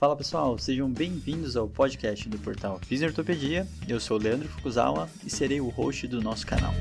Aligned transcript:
Fala 0.00 0.16
pessoal, 0.16 0.56
sejam 0.56 0.90
bem-vindos 0.90 1.58
ao 1.58 1.68
podcast 1.68 2.26
do 2.26 2.38
portal 2.38 2.80
Fisiortopedia. 2.86 3.66
Eu 3.86 4.00
sou 4.00 4.16
o 4.16 4.22
Leandro 4.22 4.48
Fukuzawa 4.48 5.10
e 5.26 5.28
serei 5.28 5.60
o 5.60 5.68
host 5.68 6.08
do 6.08 6.22
nosso 6.22 6.46
canal. 6.46 6.72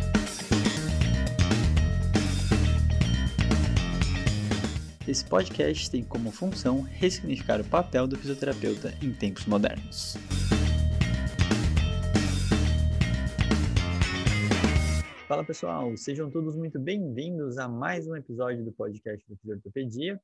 Esse 5.05 5.25
podcast 5.25 5.91
tem 5.91 6.01
como 6.01 6.31
função 6.31 6.79
ressignificar 6.79 7.59
o 7.59 7.65
papel 7.65 8.07
do 8.07 8.17
fisioterapeuta 8.17 8.93
em 9.03 9.11
tempos 9.11 9.45
modernos. 9.45 10.15
Fala 15.27 15.43
pessoal, 15.43 15.93
sejam 15.97 16.31
todos 16.31 16.55
muito 16.55 16.79
bem-vindos 16.79 17.57
a 17.57 17.67
mais 17.67 18.07
um 18.07 18.15
episódio 18.15 18.63
do 18.63 18.71
podcast 18.71 19.27
do 19.27 19.35
Fisiortopedia. 19.35 20.17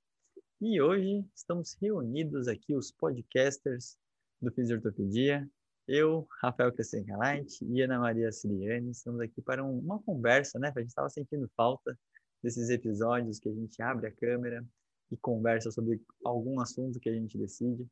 E 0.62 0.82
hoje 0.82 1.26
estamos 1.36 1.76
reunidos 1.82 2.48
aqui, 2.48 2.74
os 2.74 2.90
podcasters 2.90 3.98
do 4.42 4.50
Fisiortopedia. 4.54 5.46
Eu, 5.86 6.26
Rafael 6.42 6.72
Crescengalite 6.72 7.66
e 7.66 7.82
Ana 7.82 8.00
Maria 8.00 8.32
Siriane, 8.32 8.92
estamos 8.92 9.20
aqui 9.20 9.42
para 9.42 9.62
um, 9.66 9.80
uma 9.80 10.02
conversa, 10.02 10.58
né? 10.58 10.72
A 10.74 10.80
gente 10.80 10.90
estava 10.90 11.10
sentindo 11.10 11.52
falta 11.58 12.00
desses 12.42 12.70
episódios 12.70 13.38
que 13.38 13.50
a 13.50 13.54
gente 13.54 13.82
abre 13.82 14.08
a 14.08 14.12
câmera 14.14 14.66
e 15.12 15.18
conversa 15.18 15.70
sobre 15.72 16.02
algum 16.24 16.62
assunto 16.62 17.02
que 17.02 17.10
a 17.10 17.14
gente 17.14 17.38
decide. 17.38 17.86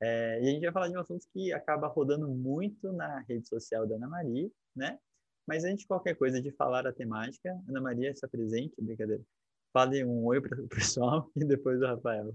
É, 0.00 0.42
e 0.42 0.48
a 0.48 0.52
gente 0.52 0.62
vai 0.62 0.72
falar 0.72 0.88
de 0.88 0.96
um 0.96 1.00
assunto 1.00 1.26
que 1.34 1.52
acaba 1.52 1.86
rodando 1.86 2.28
muito 2.28 2.94
na 2.94 3.20
rede 3.28 3.46
social 3.46 3.86
da 3.86 3.96
Ana 3.96 4.08
Maria, 4.08 4.50
né? 4.74 4.98
Mas 5.46 5.64
antes 5.64 5.80
de 5.80 5.86
qualquer 5.86 6.16
coisa 6.16 6.40
de 6.40 6.50
falar 6.50 6.86
a 6.86 6.92
temática, 6.94 7.50
Ana 7.68 7.80
Maria 7.80 8.10
está 8.10 8.26
presente, 8.26 8.74
brincadeira. 8.80 9.22
Fale 9.76 10.02
um 10.06 10.24
oi 10.24 10.40
para 10.40 10.58
o 10.58 10.68
pessoal 10.74 11.30
e 11.36 11.44
depois 11.44 11.82
o 11.82 11.86
Rafael. 11.86 12.34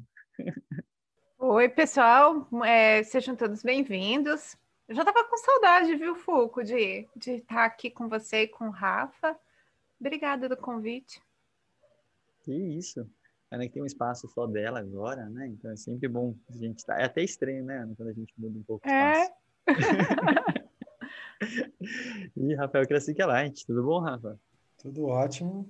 Oi, 1.39 1.69
pessoal. 1.69 2.47
É, 2.63 3.01
sejam 3.01 3.35
todos 3.35 3.63
bem-vindos. 3.63 4.55
Eu 4.87 4.93
já 4.93 5.01
estava 5.01 5.27
com 5.27 5.35
saudade, 5.37 5.95
viu, 5.95 6.13
Fuco, 6.13 6.63
de, 6.63 7.07
de 7.15 7.31
estar 7.37 7.65
aqui 7.65 7.89
com 7.89 8.07
você 8.07 8.43
e 8.43 8.47
com 8.47 8.67
o 8.67 8.69
Rafa. 8.69 9.35
Obrigada 9.99 10.47
do 10.47 10.55
convite. 10.55 11.19
Que 12.43 12.53
isso. 12.53 13.09
Ana 13.49 13.65
que 13.65 13.73
tem 13.73 13.81
um 13.81 13.87
espaço 13.87 14.27
só 14.27 14.45
dela 14.45 14.79
agora, 14.79 15.27
né? 15.27 15.47
Então 15.47 15.71
é 15.71 15.75
sempre 15.75 16.07
bom 16.07 16.35
a 16.47 16.55
gente 16.55 16.77
estar. 16.77 16.93
Tá... 16.93 17.01
É 17.01 17.05
até 17.05 17.23
estranho, 17.23 17.65
né, 17.65 17.79
Ana, 17.79 17.95
quando 17.95 18.09
a 18.09 18.13
gente 18.13 18.31
muda 18.37 18.59
um 18.59 18.63
pouco 18.63 18.87
o 18.87 18.91
é. 18.91 19.23
espaço. 19.23 19.33
E 22.37 22.53
Rafael 22.53 22.85
Light, 23.27 23.65
tudo 23.65 23.81
bom, 23.81 23.99
Rafa? 23.99 24.39
Tudo 24.77 25.05
ótimo. 25.05 25.67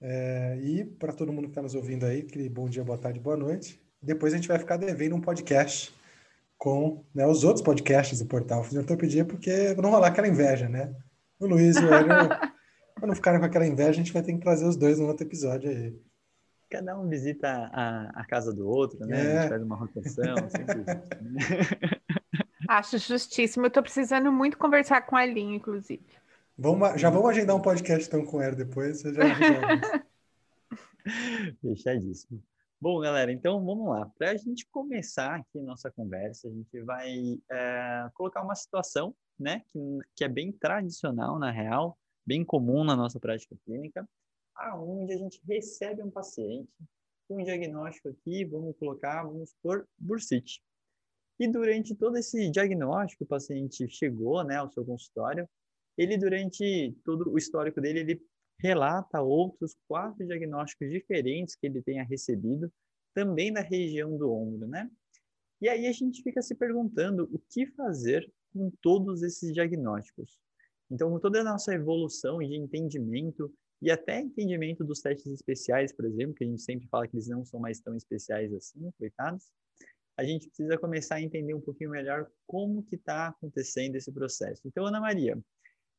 É, 0.00 0.56
e 0.60 0.84
para 0.84 1.12
todo 1.12 1.32
mundo 1.32 1.44
que 1.44 1.50
está 1.50 1.62
nos 1.62 1.74
ouvindo 1.74 2.06
aí, 2.06 2.22
que 2.22 2.48
bom 2.48 2.68
dia, 2.68 2.84
boa 2.84 2.98
tarde, 2.98 3.18
boa 3.18 3.36
noite. 3.36 3.80
Depois 4.00 4.32
a 4.32 4.36
gente 4.36 4.48
vai 4.48 4.58
ficar 4.58 4.76
devendo 4.76 5.16
um 5.16 5.20
podcast 5.20 5.92
com 6.56 7.04
né, 7.14 7.26
os 7.26 7.44
outros 7.44 7.64
podcasts 7.64 8.18
do 8.18 8.26
portal 8.26 8.62
Fisiotopia, 8.64 9.24
porque 9.24 9.74
não 9.74 9.90
rolar 9.90 10.08
aquela 10.08 10.28
inveja, 10.28 10.68
né? 10.68 10.94
O 11.38 11.46
Luiz 11.46 11.76
e 11.76 11.84
o 11.84 11.92
Hélio, 11.92 12.08
para 12.94 13.06
não 13.06 13.14
ficarem 13.14 13.40
com 13.40 13.46
aquela 13.46 13.66
inveja, 13.66 13.90
a 13.90 13.94
gente 13.94 14.12
vai 14.12 14.22
ter 14.22 14.32
que 14.32 14.40
trazer 14.40 14.64
os 14.64 14.76
dois 14.76 14.98
no 14.98 15.06
outro 15.06 15.26
episódio 15.26 15.70
aí. 15.70 15.96
Cada 16.70 16.98
um 16.98 17.08
visita 17.08 17.48
a, 17.72 18.20
a 18.20 18.26
casa 18.26 18.52
do 18.52 18.68
outro, 18.68 18.98
né? 19.06 19.16
É. 19.16 19.20
A 19.20 19.24
gente 19.24 19.46
é. 19.46 19.48
faz 19.48 19.62
uma 19.62 19.76
rotação, 19.76 20.34
sempre 20.50 20.84
Acho 22.68 22.98
justíssimo. 22.98 23.64
Eu 23.64 23.68
estou 23.68 23.82
precisando 23.82 24.30
muito 24.30 24.58
conversar 24.58 25.00
com 25.02 25.16
a 25.16 25.20
Aline, 25.20 25.56
inclusive. 25.56 26.04
Vamos, 26.60 27.00
já 27.00 27.08
vamos 27.08 27.30
agendar 27.30 27.54
um 27.54 27.62
podcast 27.62 28.08
então 28.08 28.26
com 28.26 28.42
ela 28.42 28.56
depois. 28.56 29.00
Você 29.00 29.14
já 29.14 29.22
Fechadíssimo. 31.62 32.42
Bom, 32.80 32.98
galera, 32.98 33.30
então 33.30 33.64
vamos 33.64 33.88
lá. 33.88 34.10
Para 34.18 34.32
a 34.32 34.36
gente 34.36 34.66
começar 34.68 35.36
aqui 35.36 35.60
nossa 35.60 35.88
conversa, 35.88 36.48
a 36.48 36.50
gente 36.50 36.80
vai 36.82 37.38
é, 37.48 38.08
colocar 38.12 38.42
uma 38.42 38.56
situação, 38.56 39.14
né, 39.38 39.62
que, 39.68 39.78
que 40.16 40.24
é 40.24 40.28
bem 40.28 40.50
tradicional 40.50 41.38
na 41.38 41.52
real, 41.52 41.96
bem 42.26 42.44
comum 42.44 42.82
na 42.82 42.96
nossa 42.96 43.20
prática 43.20 43.54
clínica, 43.64 44.08
aonde 44.56 45.12
a 45.12 45.16
gente 45.16 45.40
recebe 45.46 46.02
um 46.02 46.10
paciente 46.10 46.72
com 47.28 47.40
um 47.40 47.44
diagnóstico 47.44 48.08
aqui, 48.08 48.44
vamos 48.44 48.76
colocar, 48.76 49.22
vamos 49.22 49.54
por 49.62 49.86
bursite. 49.96 50.60
E 51.38 51.46
durante 51.46 51.94
todo 51.94 52.16
esse 52.16 52.50
diagnóstico, 52.50 53.22
o 53.22 53.28
paciente 53.28 53.88
chegou, 53.88 54.42
né, 54.42 54.56
ao 54.56 54.68
seu 54.72 54.84
consultório, 54.84 55.48
ele 55.98 56.16
durante 56.16 56.96
todo 57.04 57.30
o 57.30 57.36
histórico 57.36 57.80
dele, 57.80 57.98
ele 57.98 58.22
relata 58.60 59.20
outros 59.20 59.76
quatro 59.88 60.24
diagnósticos 60.24 60.90
diferentes 60.90 61.56
que 61.56 61.66
ele 61.66 61.82
tenha 61.82 62.04
recebido, 62.04 62.72
também 63.12 63.52
da 63.52 63.60
região 63.60 64.16
do 64.16 64.32
ombro, 64.32 64.68
né? 64.68 64.88
E 65.60 65.68
aí 65.68 65.86
a 65.88 65.92
gente 65.92 66.22
fica 66.22 66.40
se 66.40 66.54
perguntando 66.54 67.28
o 67.32 67.38
que 67.50 67.66
fazer 67.66 68.30
com 68.52 68.70
todos 68.80 69.22
esses 69.22 69.52
diagnósticos. 69.52 70.38
Então, 70.88 71.10
com 71.10 71.18
toda 71.18 71.40
a 71.40 71.44
nossa 71.44 71.74
evolução 71.74 72.38
de 72.38 72.54
entendimento 72.54 73.52
e 73.82 73.90
até 73.90 74.20
entendimento 74.20 74.84
dos 74.84 75.00
testes 75.00 75.32
especiais, 75.32 75.92
por 75.92 76.04
exemplo, 76.04 76.34
que 76.34 76.44
a 76.44 76.46
gente 76.46 76.62
sempre 76.62 76.88
fala 76.88 77.06
que 77.06 77.16
eles 77.16 77.28
não 77.28 77.44
são 77.44 77.60
mais 77.60 77.80
tão 77.80 77.96
especiais 77.96 78.52
assim, 78.52 78.90
coitados, 78.98 79.50
a 80.16 80.24
gente 80.24 80.48
precisa 80.48 80.78
começar 80.78 81.16
a 81.16 81.22
entender 81.22 81.54
um 81.54 81.60
pouquinho 81.60 81.90
melhor 81.90 82.28
como 82.46 82.82
que 82.82 82.96
está 82.96 83.28
acontecendo 83.28 83.94
esse 83.96 84.10
processo. 84.10 84.62
Então, 84.66 84.84
Ana 84.86 85.00
Maria, 85.00 85.38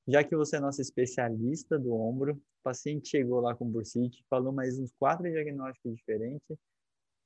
já 0.10 0.24
que 0.24 0.36
você 0.36 0.58
é 0.58 0.60
nossa 0.60 0.82
especialista 0.82 1.78
do 1.78 1.94
ombro, 1.94 2.34
o 2.34 2.64
paciente 2.64 3.10
chegou 3.10 3.40
lá 3.40 3.56
com 3.56 3.70
bursite, 3.70 4.26
falou 4.30 4.52
mais 4.52 4.80
uns 4.80 4.92
quatro 4.98 5.30
diagnósticos 5.30 5.96
diferentes. 5.96 6.50
O 6.50 6.58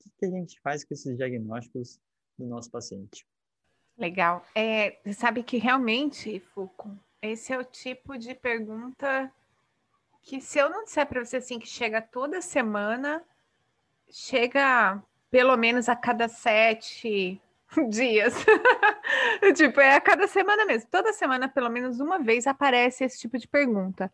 que, 0.03 0.09
que 0.19 0.25
a 0.25 0.29
gente 0.29 0.59
faz 0.61 0.83
com 0.83 0.93
esses 0.93 1.15
diagnósticos 1.15 1.99
do 2.37 2.45
nosso 2.45 2.69
paciente? 2.69 3.25
Legal. 3.97 4.45
É, 4.53 4.97
sabe 5.13 5.43
que 5.43 5.57
realmente, 5.57 6.39
Fuco, 6.39 6.91
esse 7.21 7.53
é 7.53 7.57
o 7.57 7.63
tipo 7.63 8.17
de 8.17 8.35
pergunta 8.35 9.31
que 10.21 10.41
se 10.41 10.59
eu 10.59 10.69
não 10.69 10.83
disser 10.83 11.07
para 11.07 11.23
você 11.23 11.37
assim 11.37 11.59
que 11.59 11.67
chega 11.67 12.01
toda 12.01 12.41
semana, 12.41 13.23
chega 14.09 15.01
pelo 15.29 15.55
menos 15.55 15.87
a 15.87 15.95
cada 15.95 16.27
sete 16.27 17.41
dias. 17.89 18.33
tipo, 19.55 19.79
é 19.79 19.95
a 19.95 20.01
cada 20.01 20.27
semana 20.27 20.65
mesmo. 20.65 20.89
Toda 20.89 21.13
semana, 21.13 21.47
pelo 21.47 21.69
menos 21.69 21.99
uma 21.99 22.19
vez, 22.19 22.47
aparece 22.47 23.03
esse 23.03 23.19
tipo 23.19 23.37
de 23.37 23.47
pergunta. 23.47 24.11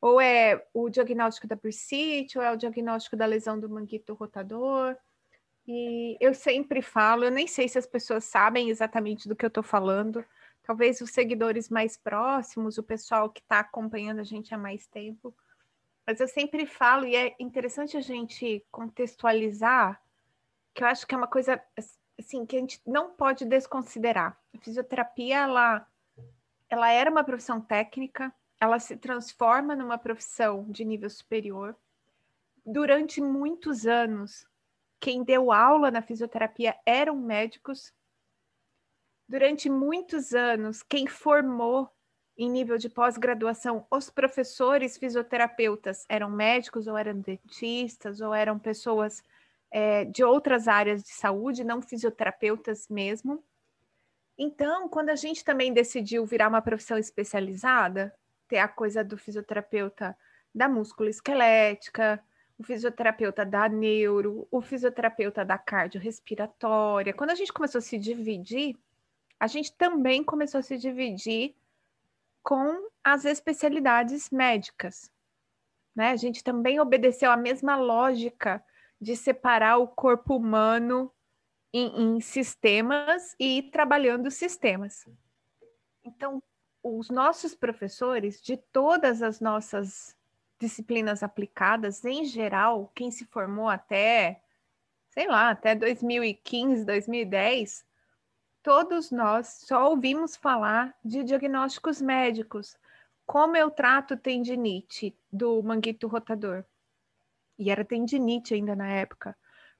Ou 0.00 0.20
é 0.20 0.64
o 0.74 0.88
diagnóstico 0.88 1.46
da 1.46 1.56
bursite, 1.56 2.38
ou 2.38 2.44
é 2.44 2.52
o 2.52 2.56
diagnóstico 2.56 3.16
da 3.16 3.26
lesão 3.26 3.58
do 3.58 3.68
manguito 3.68 4.14
rotador. 4.14 4.96
E 5.66 6.16
eu 6.20 6.32
sempre 6.32 6.80
falo, 6.80 7.24
eu 7.24 7.30
nem 7.30 7.46
sei 7.46 7.68
se 7.68 7.78
as 7.78 7.86
pessoas 7.86 8.24
sabem 8.24 8.70
exatamente 8.70 9.28
do 9.28 9.34
que 9.34 9.44
eu 9.44 9.48
estou 9.48 9.62
falando. 9.62 10.24
Talvez 10.62 11.00
os 11.00 11.10
seguidores 11.10 11.68
mais 11.68 11.96
próximos, 11.96 12.78
o 12.78 12.82
pessoal 12.82 13.30
que 13.30 13.40
está 13.40 13.60
acompanhando 13.60 14.20
a 14.20 14.24
gente 14.24 14.54
há 14.54 14.58
mais 14.58 14.86
tempo. 14.86 15.34
Mas 16.06 16.20
eu 16.20 16.28
sempre 16.28 16.66
falo, 16.66 17.04
e 17.04 17.16
é 17.16 17.34
interessante 17.40 17.96
a 17.96 18.00
gente 18.00 18.64
contextualizar, 18.70 20.00
que 20.72 20.84
eu 20.84 20.88
acho 20.88 21.06
que 21.06 21.14
é 21.14 21.18
uma 21.18 21.26
coisa 21.26 21.60
assim, 22.18 22.46
que 22.46 22.56
a 22.56 22.60
gente 22.60 22.80
não 22.86 23.10
pode 23.10 23.44
desconsiderar. 23.44 24.38
A 24.54 24.58
fisioterapia, 24.58 25.38
ela, 25.38 25.86
ela 26.68 26.90
era 26.90 27.10
uma 27.10 27.24
profissão 27.24 27.60
técnica, 27.60 28.34
ela 28.60 28.78
se 28.78 28.96
transforma 28.96 29.76
numa 29.76 29.98
profissão 29.98 30.64
de 30.70 30.84
nível 30.84 31.10
superior. 31.10 31.76
Durante 32.64 33.20
muitos 33.20 33.86
anos, 33.86 34.46
quem 34.98 35.22
deu 35.22 35.52
aula 35.52 35.90
na 35.90 36.02
fisioterapia 36.02 36.76
eram 36.84 37.16
médicos. 37.16 37.92
Durante 39.28 39.68
muitos 39.68 40.32
anos, 40.32 40.82
quem 40.82 41.06
formou 41.06 41.90
em 42.36 42.50
nível 42.50 42.76
de 42.76 42.88
pós-graduação, 42.88 43.86
os 43.90 44.10
professores 44.10 44.98
fisioterapeutas 44.98 46.04
eram 46.08 46.30
médicos 46.30 46.86
ou 46.86 46.96
eram 46.96 47.20
dentistas 47.20 48.20
ou 48.20 48.34
eram 48.34 48.58
pessoas 48.58 49.22
é, 49.70 50.04
de 50.04 50.24
outras 50.24 50.68
áreas 50.68 51.02
de 51.02 51.10
saúde, 51.10 51.64
não 51.64 51.82
fisioterapeutas 51.82 52.88
mesmo. 52.88 53.44
Então, 54.38 54.88
quando 54.88 55.10
a 55.10 55.16
gente 55.16 55.44
também 55.44 55.72
decidiu 55.72 56.24
virar 56.26 56.48
uma 56.48 56.62
profissão 56.62 56.98
especializada, 56.98 58.14
ter 58.48 58.58
a 58.58 58.68
coisa 58.68 59.02
do 59.02 59.16
fisioterapeuta 59.16 60.16
da 60.54 60.68
músculo-esquelética, 60.68 62.22
o 62.58 62.62
fisioterapeuta 62.62 63.44
da 63.44 63.68
neuro, 63.68 64.46
o 64.50 64.60
fisioterapeuta 64.60 65.44
da 65.44 65.58
cardiorrespiratória. 65.58 67.12
Quando 67.12 67.30
a 67.30 67.34
gente 67.34 67.52
começou 67.52 67.78
a 67.78 67.82
se 67.82 67.98
dividir, 67.98 68.76
a 69.38 69.46
gente 69.46 69.72
também 69.74 70.24
começou 70.24 70.60
a 70.60 70.62
se 70.62 70.78
dividir 70.78 71.54
com 72.42 72.88
as 73.04 73.24
especialidades 73.24 74.30
médicas. 74.30 75.10
Né? 75.94 76.10
A 76.10 76.16
gente 76.16 76.42
também 76.42 76.80
obedeceu 76.80 77.30
a 77.30 77.36
mesma 77.36 77.76
lógica 77.76 78.64
de 79.00 79.16
separar 79.16 79.78
o 79.78 79.88
corpo 79.88 80.36
humano 80.36 81.12
em, 81.72 82.16
em 82.16 82.20
sistemas 82.20 83.34
e 83.38 83.58
ir 83.58 83.70
trabalhando 83.70 84.30
sistemas. 84.30 85.06
Então, 86.04 86.42
os 86.82 87.10
nossos 87.10 87.54
professores 87.54 88.40
de 88.40 88.56
todas 88.56 89.22
as 89.22 89.40
nossas 89.40 90.16
disciplinas 90.58 91.22
aplicadas, 91.22 92.04
em 92.04 92.24
geral, 92.24 92.90
quem 92.94 93.10
se 93.10 93.24
formou 93.26 93.68
até 93.68 94.40
sei 95.16 95.26
lá, 95.26 95.48
até 95.48 95.74
2015, 95.74 96.84
2010, 96.84 97.86
todos 98.62 99.10
nós 99.10 99.62
só 99.66 99.88
ouvimos 99.88 100.36
falar 100.36 100.94
de 101.02 101.24
diagnósticos 101.24 102.02
médicos. 102.02 102.76
Como 103.24 103.56
eu 103.56 103.70
trato 103.70 104.14
tendinite 104.14 105.16
do 105.32 105.62
manguito 105.62 106.06
rotador? 106.06 106.64
E 107.58 107.70
era 107.70 107.84
tendinite 107.84 108.54
ainda 108.54 108.76
na 108.76 108.88
época. 108.88 109.36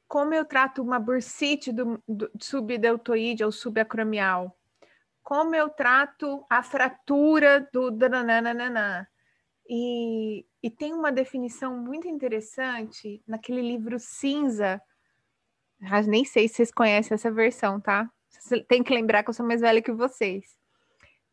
Como 0.08 0.32
eu 0.32 0.44
trato 0.44 0.82
uma 0.82 0.98
bursite 0.98 1.72
do, 1.72 2.02
do 2.08 2.30
subdeltoide 2.40 3.44
ou 3.44 3.50
subacromial? 3.50 4.56
Como 5.22 5.54
eu 5.54 5.68
trato 5.68 6.46
a 6.48 6.62
fratura 6.62 7.68
do 7.72 7.90
dananana? 7.90 9.08
E, 9.68 10.46
e 10.62 10.70
tem 10.70 10.94
uma 10.94 11.10
definição 11.10 11.76
muito 11.76 12.06
interessante 12.06 13.20
naquele 13.26 13.60
livro 13.60 13.98
cinza. 13.98 14.80
Ah, 15.82 16.02
nem 16.02 16.24
sei 16.24 16.46
se 16.46 16.54
vocês 16.54 16.70
conhecem 16.70 17.16
essa 17.16 17.30
versão, 17.30 17.80
tá? 17.80 18.08
Tem 18.68 18.82
que 18.82 18.94
lembrar 18.94 19.24
que 19.24 19.30
eu 19.30 19.34
sou 19.34 19.44
mais 19.44 19.60
velha 19.60 19.82
que 19.82 19.92
vocês. 19.92 20.56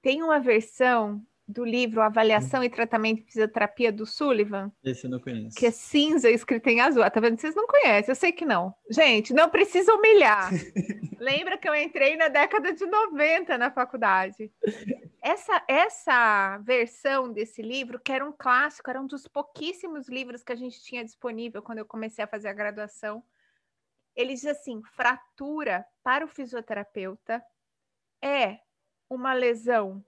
Tem 0.01 0.23
uma 0.23 0.39
versão 0.39 1.23
do 1.47 1.65
livro 1.65 2.01
Avaliação 2.01 2.63
e 2.63 2.69
Tratamento 2.69 3.19
de 3.19 3.25
Fisioterapia 3.25 3.91
do 3.91 4.05
Sullivan. 4.05 4.71
Esse 4.83 5.05
eu 5.05 5.11
não 5.11 5.19
conheço. 5.19 5.57
Que 5.57 5.65
é 5.65 5.71
cinza 5.71 6.29
escrito 6.29 6.67
em 6.67 6.79
azul. 6.79 7.03
Ah, 7.03 7.09
tá 7.09 7.19
vendo? 7.19 7.39
Vocês 7.39 7.55
não 7.55 7.67
conhecem, 7.67 8.11
eu 8.11 8.15
sei 8.15 8.31
que 8.31 8.45
não. 8.45 8.73
Gente, 8.89 9.33
não 9.33 9.49
precisa 9.49 9.93
humilhar. 9.93 10.51
Lembra 11.19 11.57
que 11.57 11.67
eu 11.67 11.75
entrei 11.75 12.15
na 12.15 12.27
década 12.29 12.73
de 12.73 12.85
90 12.85 13.57
na 13.57 13.71
faculdade. 13.71 14.51
Essa, 15.21 15.63
essa 15.67 16.57
versão 16.59 17.31
desse 17.31 17.61
livro, 17.61 17.99
que 17.99 18.11
era 18.11 18.25
um 18.25 18.33
clássico, 18.33 18.89
era 18.89 19.01
um 19.01 19.07
dos 19.07 19.27
pouquíssimos 19.27 20.07
livros 20.07 20.43
que 20.43 20.51
a 20.51 20.55
gente 20.55 20.81
tinha 20.81 21.03
disponível 21.03 21.61
quando 21.61 21.79
eu 21.79 21.85
comecei 21.85 22.23
a 22.23 22.27
fazer 22.27 22.47
a 22.47 22.53
graduação. 22.53 23.23
Ele 24.15 24.33
diz 24.33 24.45
assim: 24.45 24.81
fratura 24.95 25.85
para 26.03 26.25
o 26.25 26.27
fisioterapeuta 26.27 27.43
é 28.21 28.59
uma 29.09 29.33
lesão 29.33 30.03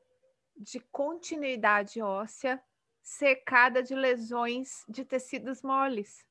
de 0.56 0.80
continuidade 0.92 2.02
óssea 2.02 2.64
cercada 3.02 3.84
de 3.84 3.94
lesões 3.94 4.84
de 4.90 5.06
tecidos 5.06 5.62
moles. 5.62 6.26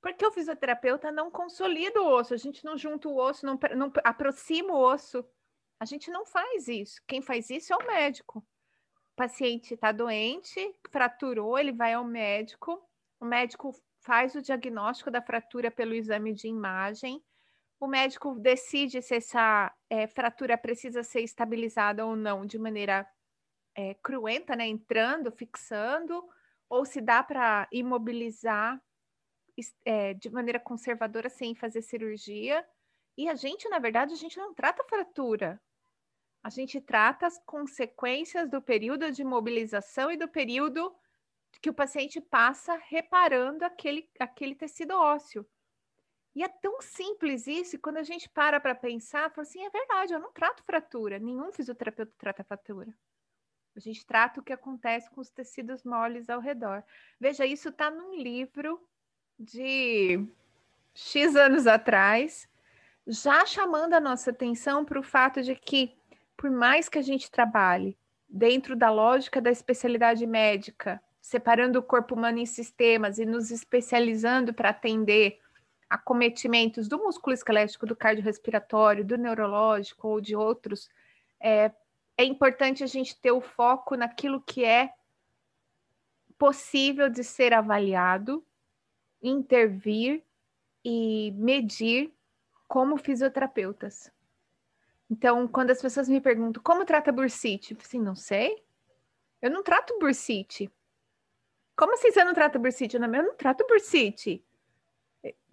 Porque 0.00 0.26
o 0.26 0.32
fisioterapeuta 0.32 1.10
não 1.10 1.30
consolida 1.30 2.00
o 2.00 2.08
osso, 2.08 2.34
a 2.34 2.36
gente 2.36 2.64
não 2.64 2.76
junta 2.76 3.08
o 3.08 3.16
osso, 3.16 3.46
não, 3.46 3.58
não 3.76 3.92
aproxima 4.04 4.72
o 4.72 4.80
osso. 4.80 5.24
A 5.78 5.84
gente 5.84 6.10
não 6.10 6.24
faz 6.24 6.68
isso. 6.68 7.00
Quem 7.06 7.20
faz 7.20 7.50
isso 7.50 7.72
é 7.72 7.76
o 7.76 7.86
médico. 7.86 8.38
O 8.38 9.16
paciente 9.16 9.74
está 9.74 9.92
doente, 9.92 10.74
fraturou, 10.90 11.58
ele 11.58 11.72
vai 11.72 11.92
ao 11.92 12.04
médico, 12.04 12.82
o 13.18 13.24
médico 13.24 13.74
faz 14.00 14.34
o 14.34 14.42
diagnóstico 14.42 15.10
da 15.10 15.22
fratura 15.22 15.70
pelo 15.70 15.94
exame 15.94 16.32
de 16.32 16.48
imagem, 16.48 17.22
o 17.78 17.86
médico 17.86 18.34
decide 18.38 19.02
se 19.02 19.16
essa 19.16 19.72
é, 19.90 20.06
fratura 20.06 20.56
precisa 20.56 21.02
ser 21.02 21.20
estabilizada 21.20 22.06
ou 22.06 22.16
não 22.16 22.46
de 22.46 22.58
maneira 22.58 23.06
é, 23.74 23.94
cruenta, 23.94 24.56
né? 24.56 24.66
Entrando, 24.66 25.30
fixando, 25.30 26.26
ou 26.68 26.84
se 26.84 27.00
dá 27.00 27.22
para 27.22 27.68
imobilizar 27.70 28.80
é, 29.84 30.14
de 30.14 30.30
maneira 30.30 30.58
conservadora 30.58 31.28
sem 31.28 31.54
fazer 31.54 31.82
cirurgia. 31.82 32.66
E 33.16 33.28
a 33.28 33.34
gente, 33.34 33.68
na 33.68 33.78
verdade, 33.78 34.12
a 34.14 34.16
gente 34.16 34.38
não 34.38 34.54
trata 34.54 34.84
fratura. 34.84 35.60
A 36.42 36.50
gente 36.50 36.80
trata 36.80 37.26
as 37.26 37.38
consequências 37.44 38.48
do 38.48 38.62
período 38.62 39.10
de 39.10 39.24
mobilização 39.24 40.10
e 40.10 40.16
do 40.16 40.28
período 40.28 40.94
que 41.60 41.70
o 41.70 41.74
paciente 41.74 42.20
passa 42.20 42.76
reparando 42.88 43.64
aquele, 43.64 44.08
aquele 44.18 44.54
tecido 44.54 44.94
ósseo. 44.94 45.46
E 46.36 46.42
é 46.42 46.48
tão 46.48 46.82
simples 46.82 47.46
isso, 47.46 47.76
e 47.76 47.78
quando 47.78 47.96
a 47.96 48.02
gente 48.02 48.28
para 48.28 48.60
para 48.60 48.74
pensar, 48.74 49.30
fala 49.30 49.46
assim, 49.46 49.64
é 49.64 49.70
verdade, 49.70 50.12
eu 50.12 50.20
não 50.20 50.30
trato 50.30 50.62
fratura, 50.62 51.18
nenhum 51.18 51.50
fisioterapeuta 51.50 52.12
trata 52.18 52.44
fratura. 52.44 52.94
A 53.74 53.80
gente 53.80 54.04
trata 54.04 54.38
o 54.38 54.42
que 54.42 54.52
acontece 54.52 55.08
com 55.10 55.22
os 55.22 55.30
tecidos 55.30 55.82
moles 55.82 56.28
ao 56.28 56.38
redor. 56.38 56.84
Veja, 57.18 57.46
isso 57.46 57.70
está 57.70 57.90
num 57.90 58.14
livro 58.16 58.78
de 59.38 60.28
X 60.92 61.34
anos 61.36 61.66
atrás, 61.66 62.46
já 63.06 63.46
chamando 63.46 63.94
a 63.94 64.00
nossa 64.00 64.30
atenção 64.30 64.84
para 64.84 65.00
o 65.00 65.02
fato 65.02 65.40
de 65.40 65.56
que, 65.56 65.96
por 66.36 66.50
mais 66.50 66.86
que 66.86 66.98
a 66.98 67.02
gente 67.02 67.30
trabalhe 67.30 67.96
dentro 68.28 68.76
da 68.76 68.90
lógica 68.90 69.40
da 69.40 69.50
especialidade 69.50 70.26
médica, 70.26 71.02
separando 71.18 71.78
o 71.78 71.82
corpo 71.82 72.14
humano 72.14 72.38
em 72.38 72.46
sistemas 72.46 73.18
e 73.18 73.24
nos 73.24 73.50
especializando 73.50 74.52
para 74.52 74.68
atender 74.68 75.40
acometimentos 75.88 76.88
do 76.88 76.98
músculo 76.98 77.34
esquelético, 77.34 77.86
do 77.86 77.96
cardiorrespiratório, 77.96 79.04
do 79.04 79.16
neurológico 79.16 80.08
ou 80.08 80.20
de 80.20 80.34
outros, 80.34 80.88
é, 81.40 81.70
é 82.16 82.24
importante 82.24 82.82
a 82.82 82.86
gente 82.86 83.20
ter 83.20 83.30
o 83.30 83.40
foco 83.40 83.94
naquilo 83.96 84.40
que 84.40 84.64
é 84.64 84.92
possível 86.38 87.08
de 87.08 87.22
ser 87.24 87.52
avaliado, 87.52 88.44
intervir 89.22 90.22
e 90.84 91.32
medir 91.32 92.12
como 92.68 92.96
fisioterapeutas. 92.96 94.12
Então, 95.10 95.46
quando 95.46 95.70
as 95.70 95.80
pessoas 95.80 96.08
me 96.08 96.20
perguntam 96.20 96.62
como 96.62 96.84
trata 96.84 97.12
bursite, 97.12 97.74
eu 97.74 97.78
assim, 97.80 98.00
não 98.00 98.14
sei. 98.14 98.62
Eu 99.40 99.50
não 99.50 99.62
trato 99.62 99.98
bursite. 99.98 100.70
Como 101.76 101.94
assim 101.94 102.10
você 102.10 102.24
não 102.24 102.34
trata 102.34 102.58
bursite? 102.58 102.96
Eu 102.96 103.00
não 103.00 103.34
trato 103.36 103.66
bursite. 103.66 104.44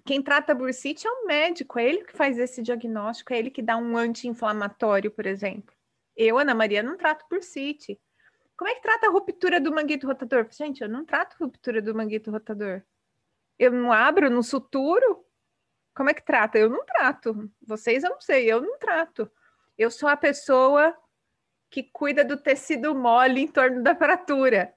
Quem 0.05 0.21
trata 0.21 0.53
bursite 0.53 1.07
é 1.07 1.09
o 1.09 1.25
médico, 1.25 1.79
é 1.79 1.85
ele 1.85 2.03
que 2.03 2.15
faz 2.15 2.37
esse 2.37 2.61
diagnóstico, 2.61 3.33
é 3.33 3.39
ele 3.39 3.49
que 3.49 3.61
dá 3.61 3.77
um 3.77 3.95
anti-inflamatório, 3.95 5.09
por 5.09 5.25
exemplo. 5.25 5.73
Eu, 6.15 6.37
Ana 6.37 6.53
Maria, 6.53 6.83
não 6.83 6.97
trato 6.97 7.25
bursite. 7.29 7.99
Como 8.57 8.69
é 8.69 8.75
que 8.75 8.81
trata 8.81 9.07
a 9.07 9.09
ruptura 9.09 9.59
do 9.59 9.73
manguito 9.73 10.05
rotador? 10.05 10.47
Gente, 10.51 10.81
eu 10.81 10.89
não 10.89 11.05
trato 11.05 11.37
ruptura 11.39 11.81
do 11.81 11.95
manguito 11.95 12.29
rotador. 12.29 12.83
Eu 13.57 13.71
não 13.71 13.91
abro, 13.91 14.29
não 14.29 14.43
suturo. 14.43 15.25
Como 15.95 16.09
é 16.09 16.13
que 16.13 16.23
trata? 16.23 16.57
Eu 16.57 16.69
não 16.69 16.85
trato. 16.85 17.49
Vocês 17.65 18.03
eu 18.03 18.09
não 18.09 18.21
sei, 18.21 18.51
eu 18.51 18.61
não 18.61 18.77
trato. 18.77 19.31
Eu 19.77 19.89
sou 19.89 20.09
a 20.09 20.17
pessoa 20.17 20.95
que 21.69 21.81
cuida 21.81 22.23
do 22.23 22.37
tecido 22.37 22.93
mole 22.93 23.41
em 23.41 23.47
torno 23.47 23.81
da 23.81 23.95
fratura. 23.95 24.73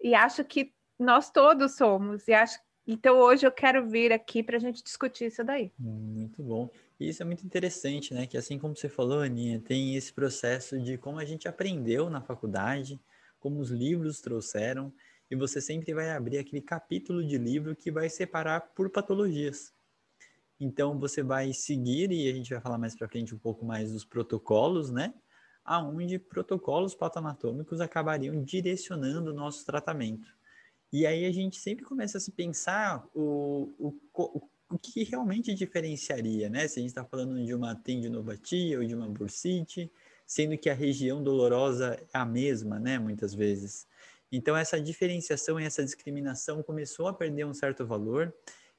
E 0.00 0.14
acho 0.14 0.44
que 0.44 0.74
nós 0.98 1.30
todos 1.30 1.76
somos. 1.76 2.26
E 2.26 2.32
acho 2.32 2.58
então 2.86 3.18
hoje 3.18 3.46
eu 3.46 3.52
quero 3.52 3.88
vir 3.88 4.12
aqui 4.12 4.42
para 4.42 4.56
a 4.56 4.60
gente 4.60 4.82
discutir 4.82 5.26
isso 5.26 5.44
daí. 5.44 5.72
Muito 5.78 6.42
bom. 6.42 6.70
E 6.98 7.08
isso 7.08 7.22
é 7.22 7.24
muito 7.24 7.44
interessante, 7.44 8.14
né? 8.14 8.26
Que 8.26 8.36
assim 8.36 8.58
como 8.58 8.76
você 8.76 8.88
falou, 8.88 9.20
Aninha, 9.20 9.60
tem 9.60 9.96
esse 9.96 10.12
processo 10.12 10.80
de 10.80 10.96
como 10.98 11.18
a 11.18 11.24
gente 11.24 11.48
aprendeu 11.48 12.10
na 12.10 12.20
faculdade, 12.20 13.00
como 13.40 13.60
os 13.60 13.70
livros 13.70 14.20
trouxeram, 14.20 14.92
e 15.30 15.34
você 15.34 15.60
sempre 15.60 15.94
vai 15.94 16.10
abrir 16.10 16.38
aquele 16.38 16.60
capítulo 16.60 17.24
de 17.24 17.38
livro 17.38 17.74
que 17.74 17.90
vai 17.90 18.08
separar 18.08 18.60
por 18.74 18.90
patologias. 18.90 19.72
Então 20.60 20.98
você 20.98 21.22
vai 21.22 21.52
seguir, 21.52 22.12
e 22.12 22.28
a 22.28 22.32
gente 22.34 22.50
vai 22.50 22.60
falar 22.60 22.78
mais 22.78 22.94
para 22.94 23.08
frente 23.08 23.34
um 23.34 23.38
pouco 23.38 23.64
mais 23.64 23.92
dos 23.92 24.04
protocolos, 24.04 24.90
né? 24.90 25.12
Aonde 25.64 26.18
protocolos 26.18 26.94
patoanatômicos 26.94 27.80
acabariam 27.80 28.42
direcionando 28.42 29.30
o 29.30 29.34
nosso 29.34 29.64
tratamento. 29.64 30.28
E 30.92 31.06
aí 31.06 31.24
a 31.24 31.32
gente 31.32 31.58
sempre 31.58 31.86
começa 31.86 32.18
a 32.18 32.20
se 32.20 32.30
pensar 32.30 33.08
o, 33.14 33.72
o, 33.78 33.98
o, 34.12 34.42
o 34.68 34.78
que 34.78 35.04
realmente 35.04 35.54
diferenciaria, 35.54 36.50
né? 36.50 36.68
Se 36.68 36.78
a 36.78 36.82
gente 36.82 36.90
está 36.90 37.02
falando 37.02 37.42
de 37.42 37.54
uma 37.54 37.74
tendinopatia 37.74 38.78
ou 38.78 38.84
de 38.84 38.94
uma 38.94 39.08
bursite, 39.08 39.90
sendo 40.26 40.56
que 40.58 40.68
a 40.68 40.74
região 40.74 41.22
dolorosa 41.22 41.98
é 42.12 42.18
a 42.18 42.26
mesma, 42.26 42.78
né? 42.78 42.98
Muitas 42.98 43.32
vezes. 43.32 43.86
Então 44.30 44.54
essa 44.54 44.78
diferenciação 44.78 45.58
e 45.58 45.64
essa 45.64 45.82
discriminação 45.82 46.62
começou 46.62 47.08
a 47.08 47.14
perder 47.14 47.46
um 47.46 47.54
certo 47.54 47.86
valor. 47.86 48.30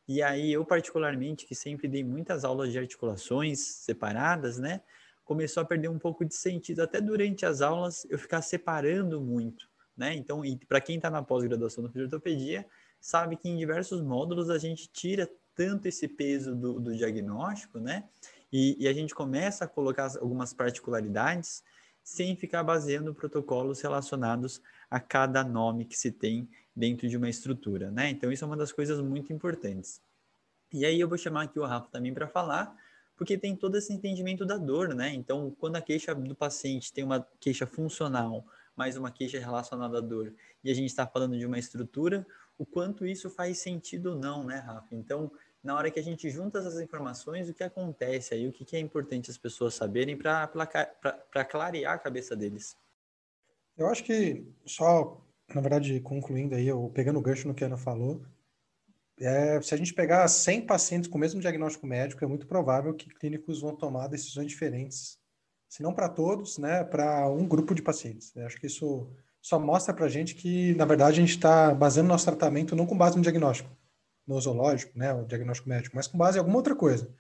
E 0.08 0.22
aí 0.22 0.54
eu 0.54 0.64
particularmente, 0.64 1.48
que 1.48 1.56
sempre 1.56 1.88
dei 1.88 2.04
muitas 2.04 2.46
aulas 2.46 2.72
de 2.72 2.78
articulações 2.78 3.60
separadas, 3.60 4.60
né? 4.60 4.82
Começou 5.26 5.62
a 5.62 5.66
perder 5.66 5.88
um 5.88 5.98
pouco 5.98 6.24
de 6.24 6.36
sentido. 6.36 6.82
Até 6.82 7.02
durante 7.02 7.44
as 7.44 7.62
aulas 7.62 8.06
eu 8.08 8.20
ficar 8.20 8.44
separando 8.44 9.20
muito 9.20 9.73
né? 9.96 10.14
Então, 10.16 10.42
para 10.68 10.82
quem 10.82 10.98
está 10.98 11.10
na 11.10 11.22
pós-graduação 11.22 11.88
de 11.88 12.02
ortopedia, 12.02 12.66
sabe 13.00 13.36
que 13.36 13.50
em 13.50 13.58
diversos 13.58 14.02
módulos 14.02 14.50
a 14.50 14.58
gente 14.58 14.88
tira 14.88 15.30
tanto 15.56 15.88
esse 15.88 16.08
peso 16.08 16.56
do, 16.56 16.80
do 16.80 16.96
diagnóstico, 16.96 17.80
né? 17.80 18.06
E, 18.52 18.76
e, 18.84 18.88
a 18.88 18.94
gente 18.94 19.16
começa 19.16 19.66
a 19.66 19.68
colocar 19.68 20.12
algumas 20.20 20.54
particularidades 20.54 21.64
sem 22.04 22.36
ficar 22.36 22.64
baseando 22.64 23.14
protocolos 23.14 23.82
relacionados 23.82 24.62
a 24.90 25.00
cada 25.00 25.44
nome 25.44 25.86
que 25.86 25.98
se 25.98 26.12
tem 26.12 26.48
dentro 26.76 27.08
de 27.08 27.18
uma 27.18 27.30
estrutura, 27.30 27.90
né? 27.90 28.10
Então, 28.10 28.32
isso 28.32 28.44
é 28.44 28.48
uma 28.48 28.58
das 28.58 28.72
coisas 28.72 29.00
muito 29.02 29.32
importantes. 29.32 30.02
E 30.72 30.86
aí 30.86 31.00
eu 31.00 31.08
vou 31.08 31.18
chamar 31.18 31.44
aqui 31.44 31.60
o 31.60 31.66
Rafa 31.66 31.88
também 31.92 32.14
para 32.14 32.28
falar, 32.28 32.76
porque 33.16 33.38
tem 33.38 33.56
todo 33.56 33.78
esse 33.78 33.94
entendimento 33.94 34.46
da 34.46 34.58
dor, 34.58 34.94
né? 34.94 35.14
Então, 35.14 35.56
quando 35.60 35.76
a 35.76 35.82
queixa 35.82 36.14
do 36.14 36.36
paciente 36.36 36.92
tem 36.92 37.04
uma 37.04 37.26
queixa 37.40 37.66
funcional, 37.66 38.46
mais 38.76 38.98
uma 38.98 39.12
queixa 39.12 39.40
relacionada 39.40 39.98
à 39.98 40.02
dor, 40.02 40.34
e 40.64 40.72
a 40.72 40.74
gente 40.74 40.88
está 40.88 41.06
falando 41.06 41.38
de 41.38 41.46
uma 41.46 41.60
estrutura, 41.60 42.26
o 42.58 42.66
quanto 42.66 43.06
isso 43.06 43.30
faz 43.30 43.60
sentido 43.60 44.12
ou 44.12 44.16
não, 44.16 44.44
né, 44.44 44.58
Rafa? 44.58 44.96
Então, 44.96 45.32
na 45.64 45.76
hora 45.76 45.90
que 45.90 46.00
a 46.00 46.04
gente 46.04 46.30
junta 46.30 46.60
essas 46.60 46.80
informações, 46.80 47.50
o 47.50 47.54
que 47.54 47.64
acontece 47.64 48.34
aí, 48.34 48.48
o 48.48 48.52
que, 48.52 48.66
que 48.66 48.76
é 48.76 48.80
importante 48.80 49.32
as 49.32 49.38
pessoas 49.38 49.74
saberem 49.74 50.18
para 50.18 51.46
clarear 51.50 51.94
a 51.94 51.98
cabeça 51.98 52.36
deles? 52.36 52.78
Eu 53.78 53.88
acho 53.88 54.04
que, 54.04 54.46
só, 54.66 55.20
na 55.54 55.62
verdade, 55.62 56.00
concluindo 56.02 56.54
aí, 56.54 56.72
ou 56.72 56.90
pegando 56.90 57.18
o 57.18 57.22
gancho 57.22 57.48
no 57.48 57.54
que 57.54 57.64
a 57.64 57.68
Ana 57.68 57.78
falou, 57.78 58.24
é, 59.20 59.62
se 59.62 59.74
a 59.74 59.78
gente 59.78 59.94
pegar 59.94 60.28
100 60.28 60.66
pacientes 60.66 61.10
com 61.10 61.18
o 61.18 61.22
mesmo 61.22 61.40
diagnóstico 61.40 61.88
médico, 61.88 62.24
é 62.24 62.28
muito 62.28 62.48
provável 62.48 62.94
que 62.94 63.10
clínicos 63.10 63.62
vão 63.62 63.76
tomar 63.76 64.08
decisões 64.08 64.48
diferentes, 64.48 65.18
se 65.74 65.82
não 65.82 65.92
para 65.92 66.08
todos, 66.08 66.60
né, 66.60 66.84
para 66.84 67.28
um 67.28 67.48
grupo 67.48 67.74
de 67.74 67.82
pacientes. 67.82 68.32
Eu 68.36 68.46
acho 68.46 68.60
que 68.60 68.68
isso 68.68 69.10
só 69.42 69.58
mostra 69.58 69.92
para 69.92 70.06
a 70.06 70.10
gente 70.10 70.36
que, 70.36 70.76
na 70.76 70.86
verdade, 70.86 71.18
a 71.18 71.22
gente 71.22 71.32
está 71.32 71.74
baseando 71.74 72.10
nosso 72.10 72.26
tratamento 72.26 72.76
não 72.76 72.86
com 72.86 72.96
base 72.96 73.16
no 73.18 73.24
diagnóstico 73.24 73.76
nosológico, 74.28 74.96
né, 74.96 75.12
o 75.12 75.26
diagnóstico 75.26 75.68
médico, 75.68 75.96
mas 75.96 76.06
com 76.06 76.16
base 76.16 76.38
em 76.38 76.40
alguma 76.40 76.58
outra 76.58 76.76
coisa. 76.76 77.12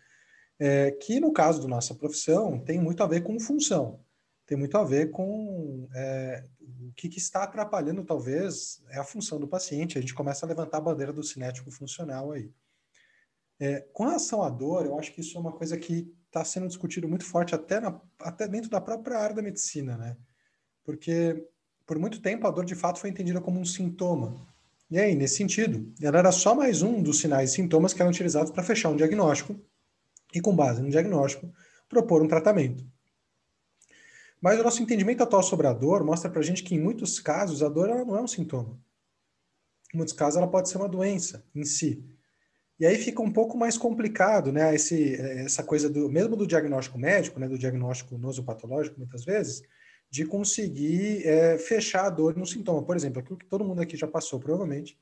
É, 0.60 0.92
que, 0.92 1.20
no 1.20 1.34
caso 1.34 1.64
da 1.64 1.68
nossa 1.68 1.96
profissão, 1.96 2.60
tem 2.60 2.80
muito 2.80 3.02
a 3.02 3.08
ver 3.08 3.22
com 3.22 3.40
função, 3.40 4.00
tem 4.46 4.56
muito 4.56 4.78
a 4.78 4.84
ver 4.84 5.10
com 5.10 5.90
é, 5.96 6.46
o 6.62 6.94
que, 6.94 7.10
que, 7.10 7.18
está 7.18 7.42
atrapalhando, 7.46 8.06
talvez, 8.06 8.84
é 8.92 9.00
a 9.00 9.04
função 9.04 9.40
do 9.40 9.48
paciente. 9.48 9.98
A 9.98 10.02
gente 10.02 10.14
começa 10.14 10.46
a 10.46 10.50
levantar 10.50 10.78
a 10.78 10.82
bandeira 10.82 11.12
do 11.12 11.24
cinético 11.24 11.72
funcional 11.72 12.32
aí. 12.32 12.52
É, 13.60 13.80
com 13.92 14.04
relação 14.04 14.44
à 14.44 14.50
dor, 14.50 14.86
eu 14.86 15.00
acho 15.00 15.12
que 15.12 15.22
isso 15.22 15.36
é 15.36 15.42
uma 15.42 15.54
coisa 15.54 15.76
que 15.76 16.14
está 16.34 16.44
sendo 16.44 16.68
discutido 16.68 17.08
muito 17.08 17.24
forte 17.24 17.54
até, 17.54 17.80
na, 17.80 18.02
até 18.20 18.48
dentro 18.48 18.70
da 18.70 18.82
própria 18.82 19.20
área 19.20 19.36
da 19.36 19.42
medicina, 19.42 19.96
né? 19.96 20.18
Porque 20.84 21.48
por 21.86 22.00
muito 22.00 22.20
tempo 22.22 22.48
a 22.48 22.52
dor 22.52 22.66
de 22.66 22.74
fato 22.74 23.00
foi 23.00 23.12
entendida 23.12 23.40
como 23.40 23.60
um 23.60 23.66
sintoma. 23.66 24.48
E 24.90 25.00
aí, 25.00 25.16
nesse 25.16 25.38
sentido, 25.38 25.94
ela 26.02 26.18
era 26.18 26.32
só 26.32 26.56
mais 26.56 26.82
um 26.82 27.02
dos 27.02 27.20
sinais 27.20 27.52
e 27.52 27.54
sintomas 27.54 27.94
que 27.94 28.02
eram 28.02 28.12
utilizados 28.12 28.52
para 28.52 28.64
fechar 28.64 28.90
um 28.90 28.96
diagnóstico 28.96 29.60
e, 30.34 30.42
com 30.42 30.56
base 30.56 30.82
no 30.82 30.90
diagnóstico, 30.90 31.54
propor 31.88 32.22
um 32.22 32.28
tratamento. 32.28 32.86
Mas 34.42 34.60
o 34.60 34.64
nosso 34.64 34.82
entendimento 34.82 35.24
atual 35.24 35.42
sobre 35.42 35.68
a 35.68 35.74
dor 35.74 36.04
mostra 36.04 36.30
para 36.30 36.42
a 36.42 36.44
gente 36.44 36.64
que, 36.64 36.76
em 36.76 36.80
muitos 36.80 37.20
casos, 37.20 37.64
a 37.64 37.70
dor 37.70 37.90
ela 37.90 38.04
não 38.04 38.18
é 38.18 38.22
um 38.22 38.28
sintoma. 38.28 38.78
Em 39.94 39.98
muitos 39.98 40.14
casos, 40.14 40.38
ela 40.38 40.50
pode 40.50 40.70
ser 40.70 40.78
uma 40.78 40.90
doença 40.90 41.46
em 41.56 41.64
si. 41.64 42.04
E 42.80 42.86
aí 42.86 42.98
fica 42.98 43.22
um 43.22 43.32
pouco 43.32 43.58
mais 43.58 43.78
complicado, 43.78 44.52
né? 44.52 44.74
Esse, 44.74 45.16
essa 45.16 45.64
coisa 45.64 45.90
do 45.90 46.10
mesmo 46.10 46.36
do 46.36 46.48
diagnóstico 46.48 46.98
médico, 46.98 47.40
né? 47.40 47.48
Do 47.48 47.58
diagnóstico 47.58 48.18
nosopatológico, 48.18 48.98
muitas 48.98 49.24
vezes, 49.24 49.62
de 50.10 50.26
conseguir 50.26 51.26
é, 51.28 51.58
fechar 51.58 52.06
a 52.06 52.10
dor 52.10 52.36
no 52.36 52.46
sintoma. 52.46 52.84
Por 52.84 52.96
exemplo, 52.96 53.20
aquilo 53.20 53.38
que 53.38 53.46
todo 53.46 53.64
mundo 53.64 53.82
aqui 53.82 53.96
já 53.96 54.08
passou, 54.08 54.40
provavelmente, 54.40 54.98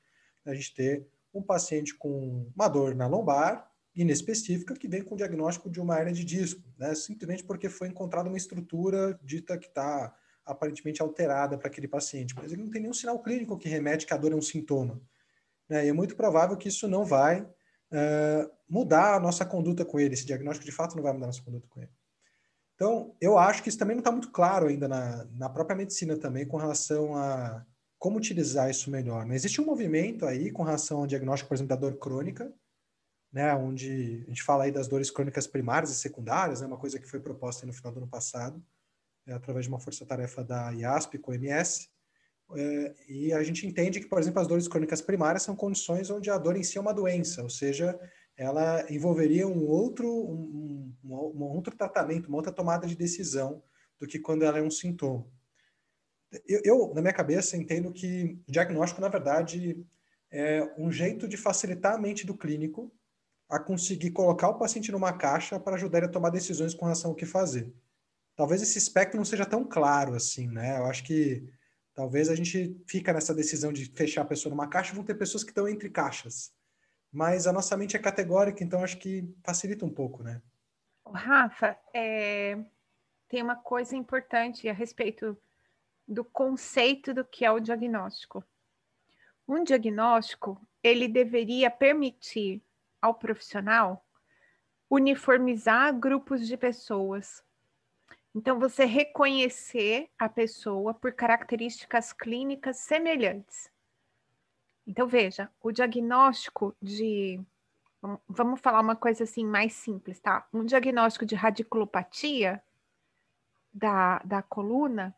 a 0.45 0.53
gente 0.53 0.73
ter 0.73 1.07
um 1.33 1.41
paciente 1.41 1.95
com 1.95 2.49
uma 2.55 2.67
dor 2.67 2.93
na 2.95 3.07
lombar, 3.07 3.69
inespecífica, 3.95 4.73
que 4.73 4.87
vem 4.87 5.03
com 5.03 5.15
o 5.15 5.17
diagnóstico 5.17 5.69
de 5.69 5.79
uma 5.79 5.97
hernia 5.97 6.13
de 6.13 6.23
disco, 6.23 6.61
né? 6.77 6.95
simplesmente 6.95 7.43
porque 7.43 7.67
foi 7.69 7.87
encontrada 7.87 8.29
uma 8.29 8.37
estrutura 8.37 9.19
dita 9.21 9.57
que 9.57 9.67
está 9.67 10.15
aparentemente 10.45 11.01
alterada 11.01 11.57
para 11.57 11.67
aquele 11.67 11.87
paciente, 11.87 12.33
mas 12.35 12.51
ele 12.51 12.63
não 12.63 12.69
tem 12.69 12.81
nenhum 12.81 12.93
sinal 12.93 13.21
clínico 13.21 13.57
que 13.57 13.69
remete 13.69 14.05
que 14.05 14.13
a 14.13 14.17
dor 14.17 14.31
é 14.31 14.35
um 14.35 14.41
sintoma. 14.41 15.01
Né? 15.69 15.85
E 15.85 15.89
é 15.89 15.93
muito 15.93 16.15
provável 16.15 16.57
que 16.57 16.67
isso 16.67 16.87
não 16.87 17.05
vai 17.05 17.47
uh, 17.91 18.51
mudar 18.67 19.15
a 19.15 19.19
nossa 19.19 19.45
conduta 19.45 19.85
com 19.85 19.99
ele, 19.99 20.13
esse 20.13 20.25
diagnóstico 20.25 20.65
de 20.65 20.71
fato 20.71 20.95
não 20.95 21.03
vai 21.03 21.13
mudar 21.13 21.25
a 21.25 21.27
nossa 21.27 21.43
conduta 21.43 21.67
com 21.69 21.81
ele. 21.81 21.91
Então, 22.75 23.15
eu 23.21 23.37
acho 23.37 23.61
que 23.61 23.69
isso 23.69 23.77
também 23.77 23.95
não 23.95 24.01
está 24.01 24.11
muito 24.11 24.31
claro 24.31 24.67
ainda 24.67 24.87
na, 24.87 25.25
na 25.25 25.49
própria 25.49 25.75
medicina 25.75 26.17
também 26.17 26.47
com 26.47 26.57
relação 26.57 27.15
a 27.15 27.63
como 27.99 28.17
utilizar 28.17 28.67
isso 28.67 28.89
melhor. 28.89 29.23
Né? 29.27 29.35
Existe 29.35 29.61
um 29.61 29.65
movimento 29.65 30.25
aí 30.25 30.51
com 30.51 30.63
relação 30.63 31.01
ao 31.01 31.05
diagnóstico, 31.05 31.49
por 31.49 31.53
exemplo, 31.53 31.69
da 31.69 31.75
dor 31.75 31.99
crônica, 31.99 32.51
né, 33.31 33.53
onde 33.53 34.23
a 34.25 34.29
gente 34.29 34.41
fala 34.41 34.63
aí 34.63 34.71
das 34.71 34.87
dores 34.87 35.11
crônicas 35.11 35.45
primárias 35.45 35.91
e 35.91 35.95
secundárias, 35.95 36.61
né, 36.61 36.67
uma 36.67 36.79
coisa 36.79 36.99
que 36.99 37.07
foi 37.07 37.19
proposta 37.19 37.63
no 37.67 37.71
final 37.71 37.93
do 37.93 37.99
ano 37.99 38.07
passado, 38.07 38.61
é, 39.27 39.33
através 39.33 39.65
de 39.65 39.71
uma 39.71 39.79
força-tarefa 39.79 40.43
da 40.43 40.71
IASP 40.71 41.19
com 41.19 41.31
o 41.31 41.35
MS, 41.35 41.89
é, 42.55 42.95
e 43.07 43.33
a 43.33 43.43
gente 43.43 43.65
entende 43.65 43.99
que, 43.99 44.07
por 44.07 44.19
exemplo, 44.19 44.41
as 44.41 44.47
dores 44.47 44.67
crônicas 44.67 45.01
primárias 45.01 45.43
são 45.43 45.55
condições 45.55 46.09
onde 46.09 46.29
a 46.29 46.37
dor 46.37 46.55
em 46.55 46.63
si 46.63 46.77
é 46.77 46.81
uma 46.81 46.93
doença, 46.93 47.43
ou 47.43 47.49
seja, 47.49 47.99
ela 48.35 48.85
envolveria 48.91 49.47
um 49.47 49.67
outro, 49.67 50.07
um, 50.07 50.93
um, 51.03 51.13
um, 51.13 51.43
outro 51.43 51.75
tratamento, 51.75 52.27
uma 52.27 52.37
outra 52.37 52.51
tomada 52.51 52.87
de 52.87 52.95
decisão 52.95 53.61
do 53.99 54.07
que 54.07 54.19
quando 54.19 54.43
ela 54.43 54.57
é 54.57 54.61
um 54.61 54.71
sintoma. 54.71 55.25
Eu, 56.47 56.61
eu, 56.63 56.93
na 56.93 57.01
minha 57.01 57.13
cabeça, 57.13 57.57
entendo 57.57 57.91
que 57.91 58.39
o 58.47 58.51
diagnóstico, 58.51 59.01
na 59.01 59.09
verdade, 59.09 59.85
é 60.31 60.63
um 60.77 60.91
jeito 60.91 61.27
de 61.27 61.37
facilitar 61.37 61.95
a 61.95 61.99
mente 61.99 62.25
do 62.25 62.37
clínico 62.37 62.91
a 63.49 63.59
conseguir 63.59 64.11
colocar 64.11 64.47
o 64.47 64.57
paciente 64.57 64.91
numa 64.91 65.11
caixa 65.11 65.59
para 65.59 65.75
ajudar 65.75 65.97
ele 65.97 66.07
a 66.07 66.11
tomar 66.11 66.29
decisões 66.29 66.73
com 66.73 66.85
relação 66.85 67.11
ao 67.11 67.15
que 67.15 67.25
fazer. 67.25 67.71
Talvez 68.35 68.61
esse 68.61 68.77
espectro 68.77 69.17
não 69.17 69.25
seja 69.25 69.45
tão 69.45 69.65
claro 69.65 70.15
assim, 70.15 70.47
né? 70.47 70.77
Eu 70.77 70.85
acho 70.85 71.03
que 71.03 71.43
talvez 72.01 72.29
a 72.29 72.35
gente 72.35 72.75
fica 72.87 73.13
nessa 73.13 73.33
decisão 73.33 73.71
de 73.71 73.85
fechar 73.85 74.23
a 74.23 74.25
pessoa 74.25 74.49
numa 74.49 74.67
caixa, 74.67 74.93
vão 74.93 75.03
ter 75.03 75.15
pessoas 75.15 75.43
que 75.43 75.51
estão 75.51 75.67
entre 75.67 75.89
caixas 75.89 76.51
mas 77.11 77.45
a 77.45 77.51
nossa 77.51 77.75
mente 77.75 77.97
é 77.97 77.99
categórica, 77.99 78.63
então 78.63 78.83
acho 78.83 78.97
que 78.97 79.27
facilita 79.43 79.85
um 79.85 79.93
pouco, 79.93 80.23
né? 80.23 80.41
Rafa, 81.05 81.77
é... 81.93 82.57
tem 83.27 83.43
uma 83.43 83.55
coisa 83.55 83.95
importante 83.97 84.69
a 84.69 84.73
respeito 84.73 85.37
do 86.07 86.23
conceito 86.23 87.13
do 87.13 87.25
que 87.25 87.43
é 87.43 87.51
o 87.51 87.59
diagnóstico. 87.59 88.43
Um 89.45 89.63
diagnóstico, 89.63 90.59
ele 90.81 91.07
deveria 91.07 91.69
permitir 91.69 92.63
ao 93.01 93.13
profissional 93.13 94.05
uniformizar 94.89 95.93
grupos 95.97 96.47
de 96.47 96.55
pessoas. 96.55 97.43
Então, 98.33 98.59
você 98.59 98.85
reconhecer 98.85 100.09
a 100.17 100.29
pessoa 100.29 100.93
por 100.93 101.11
características 101.13 102.13
clínicas 102.13 102.77
semelhantes. 102.77 103.69
Então, 104.87 105.07
veja, 105.07 105.49
o 105.61 105.71
diagnóstico 105.71 106.75
de. 106.81 107.39
Vamos 108.27 108.59
falar 108.61 108.81
uma 108.81 108.95
coisa 108.95 109.25
assim 109.25 109.45
mais 109.45 109.73
simples, 109.73 110.19
tá? 110.19 110.47
Um 110.51 110.65
diagnóstico 110.65 111.25
de 111.25 111.35
radiculopatia 111.35 112.63
da, 113.71 114.19
da 114.19 114.41
coluna 114.41 115.15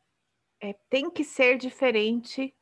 é, 0.59 0.73
tem 0.89 1.09
que 1.09 1.23
ser 1.23 1.57
diferente 1.57 2.53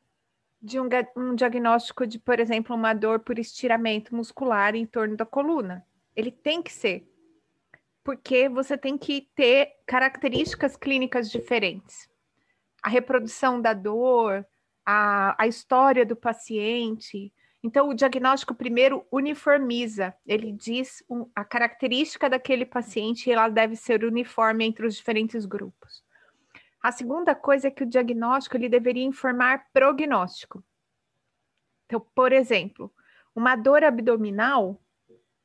de 0.60 0.78
um, 0.78 0.88
um 1.16 1.34
diagnóstico 1.34 2.06
de, 2.06 2.20
por 2.20 2.38
exemplo, 2.38 2.74
uma 2.74 2.94
dor 2.94 3.20
por 3.20 3.38
estiramento 3.38 4.14
muscular 4.14 4.76
em 4.76 4.86
torno 4.86 5.16
da 5.16 5.26
coluna. 5.26 5.84
Ele 6.14 6.30
tem 6.30 6.62
que 6.62 6.72
ser. 6.72 7.11
Porque 8.04 8.48
você 8.48 8.76
tem 8.76 8.98
que 8.98 9.28
ter 9.34 9.70
características 9.86 10.76
clínicas 10.76 11.30
diferentes. 11.30 12.08
A 12.82 12.88
reprodução 12.88 13.60
da 13.60 13.72
dor, 13.72 14.44
a, 14.84 15.40
a 15.40 15.46
história 15.46 16.04
do 16.04 16.16
paciente. 16.16 17.32
Então, 17.62 17.88
o 17.88 17.94
diagnóstico 17.94 18.54
primeiro 18.54 19.06
uniformiza, 19.10 20.12
ele 20.26 20.50
diz 20.52 21.04
um, 21.08 21.30
a 21.34 21.44
característica 21.44 22.28
daquele 22.28 22.66
paciente 22.66 23.28
e 23.28 23.32
ela 23.32 23.48
deve 23.48 23.76
ser 23.76 24.04
uniforme 24.04 24.64
entre 24.64 24.84
os 24.84 24.96
diferentes 24.96 25.46
grupos. 25.46 26.02
A 26.82 26.90
segunda 26.90 27.34
coisa 27.34 27.68
é 27.68 27.70
que 27.70 27.84
o 27.84 27.88
diagnóstico 27.88 28.56
ele 28.56 28.68
deveria 28.68 29.04
informar 29.04 29.66
prognóstico. 29.72 30.64
Então, 31.86 32.04
por 32.12 32.32
exemplo, 32.32 32.92
uma 33.34 33.54
dor 33.54 33.84
abdominal, 33.84 34.82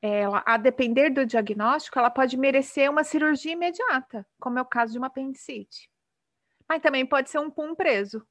ela, 0.01 0.43
a 0.45 0.57
depender 0.57 1.09
do 1.09 1.25
diagnóstico, 1.25 1.97
ela 1.97 2.09
pode 2.09 2.37
merecer 2.37 2.89
uma 2.89 3.03
cirurgia 3.03 3.53
imediata, 3.53 4.25
como 4.39 4.59
é 4.59 4.61
o 4.61 4.65
caso 4.65 4.91
de 4.91 4.97
uma 4.97 5.07
apendicite. 5.07 5.89
Mas 6.67 6.81
também 6.81 7.05
pode 7.05 7.29
ser 7.29 7.39
um 7.39 7.49
pum 7.49 7.73
preso, 7.73 8.25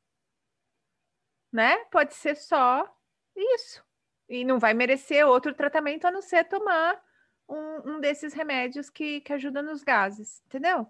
né? 1.53 1.77
Pode 1.87 2.15
ser 2.15 2.37
só 2.37 2.87
isso. 3.35 3.85
E 4.29 4.45
não 4.45 4.59
vai 4.59 4.75
merecer 4.75 5.27
outro 5.27 5.55
tratamento 5.55 6.07
a 6.07 6.11
não 6.11 6.21
ser 6.21 6.45
tomar 6.45 7.01
um, 7.49 7.93
um 7.93 8.01
desses 8.01 8.33
remédios 8.35 8.91
que, 8.91 9.21
que 9.21 9.33
ajuda 9.33 9.63
nos 9.63 9.83
gases, 9.83 10.43
entendeu? 10.47 10.87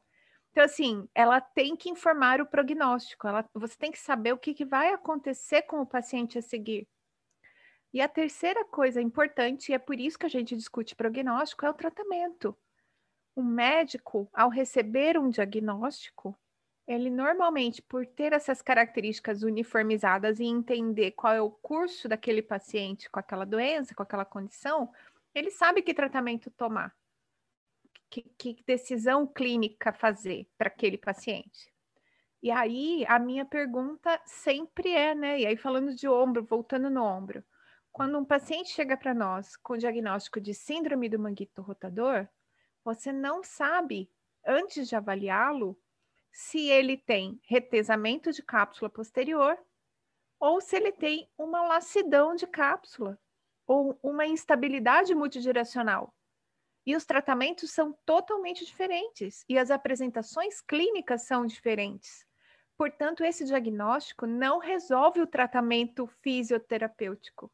Então, 0.50 0.64
assim, 0.64 1.06
ela 1.14 1.40
tem 1.40 1.76
que 1.76 1.90
informar 1.90 2.40
o 2.40 2.47
prognóstico, 2.47 3.28
ela, 3.28 3.49
você 3.52 3.76
tem 3.76 3.92
que 3.92 3.99
saber 3.99 4.33
o 4.33 4.38
que, 4.38 4.54
que 4.54 4.64
vai 4.64 4.92
acontecer 4.92 5.62
com 5.62 5.80
o 5.83 5.87
paciente 5.87 6.38
a 6.38 6.42
seguir. 6.42 6.88
E 7.93 8.00
a 8.00 8.09
terceira 8.09 8.64
coisa 8.64 9.00
importante, 9.00 9.71
e 9.71 9.75
é 9.75 9.78
por 9.78 9.99
isso 9.99 10.19
que 10.19 10.26
a 10.26 10.31
gente 10.31 10.57
discute 10.57 10.95
prognóstico, 10.95 11.64
é 11.64 11.71
o 11.71 11.75
tratamento. 11.75 12.57
O 13.35 13.43
médico, 13.43 14.28
ao 14.33 14.49
receber 14.49 15.19
um 15.19 15.31
diagnóstico, 15.31 16.38
ele 16.87 17.11
normalmente, 17.11 17.83
por 17.83 18.07
ter 18.07 18.33
essas 18.33 18.62
características 18.62 19.43
uniformizadas 19.43 20.38
e 20.38 20.45
entender 20.45 21.12
qual 21.12 21.35
é 21.35 21.40
o 21.40 21.50
curso 21.50 22.09
daquele 22.09 22.43
paciente 22.43 23.11
com 23.11 23.19
aquela 23.19 23.45
doença, 23.45 23.95
com 23.95 24.02
aquela 24.02 24.25
condição, 24.25 24.93
ele 25.35 25.50
sabe 25.50 25.83
que 25.83 25.93
tratamento 25.93 26.50
tomar, 26.50 26.95
que, 28.09 28.23
que 28.38 28.62
decisão 28.64 29.26
clínica 29.26 29.93
fazer 29.93 30.49
para 30.57 30.69
aquele 30.69 30.97
paciente. 30.97 31.73
E 32.43 32.50
aí, 32.50 33.05
a 33.09 33.19
minha 33.19 33.45
pergunta 33.45 34.21
sempre 34.25 34.93
é, 34.93 35.14
né? 35.14 35.40
E 35.40 35.47
aí, 35.47 35.57
falando 35.57 35.95
de 35.95 36.09
ombro, 36.09 36.45
voltando 36.45 36.88
no 36.88 37.02
ombro, 37.02 37.45
Quando 37.97 38.19
um 38.19 38.26
paciente 38.26 38.73
chega 38.73 38.95
para 38.95 39.15
nós 39.15 39.57
com 39.57 39.75
diagnóstico 39.75 40.38
de 40.38 40.53
síndrome 40.53 41.09
do 41.09 41.19
manguito 41.19 41.62
rotador, 41.62 42.29
você 42.85 43.11
não 43.11 43.43
sabe, 43.43 44.12
antes 44.47 44.87
de 44.87 44.95
avaliá-lo, 44.95 45.81
se 46.31 46.69
ele 46.69 46.99
tem 46.99 47.41
retesamento 47.45 48.31
de 48.33 48.43
cápsula 48.43 48.91
posterior 48.91 49.59
ou 50.38 50.61
se 50.61 50.76
ele 50.76 50.93
tem 50.93 51.26
uma 51.38 51.62
lacidão 51.62 52.35
de 52.35 52.47
cápsula 52.47 53.19
ou 53.67 53.99
uma 54.03 54.26
instabilidade 54.26 55.15
multidirecional. 55.15 56.15
E 56.85 56.95
os 56.95 57.07
tratamentos 57.07 57.71
são 57.71 57.97
totalmente 58.05 58.62
diferentes 58.67 59.43
e 59.49 59.57
as 59.57 59.71
apresentações 59.71 60.61
clínicas 60.61 61.23
são 61.23 61.47
diferentes. 61.47 62.26
Portanto, 62.76 63.25
esse 63.25 63.43
diagnóstico 63.47 64.26
não 64.26 64.59
resolve 64.59 65.23
o 65.23 65.26
tratamento 65.26 66.07
fisioterapêutico. 66.21 67.50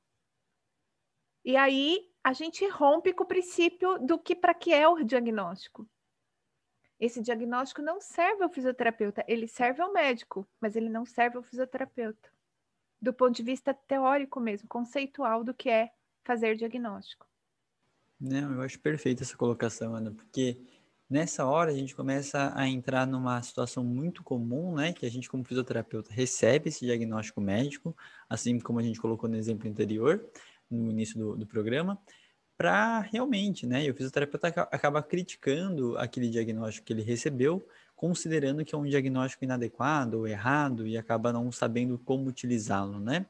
E 1.45 1.57
aí 1.57 2.09
a 2.23 2.33
gente 2.33 2.67
rompe 2.69 3.13
com 3.13 3.25
o 3.25 3.27
princípio 3.27 3.99
do 3.99 4.19
que 4.19 4.35
para 4.35 4.55
que 4.55 4.73
é 4.73 4.87
o 4.87 5.03
diagnóstico. 5.03 5.89
Esse 7.01 7.21
diagnóstico 7.21 7.83
não 7.83 8.01
serve 8.01 8.45
ao 8.45 8.51
fisioterapeuta, 8.51 9.25
ele 9.27 9.49
serve 9.49 9.83
ao 9.83 9.93
médico, 9.93 10.49
mas 10.61 10.77
ele 10.77 10.89
não 10.89 11.05
serve 11.05 11.37
ao 11.37 11.43
fisioterapeuta. 11.43 12.31
Do 13.01 13.13
ponto 13.13 13.35
de 13.35 13.43
vista 13.43 13.75
teórico 13.75 14.39
mesmo, 14.39 14.69
conceitual 14.69 15.43
do 15.43 15.53
que 15.53 15.69
é 15.69 15.91
fazer 16.25 16.55
diagnóstico. 16.55 17.27
Não, 18.21 18.53
eu 18.53 18.63
acho 18.63 18.79
perfeita 18.79 19.25
essa 19.25 19.37
colocação, 19.37 19.97
Ana, 19.97 20.13
porque 20.13 20.65
nessa 21.11 21.45
hora 21.45 21.73
a 21.73 21.75
gente 21.75 21.93
começa 21.93 22.53
a 22.55 22.69
entrar 22.69 23.05
numa 23.05 23.43
situação 23.43 23.83
muito 23.83 24.23
comum, 24.23 24.77
né, 24.77 24.93
que 24.93 25.05
a 25.05 25.11
gente 25.11 25.29
como 25.29 25.45
fisioterapeuta 25.45 26.13
recebe 26.13 26.69
esse 26.69 26.87
diagnóstico 26.87 27.41
médico, 27.41 27.97
assim 28.29 28.61
como 28.61 28.79
a 28.79 28.83
gente 28.83 29.01
colocou 29.01 29.29
no 29.29 29.35
exemplo 29.35 29.69
anterior, 29.69 30.25
no 30.75 30.91
início 30.91 31.19
do, 31.19 31.37
do 31.37 31.47
programa, 31.47 31.99
para 32.57 33.01
realmente, 33.01 33.67
né? 33.67 33.85
E 33.85 33.91
o 33.91 33.95
fisioterapeuta 33.95 34.49
acaba 34.49 35.03
criticando 35.03 35.97
aquele 35.99 36.29
diagnóstico 36.29 36.87
que 36.87 36.93
ele 36.93 37.03
recebeu, 37.03 37.67
considerando 37.97 38.65
que 38.65 38.75
é 38.75 38.79
um 38.79 38.85
diagnóstico 38.85 39.45
inadequado 39.45 40.19
ou 40.19 40.29
errado 40.29 40.87
e 40.87 40.97
acaba 40.97 41.33
não 41.33 41.51
sabendo 41.51 41.99
como 41.99 42.29
utilizá-lo, 42.29 43.01
né? 43.01 43.27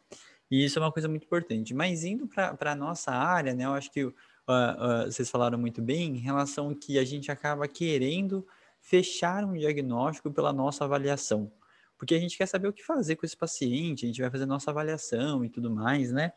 E 0.50 0.64
isso 0.64 0.78
é 0.78 0.82
uma 0.82 0.92
coisa 0.92 1.08
muito 1.08 1.25
importante. 1.25 1.72
Mas 1.72 2.04
indo 2.04 2.26
para 2.28 2.72
a 2.72 2.75
nossa 2.75 3.11
área, 3.11 3.54
né? 3.54 3.64
Eu 3.64 3.72
acho 3.72 3.90
que 3.90 4.04
uh, 4.04 4.12
uh, 4.50 5.11
vocês 5.11 5.30
falaram 5.30 5.58
muito 5.58 5.80
bem 5.80 6.16
em 6.16 6.20
relação 6.20 6.75
que 6.75 6.99
a 6.99 7.04
gente 7.04 7.30
acaba 7.32 7.66
querendo 7.66 8.46
fechar 8.82 9.44
um 9.44 9.54
diagnóstico 9.54 10.30
pela 10.30 10.52
nossa 10.52 10.84
avaliação. 10.84 11.50
Porque 11.96 12.14
a 12.14 12.18
gente 12.18 12.37
quer 12.37 12.46
saber 12.46 12.68
o 12.68 12.72
que 12.72 12.84
fazer 12.84 13.16
com 13.16 13.25
esse 13.25 13.37
paciente, 13.37 14.04
a 14.04 14.08
gente 14.08 14.20
vai 14.20 14.30
fazer 14.30 14.44
nossa 14.44 14.70
avaliação 14.70 15.44
e 15.44 15.49
tudo 15.49 15.70
mais, 15.70 16.12
né? 16.12 16.32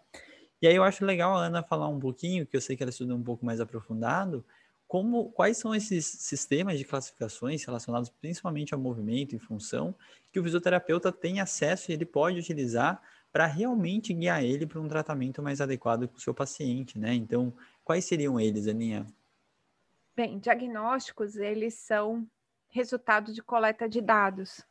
E 0.61 0.67
aí 0.67 0.75
eu 0.75 0.83
acho 0.83 1.05
legal 1.05 1.35
a 1.35 1.45
Ana 1.45 1.63
falar 1.63 1.87
um 1.87 1.99
pouquinho, 1.99 2.45
que 2.45 2.55
eu 2.55 2.61
sei 2.61 2.75
que 2.75 2.83
ela 2.83 2.89
estuda 2.89 3.13
um 3.13 3.23
pouco 3.23 3.45
mais 3.45 3.59
aprofundado, 3.59 4.43
como 4.87 5.31
quais 5.31 5.57
são 5.57 5.73
esses 5.73 6.05
sistemas 6.05 6.77
de 6.77 6.85
classificações 6.85 7.63
relacionados 7.63 8.09
principalmente 8.09 8.73
ao 8.73 8.79
movimento 8.79 9.35
e 9.35 9.39
função 9.39 9.95
que 10.31 10.39
o 10.39 10.43
fisioterapeuta 10.43 11.11
tem 11.11 11.39
acesso 11.39 11.91
e 11.91 11.93
ele 11.93 12.05
pode 12.05 12.39
utilizar 12.39 13.01
para 13.31 13.45
realmente 13.45 14.13
guiar 14.13 14.43
ele 14.43 14.65
para 14.65 14.79
um 14.79 14.87
tratamento 14.87 15.41
mais 15.41 15.59
adequado 15.59 16.07
com 16.07 16.15
o 16.15 16.19
seu 16.19 16.33
paciente, 16.33 16.97
né? 16.97 17.13
Então, 17.13 17.53
quais 17.83 18.05
seriam 18.05 18.39
eles, 18.39 18.67
Aninha? 18.67 19.05
Bem, 20.15 20.39
diagnósticos, 20.39 21.35
eles 21.35 21.73
são 21.73 22.25
resultado 22.69 23.33
de 23.33 23.41
coleta 23.41 23.89
de 23.89 23.99
dados. 23.99 24.61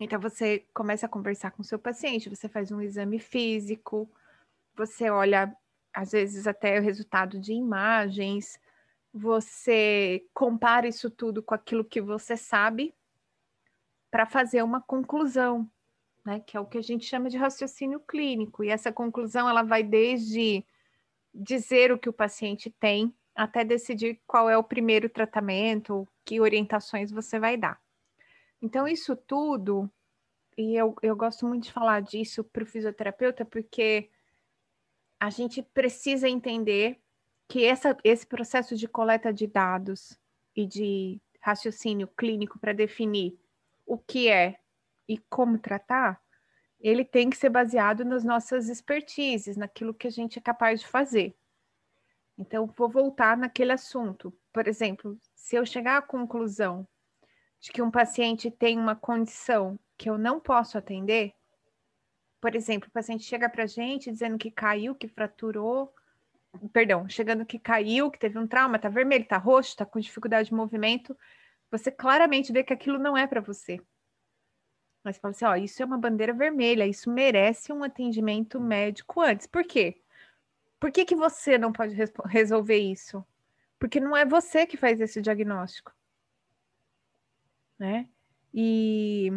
Então, 0.00 0.20
você 0.20 0.64
começa 0.74 1.06
a 1.06 1.08
conversar 1.08 1.52
com 1.52 1.62
o 1.62 1.64
seu 1.64 1.78
paciente, 1.78 2.28
você 2.28 2.48
faz 2.48 2.72
um 2.72 2.80
exame 2.80 3.20
físico, 3.20 4.10
você 4.74 5.10
olha, 5.10 5.54
às 5.92 6.12
vezes, 6.12 6.46
até 6.46 6.78
o 6.78 6.82
resultado 6.82 7.38
de 7.38 7.52
imagens, 7.52 8.58
você 9.12 10.26
compara 10.34 10.88
isso 10.88 11.10
tudo 11.10 11.42
com 11.42 11.54
aquilo 11.54 11.84
que 11.84 12.00
você 12.00 12.36
sabe 12.36 12.94
para 14.10 14.26
fazer 14.26 14.62
uma 14.62 14.80
conclusão, 14.80 15.70
né? 16.24 16.40
Que 16.40 16.56
é 16.56 16.60
o 16.60 16.66
que 16.66 16.78
a 16.78 16.82
gente 16.82 17.04
chama 17.04 17.28
de 17.28 17.36
raciocínio 17.36 18.00
clínico. 18.00 18.64
E 18.64 18.70
essa 18.70 18.92
conclusão 18.92 19.48
ela 19.48 19.62
vai 19.62 19.82
desde 19.82 20.64
dizer 21.32 21.92
o 21.92 21.98
que 21.98 22.08
o 22.08 22.12
paciente 22.12 22.70
tem 22.78 23.14
até 23.34 23.64
decidir 23.64 24.20
qual 24.26 24.48
é 24.48 24.56
o 24.56 24.62
primeiro 24.62 25.08
tratamento, 25.08 26.06
que 26.24 26.40
orientações 26.40 27.10
você 27.10 27.38
vai 27.38 27.56
dar. 27.56 27.80
Então, 28.62 28.86
isso 28.86 29.16
tudo, 29.16 29.90
e 30.56 30.76
eu, 30.76 30.94
eu 31.02 31.16
gosto 31.16 31.46
muito 31.46 31.64
de 31.64 31.72
falar 31.72 32.00
disso 32.00 32.44
para 32.44 32.62
o 32.62 32.66
fisioterapeuta, 32.66 33.44
porque 33.44 34.08
a 35.24 35.30
gente 35.30 35.62
precisa 35.62 36.28
entender 36.28 37.00
que 37.48 37.64
essa, 37.64 37.96
esse 38.04 38.26
processo 38.26 38.76
de 38.76 38.86
coleta 38.86 39.32
de 39.32 39.46
dados 39.46 40.20
e 40.54 40.66
de 40.66 41.18
raciocínio 41.40 42.06
clínico 42.08 42.58
para 42.58 42.74
definir 42.74 43.38
o 43.86 43.96
que 43.96 44.28
é 44.28 44.60
e 45.08 45.16
como 45.30 45.58
tratar, 45.58 46.20
ele 46.78 47.06
tem 47.06 47.30
que 47.30 47.38
ser 47.38 47.48
baseado 47.48 48.04
nas 48.04 48.22
nossas 48.22 48.68
expertises, 48.68 49.56
naquilo 49.56 49.94
que 49.94 50.06
a 50.06 50.10
gente 50.10 50.38
é 50.38 50.42
capaz 50.42 50.80
de 50.80 50.86
fazer. 50.86 51.34
Então, 52.36 52.66
vou 52.66 52.90
voltar 52.90 53.34
naquele 53.34 53.72
assunto. 53.72 54.30
Por 54.52 54.68
exemplo, 54.68 55.16
se 55.34 55.56
eu 55.56 55.64
chegar 55.64 55.96
à 55.96 56.02
conclusão 56.02 56.86
de 57.60 57.72
que 57.72 57.80
um 57.80 57.90
paciente 57.90 58.50
tem 58.50 58.78
uma 58.78 58.94
condição 58.94 59.78
que 59.96 60.10
eu 60.10 60.18
não 60.18 60.38
posso 60.38 60.76
atender, 60.76 61.32
por 62.44 62.54
exemplo, 62.54 62.90
o 62.90 62.92
paciente 62.92 63.24
chega 63.24 63.48
para 63.48 63.64
a 63.64 63.66
gente 63.66 64.12
dizendo 64.12 64.36
que 64.36 64.50
caiu, 64.50 64.94
que 64.94 65.08
fraturou, 65.08 65.94
perdão, 66.74 67.08
chegando 67.08 67.46
que 67.46 67.58
caiu, 67.58 68.10
que 68.10 68.18
teve 68.18 68.38
um 68.38 68.46
trauma, 68.46 68.78
tá 68.78 68.90
vermelho, 68.90 69.26
tá 69.26 69.38
roxo, 69.38 69.74
tá 69.74 69.86
com 69.86 69.98
dificuldade 69.98 70.50
de 70.50 70.54
movimento, 70.54 71.16
você 71.70 71.90
claramente 71.90 72.52
vê 72.52 72.62
que 72.62 72.74
aquilo 72.74 72.98
não 72.98 73.16
é 73.16 73.26
para 73.26 73.40
você. 73.40 73.80
Mas 75.02 75.16
fala 75.16 75.32
assim, 75.32 75.46
ó, 75.46 75.56
isso 75.56 75.82
é 75.82 75.86
uma 75.86 75.96
bandeira 75.96 76.34
vermelha, 76.34 76.86
isso 76.86 77.10
merece 77.10 77.72
um 77.72 77.82
atendimento 77.82 78.60
médico 78.60 79.22
antes. 79.22 79.46
Por 79.46 79.64
quê? 79.64 80.02
Por 80.78 80.92
que, 80.92 81.06
que 81.06 81.16
você 81.16 81.56
não 81.56 81.72
pode 81.72 81.96
resolver 82.26 82.76
isso? 82.76 83.24
Porque 83.78 83.98
não 83.98 84.14
é 84.14 84.26
você 84.26 84.66
que 84.66 84.76
faz 84.76 85.00
esse 85.00 85.22
diagnóstico. 85.22 85.94
Né? 87.78 88.06
E 88.52 89.32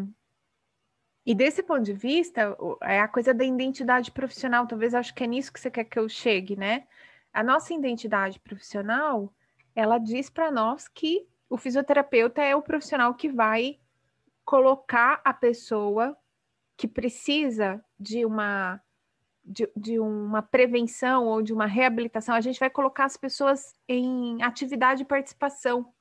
e 1.27 1.35
desse 1.35 1.61
ponto 1.61 1.83
de 1.83 1.91
vista, 1.91 2.55
é 2.81 3.01
a 3.01 3.07
coisa 3.07 3.33
da 3.33 3.43
identidade 3.43 4.11
profissional, 4.11 4.65
talvez 4.65 4.95
acho 4.95 5.13
que 5.13 5.25
é 5.25 5.27
nisso 5.27 5.51
que 5.51 5.59
você 5.59 5.69
quer 5.69 5.83
que 5.83 5.99
eu 5.99 6.07
chegue, 6.07 6.55
né? 6.55 6.87
A 7.33 7.43
nossa 7.43 7.73
identidade 7.73 8.39
profissional, 8.39 9.33
ela 9.75 9.97
diz 9.97 10.29
para 10.29 10.49
nós 10.49 10.87
que 10.87 11.27
o 11.49 11.57
fisioterapeuta 11.57 12.41
é 12.41 12.55
o 12.55 12.61
profissional 12.61 13.13
que 13.13 13.27
vai 13.27 13.77
colocar 14.45 15.19
a 15.25 15.33
pessoa 15.33 16.17
que 16.77 16.87
precisa 16.87 17.83
de 17.99 18.25
uma 18.25 18.81
de, 19.43 19.69
de, 19.75 19.99
uma 19.99 20.41
prevenção 20.41 21.25
ou 21.25 21.41
de 21.41 21.51
uma 21.51 21.65
reabilitação, 21.65 22.35
a 22.35 22.41
gente 22.41 22.59
vai 22.59 22.69
colocar 22.69 23.03
as 23.03 23.17
pessoas 23.17 23.75
em 23.85 24.41
atividade 24.41 25.03
e 25.03 25.05
participação. 25.05 25.93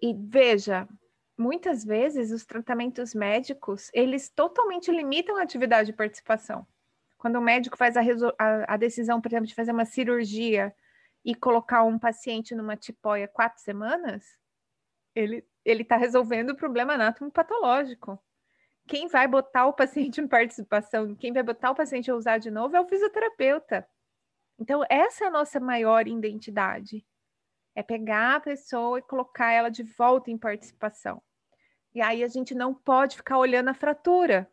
E 0.00 0.14
veja, 0.14 0.88
muitas 1.38 1.84
vezes 1.84 2.32
os 2.32 2.44
tratamentos 2.44 3.14
médicos, 3.14 3.90
eles 3.94 4.28
totalmente 4.28 4.90
limitam 4.90 5.36
a 5.36 5.42
atividade 5.42 5.92
de 5.92 5.96
participação. 5.96 6.66
Quando 7.16 7.36
o 7.36 7.42
médico 7.42 7.76
faz 7.76 7.96
a, 7.96 8.00
a, 8.38 8.74
a 8.74 8.76
decisão, 8.76 9.20
por 9.20 9.28
exemplo, 9.28 9.46
de 9.46 9.54
fazer 9.54 9.72
uma 9.72 9.84
cirurgia 9.84 10.74
e 11.24 11.34
colocar 11.34 11.82
um 11.84 11.98
paciente 11.98 12.54
numa 12.54 12.76
tipóia 12.76 13.28
quatro 13.28 13.62
semanas, 13.62 14.24
ele 15.14 15.44
ele 15.68 15.82
está 15.82 15.96
resolvendo 15.96 16.50
o 16.50 16.56
problema 16.56 16.94
anátomo 16.94 17.30
patológico. 17.30 18.18
Quem 18.86 19.06
vai 19.06 19.28
botar 19.28 19.66
o 19.66 19.72
paciente 19.74 20.18
em 20.20 20.26
participação, 20.26 21.14
quem 21.14 21.32
vai 21.32 21.42
botar 21.42 21.70
o 21.70 21.74
paciente 21.74 22.10
a 22.10 22.14
usar 22.14 22.38
de 22.38 22.50
novo 22.50 22.74
é 22.74 22.80
o 22.80 22.88
fisioterapeuta. 22.88 23.86
Então, 24.58 24.82
essa 24.88 25.24
é 25.24 25.28
a 25.28 25.30
nossa 25.30 25.60
maior 25.60 26.08
identidade. 26.08 27.06
É 27.74 27.82
pegar 27.82 28.36
a 28.36 28.40
pessoa 28.40 28.98
e 28.98 29.02
colocar 29.02 29.52
ela 29.52 29.68
de 29.68 29.82
volta 29.82 30.30
em 30.30 30.38
participação. 30.38 31.22
E 31.98 32.00
aí 32.00 32.22
a 32.22 32.28
gente 32.28 32.54
não 32.54 32.72
pode 32.72 33.16
ficar 33.16 33.38
olhando 33.38 33.70
a 33.70 33.74
fratura. 33.74 34.48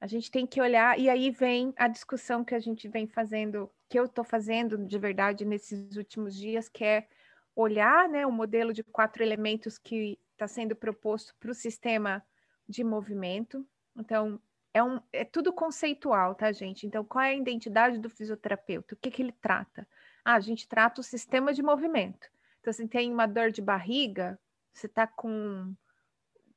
A 0.00 0.06
gente 0.06 0.30
tem 0.30 0.46
que 0.46 0.58
olhar, 0.58 0.98
e 0.98 1.10
aí 1.10 1.30
vem 1.30 1.74
a 1.76 1.86
discussão 1.86 2.42
que 2.42 2.54
a 2.54 2.58
gente 2.58 2.88
vem 2.88 3.06
fazendo, 3.06 3.70
que 3.90 3.98
eu 3.98 4.06
estou 4.06 4.24
fazendo 4.24 4.78
de 4.86 4.98
verdade 4.98 5.44
nesses 5.44 5.98
últimos 5.98 6.34
dias, 6.34 6.66
que 6.66 6.82
é 6.82 7.06
olhar 7.54 8.08
né, 8.08 8.26
o 8.26 8.32
modelo 8.32 8.72
de 8.72 8.82
quatro 8.82 9.22
elementos 9.22 9.76
que 9.76 10.18
está 10.32 10.48
sendo 10.48 10.74
proposto 10.74 11.34
para 11.38 11.50
o 11.50 11.54
sistema 11.54 12.24
de 12.66 12.82
movimento. 12.82 13.68
Então, 13.94 14.40
é, 14.72 14.82
um, 14.82 14.98
é 15.12 15.26
tudo 15.26 15.52
conceitual, 15.52 16.34
tá, 16.34 16.50
gente? 16.52 16.86
Então, 16.86 17.04
qual 17.04 17.22
é 17.22 17.32
a 17.32 17.34
identidade 17.34 17.98
do 17.98 18.08
fisioterapeuta? 18.08 18.94
O 18.94 18.96
que, 18.96 19.10
que 19.10 19.20
ele 19.20 19.32
trata? 19.42 19.86
Ah, 20.24 20.36
a 20.36 20.40
gente 20.40 20.66
trata 20.66 21.02
o 21.02 21.04
sistema 21.04 21.52
de 21.52 21.62
movimento. 21.62 22.30
Então, 22.60 22.72
se 22.72 22.88
tem 22.88 23.12
uma 23.12 23.26
dor 23.26 23.50
de 23.50 23.60
barriga, 23.60 24.40
você 24.72 24.86
está 24.86 25.06
com 25.06 25.76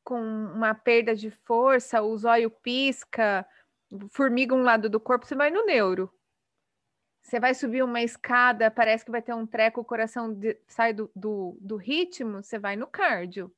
com 0.03 0.19
uma 0.19 0.73
perda 0.73 1.15
de 1.15 1.31
força, 1.31 2.01
o 2.01 2.17
zóio 2.17 2.49
pisca, 2.49 3.45
formiga 4.09 4.53
um 4.53 4.63
lado 4.63 4.89
do 4.89 4.99
corpo, 4.99 5.25
você 5.25 5.35
vai 5.35 5.49
no 5.49 5.65
neuro. 5.65 6.11
Você 7.21 7.39
vai 7.39 7.53
subir 7.53 7.83
uma 7.83 8.01
escada, 8.01 8.69
parece 8.69 9.05
que 9.05 9.11
vai 9.11 9.21
ter 9.21 9.33
um 9.33 9.47
treco, 9.47 9.79
o 9.79 9.85
coração 9.85 10.33
de, 10.33 10.59
sai 10.67 10.93
do, 10.93 11.09
do, 11.15 11.57
do, 11.61 11.77
ritmo, 11.77 12.43
você 12.43 12.59
vai 12.59 12.75
no 12.75 12.85
cardio. 12.85 13.53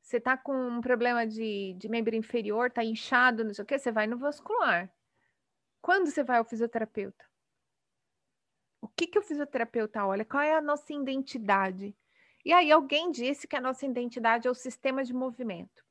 Você 0.00 0.20
tá 0.20 0.36
com 0.36 0.54
um 0.54 0.80
problema 0.80 1.26
de, 1.26 1.74
de 1.76 1.88
membro 1.88 2.14
inferior, 2.14 2.70
tá 2.70 2.84
inchado, 2.84 3.44
não 3.44 3.52
sei 3.52 3.64
o 3.64 3.66
quê, 3.66 3.78
você 3.78 3.90
vai 3.90 4.06
no 4.06 4.18
vascular. 4.18 4.90
Quando 5.82 6.06
você 6.06 6.22
vai 6.22 6.38
ao 6.38 6.44
fisioterapeuta? 6.44 7.24
O 8.80 8.88
que, 8.88 9.06
que 9.06 9.18
o 9.18 9.22
fisioterapeuta 9.22 10.06
olha? 10.06 10.24
Qual 10.24 10.42
é 10.42 10.54
a 10.54 10.60
nossa 10.60 10.92
identidade? 10.92 11.94
E 12.44 12.52
aí 12.52 12.70
alguém 12.70 13.10
disse 13.10 13.46
que 13.46 13.56
a 13.56 13.60
nossa 13.60 13.84
identidade 13.86 14.48
é 14.48 14.50
o 14.50 14.54
sistema 14.54 15.04
de 15.04 15.12
movimento. 15.12 15.84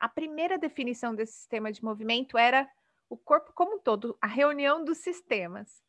A 0.00 0.08
primeira 0.08 0.58
definição 0.58 1.14
desse 1.14 1.34
sistema 1.34 1.70
de 1.70 1.84
movimento 1.84 2.36
era 2.36 2.68
o 3.08 3.16
corpo 3.16 3.52
como 3.54 3.76
um 3.76 3.78
todo, 3.78 4.16
a 4.20 4.26
reunião 4.26 4.84
dos 4.84 4.98
sistemas. 4.98 5.82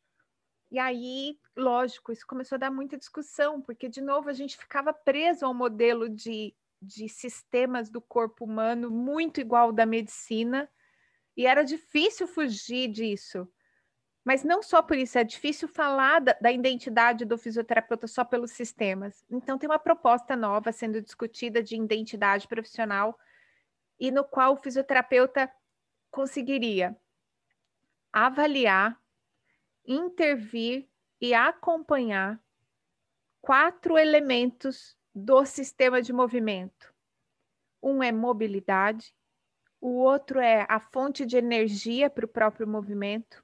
E 0.70 0.78
aí, 0.78 1.38
lógico, 1.56 2.12
isso 2.12 2.26
começou 2.26 2.56
a 2.56 2.58
dar 2.58 2.70
muita 2.70 2.96
discussão, 2.96 3.60
porque, 3.60 3.88
de 3.88 4.00
novo, 4.00 4.28
a 4.28 4.32
gente 4.32 4.56
ficava 4.56 4.92
preso 4.92 5.46
ao 5.46 5.54
modelo 5.54 6.08
de, 6.08 6.54
de 6.80 7.08
sistemas 7.08 7.90
do 7.90 8.00
corpo 8.00 8.44
humano 8.44 8.90
muito 8.90 9.40
igual 9.40 9.66
ao 9.66 9.72
da 9.72 9.86
medicina, 9.86 10.68
e 11.36 11.46
era 11.46 11.64
difícil 11.64 12.26
fugir 12.26 12.88
disso. 12.88 13.48
Mas 14.24 14.42
não 14.42 14.62
só 14.62 14.80
por 14.80 14.96
isso, 14.96 15.18
é 15.18 15.24
difícil 15.24 15.68
falar 15.68 16.20
da, 16.20 16.32
da, 16.40 16.50
identidade 16.50 17.26
do 17.26 17.36
fisioterapeuta 17.36 18.06
só 18.06 18.24
pelos 18.24 18.52
sistemas. 18.52 19.22
Então, 19.30 19.58
tem 19.58 19.68
uma 19.68 19.78
proposta 19.78 20.34
nova 20.34 20.72
sendo 20.72 21.02
discutida 21.02 21.62
de 21.62 21.76
identidade 21.76 22.48
profissional, 22.48 23.18
e 24.00 24.10
no 24.10 24.24
qual 24.24 24.54
o 24.54 24.56
fisioterapeuta 24.56 25.52
conseguiria 26.10 26.96
avaliar, 28.12 28.98
intervir 29.86 30.88
e 31.20 31.34
acompanhar 31.34 32.40
quatro 33.42 33.98
elementos 33.98 34.96
do 35.14 35.44
sistema 35.44 36.00
de 36.00 36.12
movimento. 36.12 36.92
Um 37.82 38.02
é 38.02 38.10
mobilidade, 38.10 39.14
o 39.80 39.98
outro 39.98 40.40
é 40.40 40.66
a 40.68 40.80
fonte 40.80 41.26
de 41.26 41.36
energia 41.36 42.08
para 42.08 42.24
o 42.24 42.28
próprio 42.28 42.66
movimento, 42.66 43.43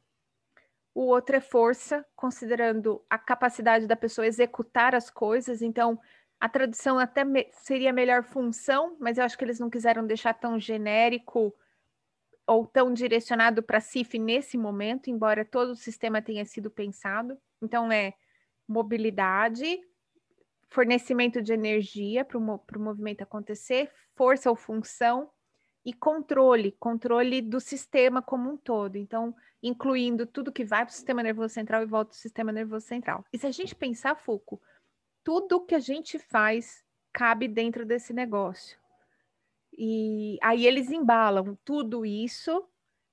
o 0.94 1.02
outro 1.02 1.36
é 1.36 1.40
força, 1.40 2.04
considerando 2.16 3.04
a 3.08 3.18
capacidade 3.18 3.86
da 3.86 3.96
pessoa 3.96 4.26
executar 4.26 4.94
as 4.94 5.08
coisas. 5.08 5.62
Então, 5.62 5.98
a 6.40 6.48
tradução 6.48 6.98
até 6.98 7.24
me 7.24 7.48
seria 7.52 7.92
melhor 7.92 8.24
função, 8.24 8.96
mas 8.98 9.18
eu 9.18 9.24
acho 9.24 9.36
que 9.36 9.44
eles 9.44 9.60
não 9.60 9.70
quiseram 9.70 10.06
deixar 10.06 10.34
tão 10.34 10.58
genérico 10.58 11.54
ou 12.46 12.66
tão 12.66 12.92
direcionado 12.92 13.62
para 13.62 13.80
CIF 13.80 14.18
nesse 14.18 14.58
momento, 14.58 15.08
embora 15.08 15.44
todo 15.44 15.70
o 15.70 15.76
sistema 15.76 16.20
tenha 16.20 16.44
sido 16.44 16.70
pensado. 16.70 17.38
Então, 17.62 17.92
é 17.92 18.14
mobilidade, 18.66 19.80
fornecimento 20.68 21.42
de 21.42 21.52
energia 21.52 22.24
para 22.24 22.38
o 22.38 22.80
movimento 22.80 23.22
acontecer, 23.22 23.90
força 24.16 24.48
ou 24.50 24.56
função, 24.56 25.30
e 25.84 25.92
controle, 25.92 26.72
controle 26.72 27.40
do 27.40 27.60
sistema 27.60 28.20
como 28.20 28.50
um 28.50 28.56
todo. 28.56 28.96
Então, 28.96 29.34
incluindo 29.62 30.26
tudo 30.26 30.52
que 30.52 30.64
vai 30.64 30.84
para 30.84 30.92
o 30.92 30.94
sistema 30.94 31.22
nervoso 31.22 31.54
central 31.54 31.82
e 31.82 31.86
volta 31.86 32.10
para 32.10 32.16
o 32.16 32.20
sistema 32.20 32.52
nervoso 32.52 32.86
central. 32.86 33.24
E 33.32 33.38
se 33.38 33.46
a 33.46 33.50
gente 33.50 33.74
pensar, 33.74 34.14
Foucault, 34.16 34.62
tudo 35.24 35.64
que 35.64 35.74
a 35.74 35.80
gente 35.80 36.18
faz 36.18 36.84
cabe 37.12 37.48
dentro 37.48 37.84
desse 37.84 38.12
negócio. 38.12 38.78
E 39.76 40.38
aí 40.42 40.66
eles 40.66 40.90
embalam 40.90 41.56
tudo 41.64 42.04
isso 42.04 42.68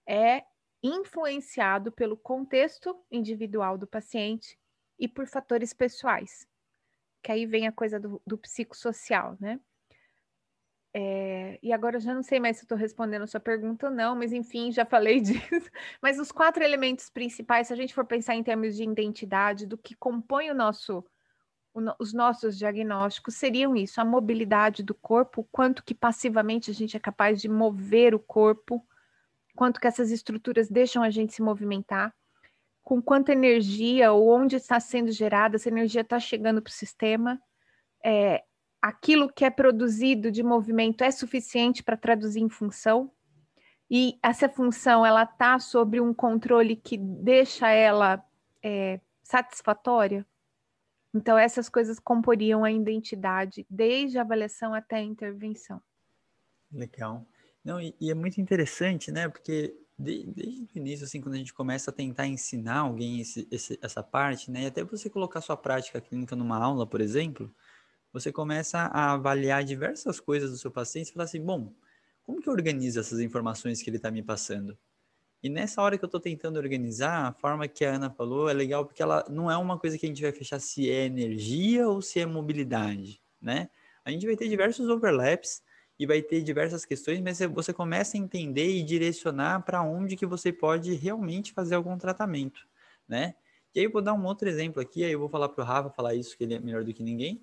é 0.05 0.43
influenciado 0.81 1.91
pelo 1.91 2.17
contexto 2.17 2.95
individual 3.11 3.77
do 3.77 3.87
paciente 3.87 4.57
e 4.99 5.07
por 5.07 5.27
fatores 5.27 5.73
pessoais. 5.73 6.47
Que 7.23 7.31
aí 7.31 7.45
vem 7.45 7.67
a 7.67 7.71
coisa 7.71 7.99
do, 7.99 8.21
do 8.25 8.37
psicossocial, 8.37 9.37
né? 9.39 9.59
É, 10.99 11.59
e 11.61 11.71
agora 11.71 11.97
eu 11.97 12.01
já 12.01 12.11
não 12.11 12.23
sei 12.23 12.39
mais 12.39 12.57
se 12.57 12.63
estou 12.63 12.75
respondendo 12.75 13.21
a 13.21 13.27
sua 13.27 13.39
pergunta 13.39 13.85
ou 13.85 13.93
não, 13.93 14.15
mas 14.15 14.33
enfim, 14.33 14.71
já 14.71 14.83
falei 14.83 15.21
disso. 15.21 15.69
Mas 16.01 16.17
os 16.17 16.31
quatro 16.31 16.63
elementos 16.63 17.07
principais, 17.07 17.67
se 17.67 17.73
a 17.73 17.75
gente 17.75 17.93
for 17.93 18.03
pensar 18.03 18.33
em 18.33 18.41
termos 18.41 18.75
de 18.75 18.83
identidade, 18.83 19.67
do 19.67 19.77
que 19.77 19.95
compõe 19.95 20.49
o 20.49 20.55
nosso, 20.55 21.05
o, 21.71 21.81
os 21.99 22.13
nossos 22.13 22.57
diagnósticos, 22.57 23.35
seriam 23.35 23.75
isso: 23.75 24.01
a 24.01 24.05
mobilidade 24.05 24.81
do 24.81 24.95
corpo, 24.95 25.47
quanto 25.51 25.83
que 25.83 25.93
passivamente 25.93 26.71
a 26.71 26.73
gente 26.73 26.97
é 26.97 26.99
capaz 26.99 27.39
de 27.39 27.47
mover 27.47 28.15
o 28.15 28.19
corpo, 28.19 28.83
quanto 29.55 29.79
que 29.79 29.85
essas 29.85 30.09
estruturas 30.09 30.67
deixam 30.67 31.03
a 31.03 31.11
gente 31.11 31.31
se 31.31 31.43
movimentar, 31.43 32.11
com 32.83 32.99
quanta 32.99 33.31
energia 33.31 34.13
ou 34.13 34.29
onde 34.29 34.55
está 34.55 34.79
sendo 34.79 35.11
gerada, 35.11 35.57
essa 35.57 35.69
energia 35.69 36.01
está 36.01 36.19
chegando 36.19 36.59
para 36.59 36.71
o 36.71 36.73
sistema. 36.73 37.39
É, 38.03 38.43
aquilo 38.81 39.31
que 39.31 39.45
é 39.45 39.49
produzido 39.49 40.31
de 40.31 40.43
movimento 40.43 41.03
é 41.03 41.11
suficiente 41.11 41.83
para 41.83 41.97
traduzir 41.97 42.41
em 42.41 42.49
função 42.49 43.11
e 43.89 44.19
essa 44.21 44.49
função 44.49 45.05
ela 45.05 45.23
está 45.23 45.59
sobre 45.59 45.99
um 46.01 46.13
controle 46.13 46.75
que 46.75 46.97
deixa 46.97 47.69
ela 47.69 48.23
é, 48.61 48.99
satisfatória. 49.23 50.25
Então 51.13 51.37
essas 51.37 51.69
coisas 51.69 51.99
comporiam 51.99 52.63
a 52.63 52.71
identidade 52.71 53.65
desde 53.69 54.17
a 54.17 54.21
avaliação 54.21 54.73
até 54.73 54.97
a 54.97 55.01
intervenção. 55.01 55.81
Legal. 56.71 57.25
Não, 57.63 57.79
e, 57.79 57.95
e 57.99 58.11
é 58.11 58.13
muito 58.13 58.41
interessante, 58.41 59.11
né? 59.11 59.27
Porque 59.29 59.75
de, 59.97 60.25
desde 60.27 60.63
o 60.63 60.77
início, 60.77 61.05
assim, 61.05 61.19
quando 61.19 61.35
a 61.35 61.37
gente 61.37 61.53
começa 61.53 61.89
a 61.89 61.93
tentar 61.93 62.27
ensinar 62.27 62.79
alguém 62.79 63.19
esse, 63.19 63.47
esse, 63.49 63.79
essa 63.81 64.03
parte, 64.03 64.51
né? 64.51 64.63
E 64.63 64.65
até 64.67 64.83
você 64.83 65.09
colocar 65.09 65.41
sua 65.41 65.57
prática 65.57 65.99
clínica 65.99 66.35
numa 66.35 66.57
aula, 66.57 66.85
por 66.85 67.01
exemplo, 67.01 67.53
você 68.19 68.31
começa 68.31 68.79
a 68.79 69.13
avaliar 69.13 69.63
diversas 69.63 70.19
coisas 70.19 70.49
do 70.49 70.57
seu 70.57 70.71
paciente 70.71 71.09
e 71.09 71.13
falar 71.13 71.25
assim, 71.25 71.41
bom, 71.41 71.73
como 72.23 72.41
que 72.41 72.49
eu 72.49 72.53
organizo 72.53 72.99
essas 72.99 73.19
informações 73.19 73.81
que 73.81 73.89
ele 73.89 73.97
está 73.97 74.09
me 74.09 74.23
passando? 74.23 74.77
E 75.41 75.49
nessa 75.49 75.81
hora 75.81 75.97
que 75.97 76.03
eu 76.03 76.07
estou 76.07 76.19
tentando 76.19 76.57
organizar, 76.57 77.27
a 77.27 77.31
forma 77.31 77.67
que 77.67 77.85
a 77.85 77.93
Ana 77.93 78.09
falou 78.09 78.49
é 78.49 78.53
legal 78.53 78.85
porque 78.85 79.03
ela 79.03 79.23
não 79.29 79.51
é 79.51 79.55
uma 79.55 79.77
coisa 79.77 79.97
que 79.97 80.05
a 80.05 80.09
gente 80.09 80.21
vai 80.21 80.31
fechar 80.31 80.59
se 80.59 80.89
é 80.89 81.05
energia 81.05 81.87
ou 81.87 82.01
se 82.01 82.19
é 82.19 82.25
mobilidade, 82.25 83.21
né? 83.39 83.69
A 84.03 84.09
gente 84.09 84.25
vai 84.25 84.35
ter 84.35 84.49
diversos 84.49 84.89
overlaps 84.89 85.61
e 85.99 86.05
vai 86.05 86.21
ter 86.21 86.41
diversas 86.41 86.85
questões, 86.85 87.21
mas 87.21 87.39
você 87.39 87.71
começa 87.71 88.17
a 88.17 88.19
entender 88.19 88.67
e 88.67 88.83
direcionar 88.83 89.61
para 89.61 89.81
onde 89.83 90.15
que 90.15 90.25
você 90.25 90.51
pode 90.51 90.93
realmente 90.95 91.53
fazer 91.53 91.75
algum 91.75 91.97
tratamento, 91.97 92.67
né? 93.07 93.35
E 93.75 93.79
aí 93.79 93.85
eu 93.85 93.91
vou 93.91 94.01
dar 94.01 94.13
um 94.13 94.25
outro 94.25 94.49
exemplo 94.49 94.81
aqui, 94.81 95.03
aí 95.03 95.11
eu 95.11 95.19
vou 95.19 95.29
falar 95.29 95.49
para 95.49 95.63
o 95.63 95.65
Rafa 95.65 95.89
falar 95.91 96.15
isso, 96.15 96.35
que 96.35 96.43
ele 96.43 96.55
é 96.55 96.59
melhor 96.59 96.83
do 96.83 96.91
que 96.93 97.03
ninguém, 97.03 97.41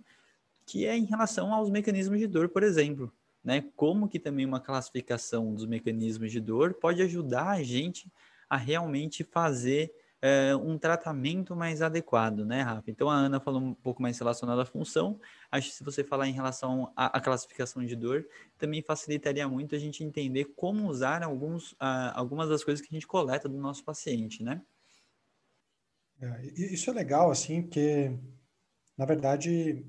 que 0.66 0.86
é 0.86 0.96
em 0.96 1.04
relação 1.04 1.52
aos 1.52 1.70
mecanismos 1.70 2.18
de 2.18 2.26
dor, 2.26 2.48
por 2.48 2.62
exemplo. 2.62 3.12
Né? 3.42 3.62
Como 3.76 4.08
que 4.08 4.18
também 4.18 4.46
uma 4.46 4.60
classificação 4.60 5.54
dos 5.54 5.66
mecanismos 5.66 6.32
de 6.32 6.40
dor 6.40 6.74
pode 6.74 7.02
ajudar 7.02 7.48
a 7.48 7.62
gente 7.62 8.10
a 8.48 8.56
realmente 8.56 9.22
fazer 9.22 9.92
é, 10.22 10.56
um 10.56 10.78
tratamento 10.78 11.54
mais 11.54 11.82
adequado, 11.82 12.46
né, 12.46 12.62
Rafa? 12.62 12.90
Então 12.90 13.10
a 13.10 13.14
Ana 13.14 13.38
falou 13.38 13.60
um 13.60 13.74
pouco 13.74 14.00
mais 14.00 14.18
relacionado 14.18 14.58
à 14.60 14.64
função. 14.64 15.20
Acho 15.52 15.68
que 15.68 15.74
se 15.76 15.84
você 15.84 16.02
falar 16.02 16.26
em 16.26 16.32
relação 16.32 16.90
à, 16.96 17.18
à 17.18 17.20
classificação 17.20 17.84
de 17.84 17.94
dor, 17.94 18.26
também 18.56 18.80
facilitaria 18.80 19.46
muito 19.46 19.74
a 19.74 19.78
gente 19.78 20.02
entender 20.02 20.46
como 20.56 20.88
usar 20.88 21.22
alguns, 21.22 21.76
algumas 22.14 22.48
das 22.48 22.64
coisas 22.64 22.80
que 22.80 22.88
a 22.90 22.96
gente 22.96 23.06
coleta 23.06 23.46
do 23.46 23.58
nosso 23.58 23.84
paciente, 23.84 24.42
né? 24.42 24.62
É, 26.18 26.46
isso 26.56 26.88
é 26.88 26.94
legal, 26.94 27.30
assim, 27.30 27.60
porque, 27.60 28.16
na 28.96 29.04
verdade, 29.04 29.84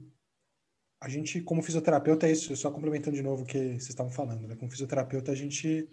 a 0.99 1.10
gente, 1.10 1.41
como 1.41 1.62
fisioterapeuta, 1.62 2.27
é 2.27 2.31
isso, 2.31 2.55
só 2.55 2.71
complementando 2.71 3.15
de 3.15 3.23
novo 3.23 3.43
o 3.43 3.45
que 3.45 3.58
vocês 3.58 3.89
estavam 3.89 4.12
falando, 4.12 4.47
né? 4.47 4.55
Como 4.55 4.71
fisioterapeuta, 4.71 5.31
a 5.31 5.36
gente, 5.36 5.89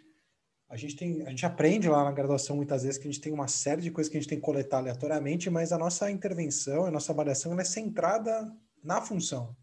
a 0.68 0.76
gente 0.76 0.96
tem, 0.96 1.26
a 1.26 1.30
gente 1.30 1.44
aprende 1.44 1.88
lá 1.88 2.04
na 2.04 2.12
graduação 2.12 2.56
muitas 2.56 2.82
vezes 2.82 2.98
que 2.98 3.08
a 3.08 3.10
gente 3.10 3.20
tem 3.20 3.32
uma 3.32 3.48
série 3.48 3.82
de 3.82 3.90
coisas 3.90 4.10
que 4.10 4.16
a 4.16 4.20
gente 4.20 4.28
tem 4.28 4.38
que 4.38 4.44
coletar 4.44 4.78
aleatoriamente, 4.78 5.50
mas 5.50 5.72
a 5.72 5.78
nossa 5.78 6.10
intervenção, 6.10 6.86
a 6.86 6.90
nossa 6.90 7.12
avaliação, 7.12 7.52
ela 7.52 7.62
é 7.62 7.64
centrada 7.64 8.50
na 8.82 9.00
função. 9.00 9.56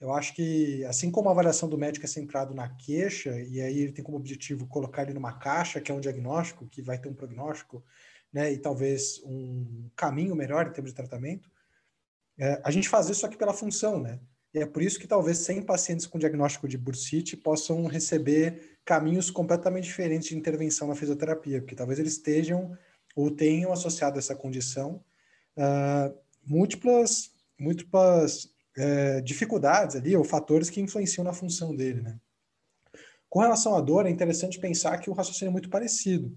Eu 0.00 0.12
acho 0.12 0.34
que, 0.34 0.84
assim 0.86 1.12
como 1.12 1.28
a 1.28 1.32
avaliação 1.32 1.68
do 1.68 1.78
médico 1.78 2.04
é 2.04 2.08
centrado 2.08 2.52
na 2.52 2.68
queixa, 2.68 3.40
e 3.40 3.60
aí 3.60 3.78
ele 3.78 3.92
tem 3.92 4.04
como 4.04 4.16
objetivo 4.16 4.66
colocar 4.66 5.04
ele 5.04 5.14
numa 5.14 5.38
caixa, 5.38 5.80
que 5.80 5.92
é 5.92 5.94
um 5.94 6.00
diagnóstico, 6.00 6.66
que 6.66 6.82
vai 6.82 6.98
ter 6.98 7.08
um 7.08 7.14
prognóstico, 7.14 7.84
né, 8.32 8.52
e 8.52 8.58
talvez 8.58 9.22
um 9.24 9.88
caminho 9.94 10.34
melhor 10.34 10.66
em 10.66 10.72
termos 10.72 10.90
de 10.90 10.96
tratamento, 10.96 11.48
é, 12.36 12.60
a 12.64 12.70
gente 12.72 12.88
faz 12.88 13.08
isso 13.08 13.24
aqui 13.24 13.36
pela 13.36 13.52
função, 13.52 14.00
né? 14.00 14.18
E 14.54 14.58
é 14.58 14.66
por 14.66 14.82
isso 14.82 14.98
que 14.98 15.06
talvez 15.06 15.38
100 15.38 15.62
pacientes 15.62 16.06
com 16.06 16.18
diagnóstico 16.18 16.68
de 16.68 16.76
bursite 16.76 17.36
possam 17.36 17.86
receber 17.86 18.78
caminhos 18.84 19.30
completamente 19.30 19.84
diferentes 19.84 20.28
de 20.28 20.36
intervenção 20.36 20.88
na 20.88 20.94
fisioterapia, 20.94 21.60
porque 21.60 21.74
talvez 21.74 21.98
eles 21.98 22.12
estejam 22.12 22.76
ou 23.16 23.30
tenham 23.30 23.72
associado 23.72 24.18
essa 24.18 24.34
condição 24.34 25.02
uh, 25.56 26.14
múltiplas, 26.44 27.30
múltiplas 27.58 28.44
uh, 28.76 29.22
dificuldades 29.22 29.96
ali, 29.96 30.14
ou 30.14 30.24
fatores 30.24 30.68
que 30.68 30.80
influenciam 30.80 31.24
na 31.24 31.32
função 31.32 31.74
dele, 31.74 32.02
né? 32.02 32.18
Com 33.28 33.40
relação 33.40 33.74
à 33.74 33.80
dor, 33.80 34.04
é 34.04 34.10
interessante 34.10 34.58
pensar 34.58 34.98
que 34.98 35.08
o 35.08 35.14
raciocínio 35.14 35.48
é 35.48 35.52
muito 35.52 35.70
parecido. 35.70 36.36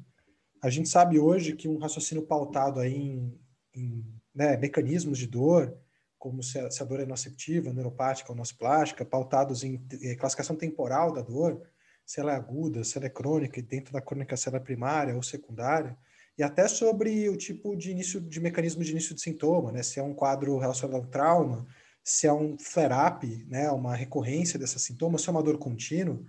a 0.63 0.69
gente 0.69 0.87
sabe 0.87 1.19
hoje 1.19 1.53
que 1.53 1.67
um 1.67 1.77
raciocínio 1.77 2.25
pautado 2.25 2.79
aí 2.79 2.95
em, 2.95 3.37
em 3.73 4.05
né, 4.33 4.55
mecanismos 4.55 5.17
de 5.17 5.27
dor, 5.27 5.77
como 6.25 6.41
se 6.41 6.57
a, 6.57 6.71
se 6.71 6.81
a 6.81 6.85
dor 6.87 6.99
é 6.99 7.05
noceptiva, 7.05 7.71
neuropática 7.71 8.31
ou 8.31 8.35
nociplástica, 8.35 9.05
pautados 9.05 9.63
em 9.63 9.79
eh, 10.01 10.15
classificação 10.15 10.55
temporal 10.55 11.13
da 11.13 11.21
dor, 11.21 11.61
se 12.03 12.19
ela 12.19 12.33
é 12.33 12.35
aguda, 12.35 12.83
se 12.83 12.97
ela 12.97 13.05
é 13.05 13.11
crônica, 13.11 13.59
e 13.59 13.61
dentro 13.61 13.93
da 13.93 14.01
crônica 14.01 14.35
se 14.35 14.49
ela 14.49 14.57
é 14.57 14.59
primária 14.59 15.15
ou 15.15 15.21
secundária, 15.21 15.95
e 16.35 16.41
até 16.41 16.67
sobre 16.67 17.29
o 17.29 17.37
tipo 17.37 17.75
de 17.75 17.91
início 17.91 18.19
de 18.19 18.39
mecanismo 18.39 18.83
de 18.83 18.89
início 18.89 19.13
de 19.13 19.21
sintoma, 19.21 19.71
né? 19.71 19.83
Se 19.83 19.99
é 19.99 20.03
um 20.03 20.15
quadro 20.15 20.57
relacionado 20.57 20.95
ao 20.95 21.05
trauma, 21.05 21.67
se 22.03 22.25
é 22.25 22.33
um 22.33 22.57
flare-up, 22.57 23.45
né? 23.47 23.69
Uma 23.69 23.95
recorrência 23.95 24.57
dessa 24.57 24.79
sintoma, 24.79 25.19
se 25.19 25.29
é 25.29 25.31
uma 25.31 25.43
dor 25.43 25.59
contínua. 25.59 26.19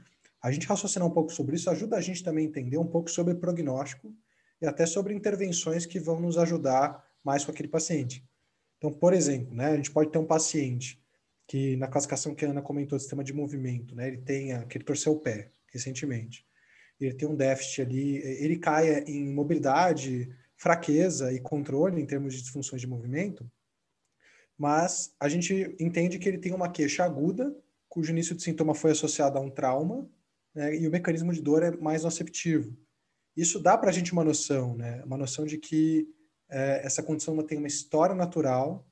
A 0.42 0.52
gente 0.52 0.66
raciocinar 0.66 1.08
um 1.08 1.10
pouco 1.10 1.32
sobre 1.32 1.56
isso 1.56 1.70
ajuda 1.70 1.96
a 1.96 2.02
gente 2.02 2.22
também 2.22 2.44
a 2.44 2.48
entender 2.50 2.76
um 2.76 2.86
pouco 2.86 3.10
sobre 3.10 3.34
prognóstico 3.34 4.14
e 4.60 4.66
até 4.66 4.84
sobre 4.84 5.14
intervenções 5.14 5.86
que 5.86 5.98
vão 5.98 6.20
nos 6.20 6.36
ajudar 6.36 7.02
mais 7.24 7.46
com 7.46 7.50
aquele 7.50 7.68
paciente. 7.68 8.22
Então, 8.86 8.98
por 8.98 9.12
exemplo, 9.12 9.54
né? 9.54 9.66
A 9.66 9.76
gente 9.76 9.90
pode 9.90 10.10
ter 10.10 10.18
um 10.18 10.26
paciente 10.26 11.02
que 11.46 11.76
na 11.76 11.88
classificação 11.88 12.34
que 12.34 12.44
a 12.44 12.50
Ana 12.50 12.62
comentou, 12.62 12.98
sistema 12.98 13.24
de 13.24 13.32
movimento, 13.32 13.94
né? 13.94 14.08
Ele 14.08 14.18
tenha 14.18 14.64
que 14.66 14.78
torceu 14.78 15.12
o 15.12 15.20
pé 15.20 15.50
recentemente 15.72 16.46
ele 16.98 17.14
tem 17.14 17.28
um 17.28 17.36
déficit 17.36 17.82
ali, 17.82 18.16
ele 18.16 18.58
cai 18.58 19.00
em 19.00 19.32
mobilidade, 19.32 20.30
fraqueza 20.56 21.32
e 21.32 21.40
controle 21.40 22.00
em 22.00 22.06
termos 22.06 22.34
de 22.34 22.40
disfunções 22.40 22.80
de 22.80 22.86
movimento, 22.86 23.48
mas 24.56 25.14
a 25.20 25.28
gente 25.28 25.76
entende 25.78 26.18
que 26.18 26.26
ele 26.26 26.38
tem 26.38 26.54
uma 26.54 26.70
queixa 26.70 27.04
aguda, 27.04 27.54
cujo 27.88 28.10
início 28.10 28.34
de 28.34 28.42
sintoma 28.42 28.74
foi 28.74 28.92
associado 28.92 29.36
a 29.36 29.40
um 29.40 29.50
trauma, 29.50 30.08
né, 30.54 30.74
e 30.74 30.88
o 30.88 30.90
mecanismo 30.90 31.32
de 31.32 31.42
dor 31.42 31.62
é 31.62 31.70
mais 31.70 32.02
noceptivo. 32.04 32.74
Isso 33.36 33.60
dá 33.60 33.76
para 33.76 33.90
a 33.90 33.92
gente 33.92 34.14
uma 34.14 34.24
noção, 34.24 34.74
né, 34.74 35.02
uma 35.04 35.18
noção 35.18 35.44
de 35.44 35.58
que 35.58 36.08
é, 36.48 36.84
essa 36.84 37.02
condição 37.02 37.36
tem 37.42 37.58
uma 37.58 37.66
história 37.66 38.14
natural, 38.14 38.86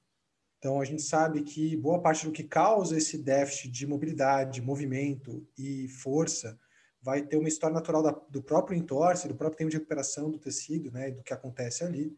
então 0.59 0.81
a 0.81 0.85
gente 0.85 1.03
sabe 1.03 1.43
que 1.43 1.77
boa 1.77 2.01
parte 2.01 2.25
do 2.25 2.33
que 2.33 2.43
causa 2.43 2.97
esse 2.97 3.19
déficit 3.19 3.71
de 3.71 3.87
mobilidade, 3.87 4.62
movimento 4.62 5.47
e 5.59 5.88
força 5.88 6.59
vai 7.03 7.21
ter 7.21 7.37
uma 7.37 7.49
história 7.49 7.75
natural 7.75 8.03
da, 8.03 8.12
do 8.31 8.43
próprio 8.43 8.77
entorse, 8.77 9.29
do 9.29 9.35
próprio 9.35 9.59
tempo 9.59 9.71
de 9.71 9.77
recuperação 9.77 10.31
do 10.31 10.38
tecido, 10.38 10.90
né, 10.90 11.11
do 11.11 11.23
que 11.23 11.35
acontece 11.35 11.85
ali. 11.85 12.17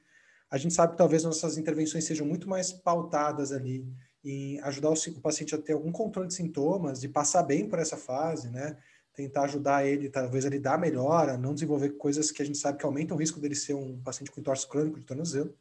A 0.48 0.56
gente 0.58 0.74
sabe 0.74 0.92
que 0.92 0.98
talvez 0.98 1.24
nossas 1.24 1.58
intervenções 1.58 2.04
sejam 2.04 2.24
muito 2.24 2.48
mais 2.48 2.72
pautadas 2.72 3.50
ali 3.50 3.84
em 4.22 4.60
ajudar 4.60 4.90
o, 4.90 4.92
o 4.92 5.20
paciente 5.20 5.56
a 5.56 5.58
ter 5.58 5.72
algum 5.72 5.90
controle 5.90 6.28
de 6.28 6.34
sintomas, 6.34 7.00
de 7.00 7.08
passar 7.08 7.42
bem 7.42 7.68
por 7.68 7.80
essa 7.80 7.96
fase, 7.96 8.48
né, 8.48 8.76
tentar 9.16 9.44
ajudar 9.44 9.86
ele, 9.86 10.10
talvez 10.10 10.44
a 10.44 10.50
lidar 10.50 10.78
melhor, 10.78 11.30
a 11.30 11.38
não 11.38 11.54
desenvolver 11.54 11.90
coisas 11.96 12.30
que 12.30 12.42
a 12.42 12.44
gente 12.44 12.58
sabe 12.58 12.78
que 12.78 12.84
aumentam 12.84 13.16
o 13.16 13.20
risco 13.20 13.40
dele 13.40 13.54
ser 13.54 13.72
um 13.74 13.98
paciente 14.02 14.30
com 14.30 14.40
entorse 14.40 14.68
crônico 14.68 15.00
de 15.00 15.06
tornozelo, 15.06 15.56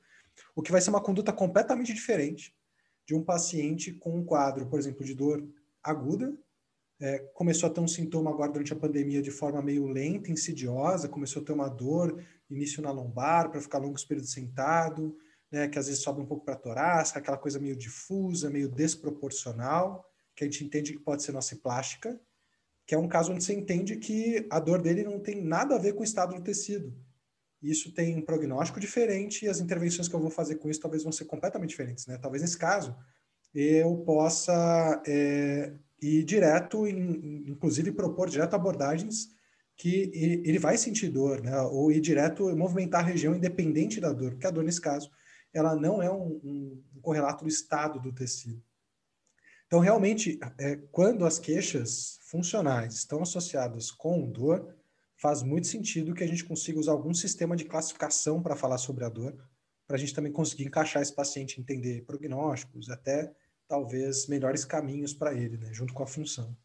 o 0.54 0.62
que 0.62 0.74
vai 0.74 0.82
ser 0.82 0.90
uma 0.90 1.02
conduta 1.02 1.32
completamente 1.32 1.94
diferente 1.94 2.54
de 3.08 3.16
um 3.16 3.24
paciente 3.24 3.94
com 3.94 4.18
um 4.18 4.26
quadro, 4.26 4.68
por 4.68 4.78
exemplo, 4.78 5.06
de 5.06 5.16
dor 5.16 5.48
aguda, 5.82 6.38
é, 7.00 7.20
começou 7.34 7.70
a 7.70 7.74
ter 7.74 7.80
um 7.80 7.88
sintoma 7.88 8.30
agora 8.30 8.52
durante 8.52 8.74
a 8.74 8.76
pandemia 8.76 9.22
de 9.22 9.32
forma 9.32 9.62
meio 9.62 9.88
lenta, 9.88 10.32
insidiosa, 10.32 11.08
começou 11.08 11.42
a 11.42 11.46
ter 11.46 11.54
uma 11.54 11.70
dor, 11.70 12.22
início 12.50 12.82
na 12.82 12.92
lombar, 12.92 13.50
para 13.50 13.62
ficar 13.62 13.78
longos 13.78 14.04
períodos 14.04 14.32
sentado, 14.32 15.18
né, 15.50 15.68
que 15.70 15.80
às 15.80 15.88
vezes 15.88 16.02
sobe 16.02 16.20
um 16.20 16.26
pouco 16.26 16.44
para 16.44 16.56
a 16.56 16.58
torácica, 16.58 17.20
aquela 17.20 17.38
coisa 17.38 17.60
meio 17.60 17.76
difusa, 17.76 18.50
meio 18.50 18.68
desproporcional, 18.68 20.10
que 20.36 20.44
a 20.44 20.48
gente 20.48 20.66
entende 20.66 20.94
que 20.94 21.00
pode 21.00 21.24
ser 21.24 21.32
nossa 21.32 21.56
plástica, 21.56 22.20
que 22.86 22.94
é 22.94 22.98
um 22.98 23.08
caso 23.08 23.32
onde 23.32 23.44
você 23.44 23.54
entende 23.54 23.98
que 23.98 24.46
a 24.50 24.60
dor 24.60 24.82
dele 24.82 25.04
não 25.04 25.20
tem 25.20 25.42
nada 25.42 25.76
a 25.76 25.80
ver 25.80 25.94
com 25.94 26.02
o 26.02 26.04
estado 26.04 26.36
do 26.36 26.42
tecido. 26.42 26.94
Isso 27.62 27.92
tem 27.94 28.16
um 28.16 28.22
prognóstico 28.22 28.80
diferente 28.80 29.46
e 29.46 29.48
as 29.48 29.60
intervenções 29.60 30.08
que 30.08 30.16
eu 30.16 30.20
vou 30.20 30.30
fazer 30.30 30.56
com 30.56 30.70
isso 30.70 30.80
talvez 30.80 31.04
vão 31.04 31.12
ser 31.12 31.26
completamente 31.26 31.70
diferentes. 31.70 32.06
Né? 32.06 32.18
Talvez 32.18 32.44
nesse 32.44 32.58
caso 32.58 32.96
eu 33.54 33.98
possa 33.98 35.02
é, 35.08 35.74
e 36.02 36.24
direto, 36.24 36.86
inclusive 36.88 37.92
propor 37.92 38.30
direto 38.30 38.54
abordagens 38.54 39.34
que 39.78 40.12
ele 40.14 40.60
vai 40.60 40.78
sentir 40.78 41.10
dor, 41.10 41.42
né? 41.42 41.60
Ou 41.64 41.92
ir 41.92 42.00
direto 42.00 42.56
movimentar 42.56 43.02
a 43.02 43.08
região 43.08 43.36
independente 43.36 44.00
da 44.00 44.14
dor, 44.14 44.32
porque 44.32 44.48
a 44.48 44.52
dor 44.52 44.64
nesse 44.64 44.80
caso 44.80 45.10
ela 45.54 45.76
não 45.76 46.02
é 46.02 46.12
um, 46.12 46.40
um, 46.44 46.84
um 46.96 47.02
correlato 47.02 47.44
do 47.44 47.50
estado 47.50 48.00
do 48.00 48.14
tecido. 48.14 48.62
Então, 49.68 49.80
realmente, 49.80 50.40
é, 50.60 50.76
quando 50.92 51.26
as 51.26 51.40
queixas 51.40 52.20
funcionais 52.36 52.96
estão 52.96 53.22
associadas 53.22 53.90
com 53.90 54.30
dor, 54.30 54.76
faz 55.16 55.42
muito 55.42 55.68
sentido 55.68 56.14
que 56.14 56.24
a 56.24 56.28
gente 56.28 56.44
consiga 56.44 56.78
usar 56.78 56.92
algum 56.92 57.14
sistema 57.14 57.56
de 57.56 57.64
classificação 57.64 58.44
para 58.44 58.58
falar 58.58 58.78
sobre 58.78 59.06
a 59.06 59.10
dor, 59.10 59.34
para 59.88 59.96
a 59.96 60.00
gente 60.00 60.14
também 60.14 60.34
conseguir 60.34 60.66
encaixar 60.66 61.02
esse 61.02 61.16
paciente, 61.16 61.62
entender 61.62 62.04
prognósticos, 62.06 62.90
até 62.90 63.34
talvez 63.70 64.28
melhores 64.28 64.66
caminhos 64.66 65.14
para 65.14 65.34
ele, 65.34 65.58
né, 65.58 65.74
junto 65.74 65.94
com 65.94 66.04
a 66.04 66.08
função. 66.08 66.56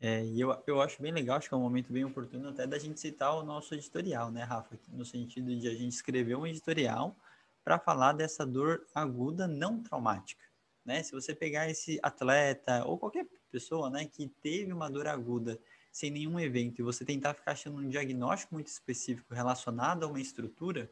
É, 0.00 0.24
e 0.24 0.40
eu, 0.40 0.60
eu 0.66 0.82
acho 0.82 1.00
bem 1.00 1.12
legal, 1.12 1.36
acho 1.36 1.48
que 1.48 1.54
é 1.54 1.56
um 1.56 1.62
momento 1.62 1.92
bem 1.92 2.04
oportuno 2.04 2.48
até 2.48 2.66
da 2.66 2.78
gente 2.78 2.98
citar 2.98 3.32
o 3.36 3.44
nosso 3.44 3.74
editorial, 3.74 4.30
né, 4.32 4.42
Rafa? 4.42 4.76
No 4.88 5.04
sentido 5.04 5.56
de 5.56 5.68
a 5.68 5.74
gente 5.74 5.92
escrever 5.92 6.34
um 6.34 6.46
editorial 6.46 7.16
para 7.62 7.78
falar 7.78 8.12
dessa 8.12 8.44
dor 8.44 8.84
aguda 8.92 9.46
não 9.46 9.80
traumática, 9.82 10.44
né? 10.84 11.00
Se 11.02 11.12
você 11.12 11.32
pegar 11.32 11.70
esse 11.70 12.00
atleta 12.02 12.84
ou 12.84 12.98
qualquer 12.98 13.24
pessoa, 13.54 13.88
né, 13.88 14.04
que 14.04 14.28
teve 14.42 14.72
uma 14.72 14.90
dor 14.90 15.06
aguda 15.06 15.60
sem 15.92 16.10
nenhum 16.10 16.40
evento 16.40 16.80
e 16.80 16.82
você 16.82 17.04
tentar 17.04 17.34
ficar 17.34 17.52
achando 17.52 17.78
um 17.78 17.88
diagnóstico 17.88 18.52
muito 18.52 18.66
específico 18.66 19.32
relacionado 19.32 20.02
a 20.02 20.08
uma 20.08 20.20
estrutura, 20.20 20.90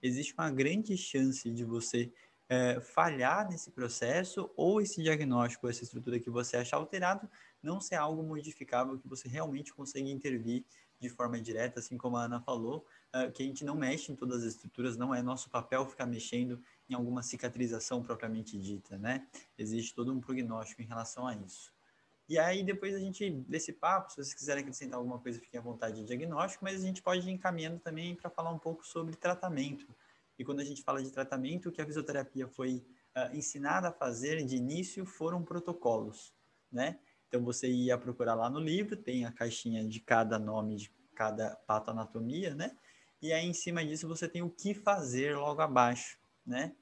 existe 0.00 0.32
uma 0.34 0.48
grande 0.48 0.96
chance 0.96 1.50
de 1.50 1.64
você 1.64 2.12
é, 2.48 2.80
falhar 2.80 3.48
nesse 3.48 3.72
processo 3.72 4.48
ou 4.56 4.80
esse 4.80 5.02
diagnóstico, 5.02 5.68
essa 5.68 5.82
estrutura 5.82 6.20
que 6.20 6.30
você 6.30 6.56
achar 6.56 6.76
alterado, 6.76 7.28
não 7.60 7.80
ser 7.80 7.96
algo 7.96 8.22
modificável 8.22 8.96
que 9.00 9.08
você 9.08 9.28
realmente 9.28 9.74
consiga 9.74 10.08
intervir 10.08 10.64
de 11.00 11.08
forma 11.08 11.40
direta, 11.40 11.80
assim 11.80 11.98
como 11.98 12.16
a 12.16 12.22
Ana 12.22 12.40
falou, 12.40 12.86
é, 13.12 13.28
que 13.32 13.42
a 13.42 13.46
gente 13.46 13.64
não 13.64 13.74
mexe 13.74 14.12
em 14.12 14.16
todas 14.16 14.44
as 14.44 14.54
estruturas, 14.54 14.96
não 14.96 15.12
é 15.12 15.20
nosso 15.22 15.50
papel 15.50 15.84
ficar 15.86 16.06
mexendo 16.06 16.62
em 16.88 16.94
alguma 16.94 17.20
cicatrização 17.20 18.00
propriamente 18.00 18.56
dita, 18.56 18.96
né? 18.96 19.26
Existe 19.58 19.92
todo 19.92 20.12
um 20.12 20.20
prognóstico 20.20 20.80
em 20.82 20.86
relação 20.86 21.26
a 21.26 21.34
isso. 21.34 21.75
E 22.28 22.38
aí, 22.38 22.64
depois 22.64 22.94
a 22.94 22.98
gente, 22.98 23.30
desse 23.30 23.72
papo, 23.72 24.10
se 24.10 24.16
vocês 24.16 24.34
quiserem 24.34 24.62
acrescentar 24.62 24.98
alguma 24.98 25.18
coisa, 25.18 25.38
fiquem 25.38 25.60
à 25.60 25.62
vontade 25.62 26.00
de 26.00 26.04
diagnóstico, 26.04 26.64
mas 26.64 26.82
a 26.82 26.86
gente 26.86 27.00
pode 27.00 27.28
ir 27.28 27.32
encaminhando 27.32 27.78
também 27.78 28.16
para 28.16 28.28
falar 28.28 28.50
um 28.50 28.58
pouco 28.58 28.84
sobre 28.84 29.14
tratamento. 29.14 29.86
E 30.38 30.44
quando 30.44 30.60
a 30.60 30.64
gente 30.64 30.82
fala 30.82 31.02
de 31.02 31.10
tratamento, 31.10 31.68
o 31.68 31.72
que 31.72 31.80
a 31.80 31.86
fisioterapia 31.86 32.48
foi 32.48 32.84
uh, 33.16 33.34
ensinada 33.34 33.88
a 33.88 33.92
fazer 33.92 34.44
de 34.44 34.56
início 34.56 35.06
foram 35.06 35.42
protocolos, 35.42 36.34
né? 36.70 36.98
Então 37.28 37.42
você 37.42 37.68
ia 37.68 37.96
procurar 37.96 38.34
lá 38.34 38.50
no 38.50 38.60
livro, 38.60 38.96
tem 38.96 39.24
a 39.24 39.32
caixinha 39.32 39.84
de 39.84 40.00
cada 40.00 40.38
nome 40.38 40.76
de 40.76 40.92
cada 41.14 41.56
patoanatomia, 41.66 42.54
né? 42.54 42.76
E 43.22 43.32
aí 43.32 43.46
em 43.46 43.54
cima 43.54 43.84
disso 43.84 44.06
você 44.06 44.28
tem 44.28 44.42
o 44.42 44.50
que 44.50 44.74
fazer 44.74 45.36
logo 45.36 45.60
abaixo, 45.62 46.18
né? 46.44 46.74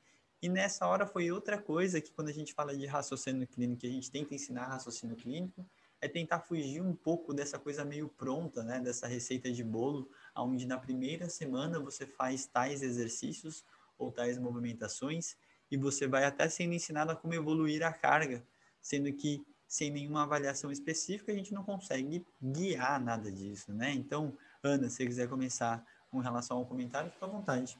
E 0.44 0.48
nessa 0.50 0.86
hora 0.86 1.06
foi 1.06 1.32
outra 1.32 1.56
coisa 1.56 2.02
que 2.02 2.12
quando 2.12 2.28
a 2.28 2.32
gente 2.32 2.52
fala 2.52 2.76
de 2.76 2.84
raciocínio 2.84 3.48
clínico, 3.48 3.86
a 3.86 3.88
gente 3.88 4.10
tenta 4.10 4.34
ensinar 4.34 4.66
raciocínio 4.66 5.16
clínico, 5.16 5.64
é 6.02 6.06
tentar 6.06 6.40
fugir 6.40 6.82
um 6.82 6.94
pouco 6.94 7.32
dessa 7.32 7.58
coisa 7.58 7.82
meio 7.82 8.10
pronta, 8.10 8.62
né? 8.62 8.78
Dessa 8.78 9.06
receita 9.06 9.50
de 9.50 9.64
bolo, 9.64 10.06
onde 10.36 10.66
na 10.66 10.76
primeira 10.76 11.30
semana 11.30 11.80
você 11.80 12.06
faz 12.06 12.44
tais 12.44 12.82
exercícios 12.82 13.64
ou 13.96 14.12
tais 14.12 14.36
movimentações 14.38 15.34
e 15.70 15.78
você 15.78 16.06
vai 16.06 16.26
até 16.26 16.46
sendo 16.46 16.74
ensinado 16.74 17.12
a 17.12 17.16
como 17.16 17.32
evoluir 17.32 17.82
a 17.82 17.90
carga, 17.90 18.46
sendo 18.82 19.10
que 19.14 19.42
sem 19.66 19.90
nenhuma 19.90 20.24
avaliação 20.24 20.70
específica 20.70 21.32
a 21.32 21.34
gente 21.34 21.54
não 21.54 21.64
consegue 21.64 22.22
guiar 22.42 23.00
nada 23.00 23.32
disso, 23.32 23.72
né? 23.72 23.92
Então, 23.92 24.36
Ana, 24.62 24.90
se 24.90 24.96
você 24.96 25.06
quiser 25.06 25.26
começar 25.26 25.82
com 26.10 26.18
relação 26.18 26.58
ao 26.58 26.66
comentário, 26.66 27.10
fica 27.10 27.24
à 27.24 27.28
vontade. 27.30 27.78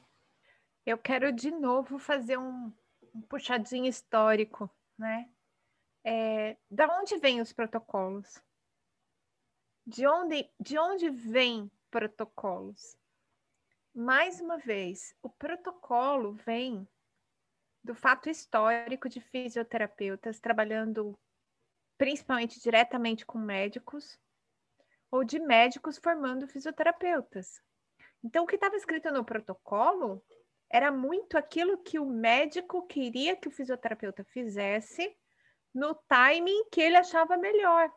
Eu 0.85 0.99
quero 0.99 1.31
de 1.31 1.49
novo 1.49 1.97
fazer 1.97 2.37
um, 2.37 2.71
um 3.13 3.21
puxadinho 3.21 3.87
histórico, 3.87 4.69
né? 4.97 5.27
É, 6.03 6.55
da 6.69 6.87
onde 6.99 7.17
vêm 7.17 7.41
os 7.41 7.51
protocolos? 7.51 8.39
De 9.87 10.05
onde, 10.05 10.47
de 10.59 10.77
onde 10.77 11.09
vem 11.09 11.71
protocolos. 11.89 12.95
Mais 13.95 14.39
uma 14.39 14.57
vez, 14.57 15.15
o 15.23 15.29
protocolo 15.29 16.33
vem 16.33 16.87
do 17.83 17.95
fato 17.95 18.29
histórico 18.29 19.09
de 19.09 19.19
fisioterapeutas 19.19 20.39
trabalhando 20.39 21.17
principalmente 21.97 22.59
diretamente 22.59 23.25
com 23.25 23.39
médicos 23.39 24.19
ou 25.09 25.23
de 25.23 25.39
médicos 25.39 25.97
formando 25.97 26.47
fisioterapeutas. 26.47 27.59
Então, 28.23 28.43
o 28.43 28.47
que 28.47 28.55
estava 28.55 28.75
escrito 28.75 29.09
no 29.11 29.23
protocolo 29.23 30.23
era 30.69 30.91
muito 30.91 31.37
aquilo 31.37 31.77
que 31.77 31.99
o 31.99 32.05
médico 32.05 32.85
queria 32.87 33.35
que 33.35 33.47
o 33.47 33.51
fisioterapeuta 33.51 34.23
fizesse 34.23 35.15
no 35.73 35.93
timing 36.07 36.69
que 36.71 36.81
ele 36.81 36.95
achava 36.95 37.37
melhor. 37.37 37.91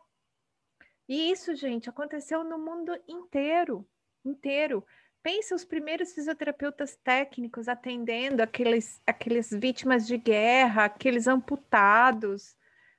E 1.09 1.31
isso, 1.31 1.55
gente, 1.55 1.89
aconteceu 1.89 2.45
no 2.45 2.59
mundo 2.59 2.93
inteiro, 3.07 3.89
inteiro. 4.25 4.85
pensa 5.23 5.55
os 5.55 5.65
primeiros 5.65 6.13
fisioterapeutas 6.13 6.97
técnicos 6.97 7.69
atendendo 7.69 8.43
aqueles, 8.43 9.01
aqueles 9.07 9.51
vítimas 9.51 10.07
de 10.07 10.19
guerra, 10.19 10.85
aqueles 10.85 11.27
amputados, 11.27 12.57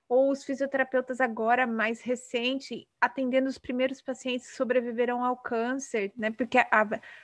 ou 0.09 0.31
os 0.31 0.43
fisioterapeutas 0.43 1.21
agora 1.21 1.67
mais 1.67 2.01
recente 2.01 2.87
atendendo 2.99 3.47
os 3.47 3.59
primeiros 3.59 4.01
pacientes 4.01 4.47
que 4.47 4.55
sobreviveram 4.55 5.23
ao 5.23 5.37
câncer, 5.37 6.11
né? 6.17 6.31
Porque 6.31 6.57
a, 6.57 6.67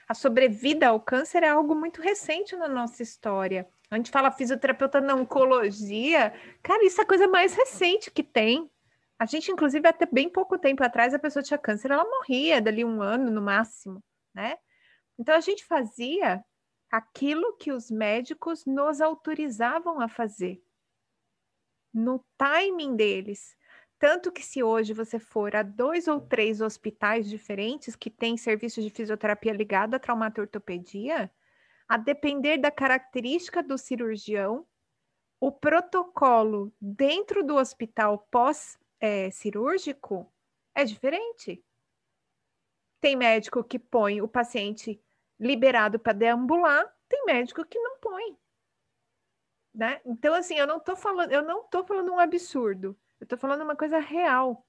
a 0.08 0.14
sobrevida 0.14 0.86
ao 0.86 1.00
câncer 1.00 1.42
é 1.42 1.48
algo 1.48 1.74
muito 1.74 2.00
recente 2.00 2.54
na 2.54 2.68
nossa 2.68 3.02
história. 3.02 3.68
A 3.90 3.96
gente 3.96 4.12
fala 4.12 4.30
fisioterapeuta 4.30 5.00
na 5.00 5.16
oncologia, 5.16 6.32
cara, 6.62 6.84
isso 6.84 7.00
é 7.00 7.04
a 7.04 7.06
coisa 7.06 7.26
mais 7.26 7.54
recente 7.54 8.08
que 8.08 8.22
tem. 8.22 8.70
A 9.18 9.26
gente, 9.26 9.50
inclusive, 9.50 9.88
até 9.88 10.06
bem 10.06 10.28
pouco 10.28 10.56
tempo 10.56 10.84
atrás, 10.84 11.12
a 11.12 11.18
pessoa 11.18 11.42
tinha 11.42 11.58
câncer, 11.58 11.90
ela 11.90 12.04
morria 12.04 12.60
dali 12.60 12.84
um 12.84 13.02
ano 13.02 13.30
no 13.32 13.42
máximo, 13.42 14.02
né? 14.32 14.56
Então 15.18 15.34
a 15.34 15.40
gente 15.40 15.64
fazia 15.64 16.44
aquilo 16.90 17.56
que 17.56 17.72
os 17.72 17.90
médicos 17.90 18.64
nos 18.64 19.00
autorizavam 19.00 20.00
a 20.00 20.08
fazer 20.08 20.62
no 21.92 22.24
timing 22.36 22.96
deles. 22.96 23.56
Tanto 23.98 24.30
que 24.30 24.44
se 24.44 24.62
hoje 24.62 24.92
você 24.92 25.18
for 25.18 25.56
a 25.56 25.62
dois 25.62 26.06
ou 26.06 26.20
três 26.20 26.60
hospitais 26.60 27.28
diferentes 27.28 27.96
que 27.96 28.10
têm 28.10 28.36
serviços 28.36 28.84
de 28.84 28.90
fisioterapia 28.90 29.52
ligado 29.52 29.94
à 29.94 29.98
traumatortopedia, 29.98 31.30
a 31.88 31.96
depender 31.96 32.58
da 32.58 32.70
característica 32.70 33.62
do 33.62 33.78
cirurgião, 33.78 34.66
o 35.40 35.50
protocolo 35.52 36.72
dentro 36.80 37.44
do 37.44 37.56
hospital 37.56 38.26
pós-cirúrgico 38.30 40.30
é, 40.74 40.82
é 40.82 40.84
diferente. 40.84 41.64
Tem 43.00 43.16
médico 43.16 43.62
que 43.62 43.78
põe 43.78 44.20
o 44.20 44.28
paciente 44.28 45.00
liberado 45.38 45.98
para 45.98 46.12
deambular, 46.12 46.84
tem 47.08 47.24
médico 47.24 47.64
que 47.64 47.78
não 47.78 47.98
põe. 47.98 48.36
Né? 49.76 50.00
Então, 50.06 50.32
assim, 50.32 50.54
eu 50.54 50.66
não 50.66 50.78
estou 50.78 50.96
falando, 50.96 51.30
eu 51.30 51.42
não 51.42 51.60
estou 51.60 51.84
falando 51.84 52.10
um 52.10 52.18
absurdo, 52.18 52.98
eu 53.20 53.26
estou 53.26 53.36
falando 53.36 53.60
uma 53.60 53.76
coisa 53.76 53.98
real. 53.98 54.66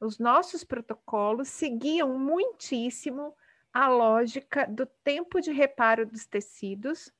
Os 0.00 0.18
nossos 0.18 0.64
protocolos 0.64 1.46
seguiam 1.46 2.18
muitíssimo 2.18 3.32
a 3.72 3.86
lógica 3.86 4.66
do 4.66 4.84
tempo 5.04 5.40
de 5.40 5.52
reparo 5.52 6.04
dos 6.04 6.26
tecidos, 6.26 7.14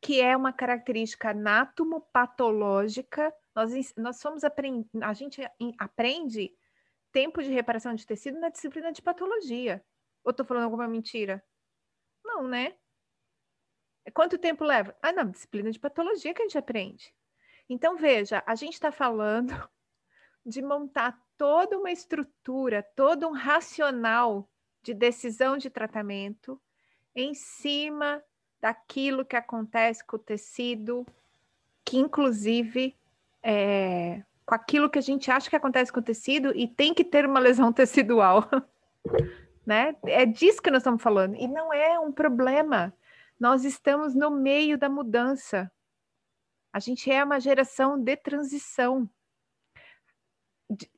que 0.00 0.18
é 0.22 0.34
uma 0.34 0.54
característica 0.54 1.32
anatomopatológica. 1.32 3.30
Nós, 3.54 3.94
nós 3.94 4.16
somos 4.16 4.42
aprend... 4.42 4.88
a 5.02 5.12
gente 5.12 5.42
aprende 5.78 6.56
tempo 7.12 7.42
de 7.42 7.50
reparação 7.50 7.94
de 7.94 8.06
tecido 8.06 8.40
na 8.40 8.48
disciplina 8.48 8.90
de 8.90 9.02
patologia. 9.02 9.84
Ou 10.24 10.30
estou 10.30 10.46
falando 10.46 10.64
alguma 10.64 10.88
mentira? 10.88 11.44
Não, 12.24 12.48
né? 12.48 12.74
Quanto 14.12 14.38
tempo 14.38 14.64
leva? 14.64 14.94
Ah, 15.02 15.12
não, 15.12 15.30
disciplina 15.30 15.70
de 15.70 15.78
patologia 15.78 16.32
que 16.32 16.42
a 16.42 16.44
gente 16.44 16.58
aprende. 16.58 17.12
Então, 17.68 17.96
veja, 17.96 18.42
a 18.46 18.54
gente 18.54 18.74
está 18.74 18.92
falando 18.92 19.52
de 20.44 20.62
montar 20.62 21.20
toda 21.36 21.78
uma 21.78 21.90
estrutura, 21.90 22.82
todo 22.94 23.26
um 23.26 23.32
racional 23.32 24.48
de 24.82 24.94
decisão 24.94 25.58
de 25.58 25.68
tratamento 25.68 26.60
em 27.14 27.34
cima 27.34 28.22
daquilo 28.60 29.24
que 29.24 29.36
acontece 29.36 30.04
com 30.04 30.16
o 30.16 30.20
tecido, 30.20 31.06
que 31.84 31.98
inclusive 31.98 32.96
é, 33.42 34.22
com 34.44 34.54
aquilo 34.54 34.88
que 34.88 34.98
a 34.98 35.02
gente 35.02 35.30
acha 35.30 35.50
que 35.50 35.56
acontece 35.56 35.92
com 35.92 36.00
o 36.00 36.02
tecido 36.02 36.52
e 36.54 36.68
tem 36.68 36.94
que 36.94 37.04
ter 37.04 37.26
uma 37.26 37.40
lesão 37.40 37.72
tecidual. 37.74 38.48
né? 39.66 39.96
É 40.04 40.24
disso 40.24 40.62
que 40.62 40.70
nós 40.70 40.80
estamos 40.80 41.02
falando. 41.02 41.34
E 41.34 41.48
não 41.48 41.72
é 41.72 41.98
um 41.98 42.12
problema. 42.12 42.94
Nós 43.38 43.64
estamos 43.64 44.14
no 44.14 44.30
meio 44.30 44.78
da 44.78 44.88
mudança. 44.88 45.70
A 46.72 46.78
gente 46.78 47.10
é 47.10 47.22
uma 47.22 47.38
geração 47.38 47.98
de 47.98 48.16
transição. 48.16 49.08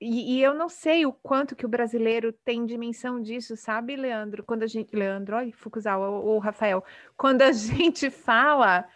E, 0.00 0.36
e, 0.36 0.42
eu 0.42 0.54
não 0.54 0.68
sei 0.68 1.04
o 1.04 1.12
quanto 1.12 1.54
que 1.54 1.66
o 1.66 1.68
brasileiro 1.68 2.32
tem 2.32 2.64
dimensão 2.64 3.20
disso, 3.20 3.54
sabe, 3.56 3.96
Leandro? 3.96 4.42
Quando 4.42 4.62
a 4.62 4.66
gente. 4.66 4.96
Leandro, 4.96 5.36
olha, 5.36 5.52
Fukuzawa 5.52 6.08
ou, 6.08 6.38
Rafael, 6.38 6.82
quando 7.16 7.42
a 7.42 7.52
gente 7.52 8.10
fala 8.10 8.88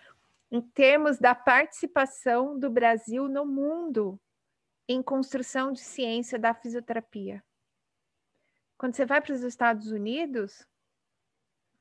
em 0.51 0.61
termos 0.61 1.19
da 1.19 1.35
participação 1.35 2.59
do 2.59 2.71
Brasil 2.71 3.29
no 3.29 3.45
mundo 3.45 4.21
em 4.89 5.03
construção 5.03 5.73
de 5.73 5.81
ciência 5.81 6.39
da 6.39 6.55
fisioterapia. 6.55 7.43
Quando 8.77 8.95
você 8.95 9.07
vai 9.07 9.21
para 9.21 9.33
os 9.33 9.43
Estados 9.43 9.91
Unidos, 9.91 10.67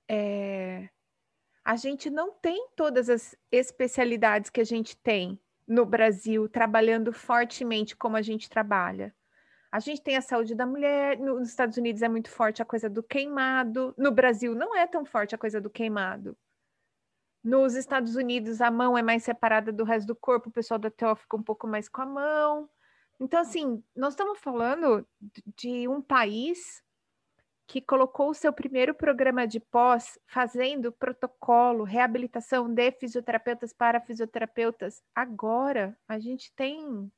é, 0.07 0.89
a 1.71 1.77
gente 1.77 2.09
não 2.09 2.33
tem 2.33 2.67
todas 2.75 3.09
as 3.09 3.33
especialidades 3.49 4.49
que 4.49 4.59
a 4.59 4.63
gente 4.65 4.97
tem 4.97 5.39
no 5.65 5.85
Brasil, 5.85 6.49
trabalhando 6.49 7.13
fortemente 7.13 7.95
como 7.95 8.17
a 8.17 8.21
gente 8.21 8.49
trabalha. 8.49 9.15
A 9.71 9.79
gente 9.79 10.01
tem 10.01 10.17
a 10.17 10.21
saúde 10.21 10.53
da 10.53 10.65
mulher, 10.65 11.17
nos 11.17 11.47
Estados 11.47 11.77
Unidos 11.77 12.01
é 12.01 12.09
muito 12.09 12.29
forte 12.29 12.61
a 12.61 12.65
coisa 12.65 12.89
do 12.89 13.01
queimado, 13.01 13.95
no 13.97 14.11
Brasil 14.11 14.53
não 14.53 14.75
é 14.75 14.85
tão 14.85 15.05
forte 15.05 15.33
a 15.33 15.37
coisa 15.37 15.61
do 15.61 15.69
queimado. 15.69 16.35
Nos 17.41 17.75
Estados 17.75 18.17
Unidos 18.17 18.59
a 18.59 18.69
mão 18.69 18.97
é 18.97 19.01
mais 19.01 19.23
separada 19.23 19.71
do 19.71 19.85
resto 19.85 20.07
do 20.07 20.15
corpo, 20.15 20.49
o 20.49 20.51
pessoal 20.51 20.77
da 20.77 20.91
TEO 20.91 21.15
fica 21.15 21.37
um 21.37 21.43
pouco 21.43 21.67
mais 21.67 21.87
com 21.87 22.01
a 22.01 22.05
mão. 22.05 22.69
Então, 23.17 23.39
assim, 23.39 23.81
nós 23.95 24.11
estamos 24.11 24.39
falando 24.39 25.07
de 25.55 25.87
um 25.87 26.01
país 26.01 26.83
que 27.71 27.79
colocou 27.79 28.31
o 28.31 28.33
seu 28.33 28.51
primeiro 28.51 28.93
programa 28.93 29.47
de 29.47 29.57
pós 29.57 30.19
fazendo 30.27 30.91
protocolo, 30.91 31.85
reabilitação 31.85 32.67
de 32.67 32.91
fisioterapeutas 32.91 33.71
para 33.71 34.01
fisioterapeutas. 34.01 35.01
Agora, 35.15 35.97
a 36.05 36.19
gente 36.19 36.53
tem 36.53 37.09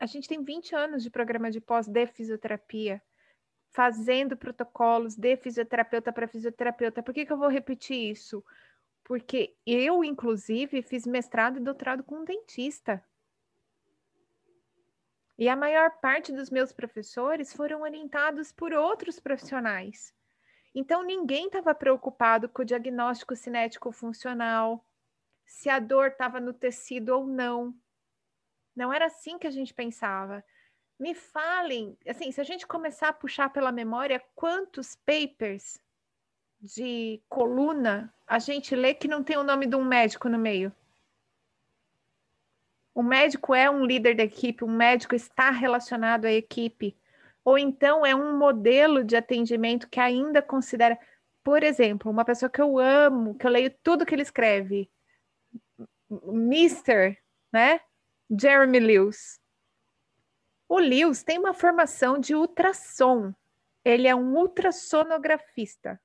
a 0.00 0.06
gente 0.06 0.26
tem 0.26 0.42
20 0.42 0.74
anos 0.74 1.04
de 1.04 1.10
programa 1.10 1.48
de 1.48 1.60
pós 1.60 1.86
de 1.86 2.08
fisioterapia, 2.08 3.00
fazendo 3.70 4.36
protocolos 4.36 5.14
de 5.14 5.36
fisioterapeuta 5.36 6.12
para 6.12 6.26
fisioterapeuta. 6.26 7.00
Por 7.00 7.14
que, 7.14 7.24
que 7.24 7.32
eu 7.32 7.38
vou 7.38 7.48
repetir 7.48 8.10
isso? 8.10 8.44
Porque 9.04 9.54
eu, 9.64 10.02
inclusive, 10.02 10.82
fiz 10.82 11.06
mestrado 11.06 11.58
e 11.58 11.62
doutorado 11.62 12.02
com 12.02 12.16
um 12.16 12.24
dentista. 12.24 13.00
E 15.40 15.48
a 15.48 15.56
maior 15.56 15.90
parte 16.02 16.32
dos 16.32 16.50
meus 16.50 16.70
professores 16.70 17.50
foram 17.54 17.80
orientados 17.80 18.52
por 18.52 18.74
outros 18.74 19.18
profissionais. 19.18 20.12
Então, 20.74 21.02
ninguém 21.02 21.46
estava 21.46 21.74
preocupado 21.74 22.46
com 22.46 22.60
o 22.60 22.64
diagnóstico 22.64 23.34
cinético 23.34 23.90
funcional, 23.90 24.84
se 25.46 25.70
a 25.70 25.78
dor 25.78 26.08
estava 26.08 26.38
no 26.38 26.52
tecido 26.52 27.16
ou 27.16 27.26
não. 27.26 27.74
Não 28.76 28.92
era 28.92 29.06
assim 29.06 29.38
que 29.38 29.46
a 29.46 29.50
gente 29.50 29.72
pensava. 29.72 30.44
Me 30.98 31.14
falem, 31.14 31.96
assim, 32.06 32.30
se 32.30 32.40
a 32.42 32.44
gente 32.44 32.66
começar 32.66 33.08
a 33.08 33.14
puxar 33.14 33.48
pela 33.50 33.72
memória, 33.72 34.22
quantos 34.34 34.94
papers 34.94 35.80
de 36.60 37.18
coluna 37.30 38.14
a 38.26 38.38
gente 38.38 38.76
lê 38.76 38.92
que 38.92 39.08
não 39.08 39.24
tem 39.24 39.38
o 39.38 39.42
nome 39.42 39.66
de 39.66 39.74
um 39.74 39.84
médico 39.86 40.28
no 40.28 40.38
meio? 40.38 40.70
O 42.94 43.02
médico 43.02 43.54
é 43.54 43.70
um 43.70 43.84
líder 43.84 44.16
da 44.16 44.24
equipe, 44.24 44.64
um 44.64 44.76
médico 44.76 45.14
está 45.14 45.50
relacionado 45.50 46.24
à 46.24 46.32
equipe, 46.32 46.96
ou 47.44 47.56
então 47.56 48.04
é 48.04 48.14
um 48.14 48.36
modelo 48.36 49.04
de 49.04 49.16
atendimento 49.16 49.88
que 49.88 50.00
ainda 50.00 50.42
considera, 50.42 50.98
por 51.42 51.62
exemplo, 51.62 52.10
uma 52.10 52.24
pessoa 52.24 52.50
que 52.50 52.60
eu 52.60 52.78
amo, 52.78 53.36
que 53.36 53.46
eu 53.46 53.50
leio 53.50 53.74
tudo 53.82 54.04
que 54.04 54.14
ele 54.14 54.22
escreve, 54.22 54.90
Mr., 56.10 57.16
né? 57.52 57.80
Jeremy 58.30 58.78
Lewis. 58.78 59.40
O 60.68 60.78
Lewis 60.78 61.22
tem 61.22 61.38
uma 61.38 61.52
formação 61.52 62.18
de 62.18 62.34
ultrassom. 62.34 63.34
Ele 63.84 64.06
é 64.06 64.14
um 64.14 64.36
ultrassonografista. 64.36 66.00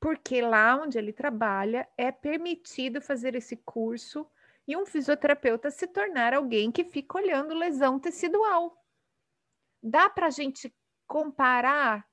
Porque 0.00 0.40
lá 0.40 0.76
onde 0.76 0.98
ele 0.98 1.12
trabalha 1.12 1.88
é 1.96 2.12
permitido 2.12 3.00
fazer 3.00 3.34
esse 3.34 3.56
curso 3.56 4.28
e 4.66 4.76
um 4.76 4.86
fisioterapeuta 4.86 5.70
se 5.70 5.86
tornar 5.86 6.34
alguém 6.34 6.70
que 6.70 6.84
fica 6.84 7.18
olhando 7.18 7.54
lesão 7.54 7.98
tecidual. 7.98 8.76
Dá 9.82 10.08
para 10.08 10.26
a 10.26 10.30
gente 10.30 10.74
comparar 11.06 12.06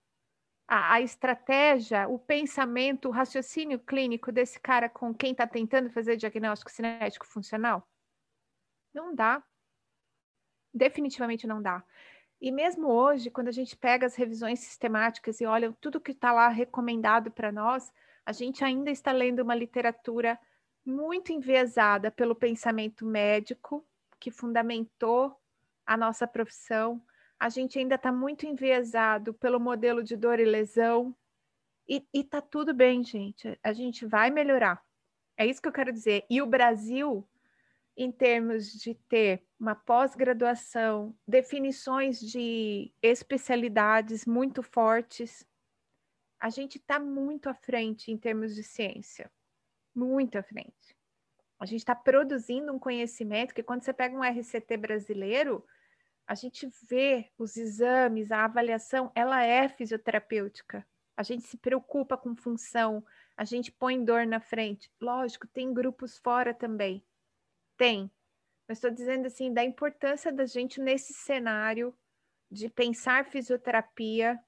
a, 0.67 0.93
a, 0.93 1.01
estratégia, 1.01 2.07
o 2.07 2.17
pensamento, 2.17 3.07
o 3.07 3.11
raciocínio 3.11 3.79
clínico 3.79 4.31
desse 4.31 4.59
cara 4.59 4.89
com 4.89 5.13
quem 5.13 5.31
está 5.31 5.47
tentando 5.47 5.89
fazer 5.89 6.15
diagnóstico 6.15 6.71
cinético 6.71 7.25
funcional? 7.27 7.87
Não 8.93 9.13
dá. 9.13 9.43
Definitivamente 10.73 11.47
não 11.47 11.61
dá. 11.61 11.83
E 12.41 12.51
mesmo 12.51 12.87
hoje, 12.87 13.29
quando 13.29 13.49
a 13.49 13.51
gente 13.51 13.75
pega 13.75 14.05
as 14.05 14.15
revisões 14.15 14.59
sistemáticas 14.59 15.41
e 15.41 15.45
olha 15.45 15.75
tudo 15.81 15.99
que 15.99 16.11
está 16.11 16.31
lá 16.31 16.47
recomendado 16.47 17.29
para 17.29 17.51
nós, 17.51 17.91
a 18.25 18.31
gente 18.31 18.63
ainda 18.63 18.89
está 18.89 19.11
lendo 19.11 19.41
uma 19.41 19.55
literatura 19.55 20.39
muito 20.85 21.31
enviesada 21.31 22.09
pelo 22.09 22.35
pensamento 22.35 23.05
médico, 23.05 23.85
que 24.19 24.31
fundamentou 24.31 25.35
a 25.85 25.95
nossa 25.95 26.27
profissão. 26.27 27.01
A 27.39 27.49
gente 27.49 27.79
ainda 27.79 27.95
está 27.95 28.11
muito 28.11 28.45
enviesado 28.45 29.33
pelo 29.33 29.59
modelo 29.59 30.03
de 30.03 30.15
dor 30.15 30.39
e 30.39 30.45
lesão. 30.45 31.15
E, 31.87 32.05
e 32.13 32.23
tá 32.23 32.41
tudo 32.41 32.73
bem, 32.73 33.03
gente. 33.03 33.57
A 33.63 33.73
gente 33.73 34.05
vai 34.05 34.29
melhorar. 34.29 34.83
É 35.37 35.45
isso 35.45 35.61
que 35.61 35.67
eu 35.67 35.73
quero 35.73 35.91
dizer. 35.91 36.25
E 36.29 36.41
o 36.41 36.45
Brasil, 36.45 37.27
em 37.95 38.11
termos 38.11 38.71
de 38.73 38.93
ter 38.93 39.43
uma 39.59 39.73
pós-graduação, 39.73 41.15
definições 41.27 42.19
de 42.19 42.93
especialidades 43.01 44.25
muito 44.25 44.61
fortes, 44.61 45.47
a 46.39 46.49
gente 46.49 46.77
está 46.77 46.99
muito 46.99 47.49
à 47.49 47.53
frente 47.53 48.11
em 48.11 48.17
termos 48.17 48.53
de 48.53 48.63
ciência. 48.63 49.31
Muito 49.99 50.37
à 50.37 50.43
frente. 50.43 50.95
A 51.59 51.65
gente 51.65 51.79
está 51.79 51.93
produzindo 51.93 52.71
um 52.71 52.79
conhecimento 52.79 53.53
que, 53.53 53.61
quando 53.61 53.83
você 53.83 53.91
pega 53.91 54.15
um 54.15 54.23
RCT 54.23 54.77
brasileiro, 54.77 55.65
a 56.25 56.33
gente 56.35 56.69
vê 56.89 57.29
os 57.37 57.57
exames, 57.57 58.31
a 58.31 58.45
avaliação, 58.45 59.11
ela 59.13 59.43
é 59.43 59.67
fisioterapêutica. 59.67 60.87
A 61.17 61.23
gente 61.23 61.45
se 61.45 61.57
preocupa 61.57 62.15
com 62.15 62.33
função, 62.33 63.03
a 63.35 63.43
gente 63.43 63.73
põe 63.73 64.01
dor 64.01 64.25
na 64.25 64.39
frente. 64.39 64.89
Lógico, 65.01 65.47
tem 65.47 65.73
grupos 65.73 66.17
fora 66.17 66.53
também. 66.53 67.05
Tem. 67.75 68.09
Mas 68.65 68.77
estou 68.77 68.91
dizendo 68.91 69.25
assim, 69.25 69.53
da 69.53 69.65
importância 69.65 70.31
da 70.31 70.45
gente 70.45 70.79
nesse 70.79 71.13
cenário 71.13 71.93
de 72.49 72.69
pensar 72.69 73.25
fisioterapia, 73.25 74.39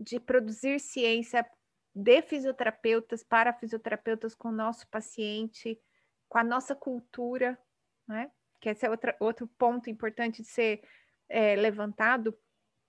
de 0.00 0.18
produzir 0.18 0.80
ciência 0.80 1.48
de 1.94 2.22
fisioterapeutas 2.22 3.22
para 3.22 3.52
fisioterapeutas 3.52 4.34
com 4.34 4.48
o 4.48 4.52
nosso 4.52 4.86
paciente, 4.88 5.80
com 6.28 6.38
a 6.38 6.44
nossa 6.44 6.74
cultura, 6.74 7.58
né? 8.06 8.30
Que 8.60 8.70
esse 8.70 8.86
é 8.86 8.90
outra, 8.90 9.16
outro 9.18 9.46
ponto 9.46 9.90
importante 9.90 10.42
de 10.42 10.48
ser 10.48 10.82
é, 11.28 11.56
levantado. 11.56 12.36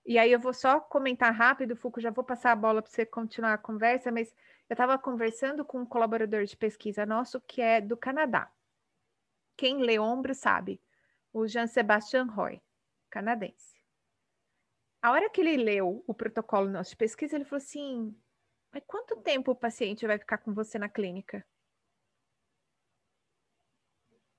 E 0.04 0.18
aí 0.18 0.32
eu 0.32 0.38
vou 0.38 0.52
só 0.52 0.80
comentar 0.80 1.32
rápido, 1.32 1.76
Fuco, 1.76 2.00
já 2.00 2.10
vou 2.10 2.24
passar 2.24 2.52
a 2.52 2.56
bola 2.56 2.82
para 2.82 2.90
você 2.90 3.06
continuar 3.06 3.54
a 3.54 3.58
conversa, 3.58 4.10
mas 4.10 4.34
eu 4.68 4.74
estava 4.74 4.98
conversando 4.98 5.64
com 5.64 5.80
um 5.80 5.86
colaborador 5.86 6.44
de 6.44 6.56
pesquisa 6.56 7.06
nosso 7.06 7.40
que 7.40 7.60
é 7.60 7.80
do 7.80 7.96
Canadá. 7.96 8.50
Quem 9.56 9.82
lê 9.82 9.98
ombro 9.98 10.34
sabe, 10.34 10.80
o 11.32 11.46
Jean-Sébastien 11.46 12.26
Roy, 12.26 12.60
canadense. 13.10 13.80
A 15.00 15.10
hora 15.10 15.28
que 15.28 15.40
ele 15.40 15.56
leu 15.56 16.02
o 16.06 16.14
protocolo 16.14 16.68
nosso 16.68 16.90
de 16.90 16.96
pesquisa, 16.96 17.36
ele 17.36 17.44
falou 17.44 17.62
assim: 17.62 18.16
mas 18.72 18.82
quanto 18.86 19.16
tempo 19.16 19.52
o 19.52 19.56
paciente 19.56 20.06
vai 20.06 20.18
ficar 20.18 20.38
com 20.38 20.54
você 20.54 20.78
na 20.78 20.88
clínica? 20.88 21.44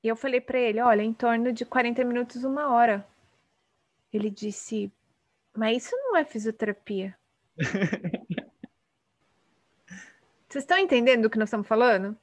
E 0.04 0.08
eu 0.08 0.16
falei 0.16 0.42
para 0.42 0.60
ele: 0.60 0.82
olha, 0.82 1.02
em 1.02 1.14
torno 1.14 1.54
de 1.54 1.66
40 1.66 2.04
minutos, 2.04 2.44
uma 2.44 2.74
hora. 2.74 3.08
Ele 4.12 4.30
disse: 4.30 4.92
mas 5.56 5.86
isso 5.86 5.96
não 5.98 6.18
é 6.18 6.26
fisioterapia. 6.26 7.16
Vocês 10.50 10.64
estão 10.64 10.78
entendendo 10.78 11.24
do 11.24 11.30
que 11.30 11.38
nós 11.38 11.50
estamos 11.50 11.68
falando? 11.68 12.18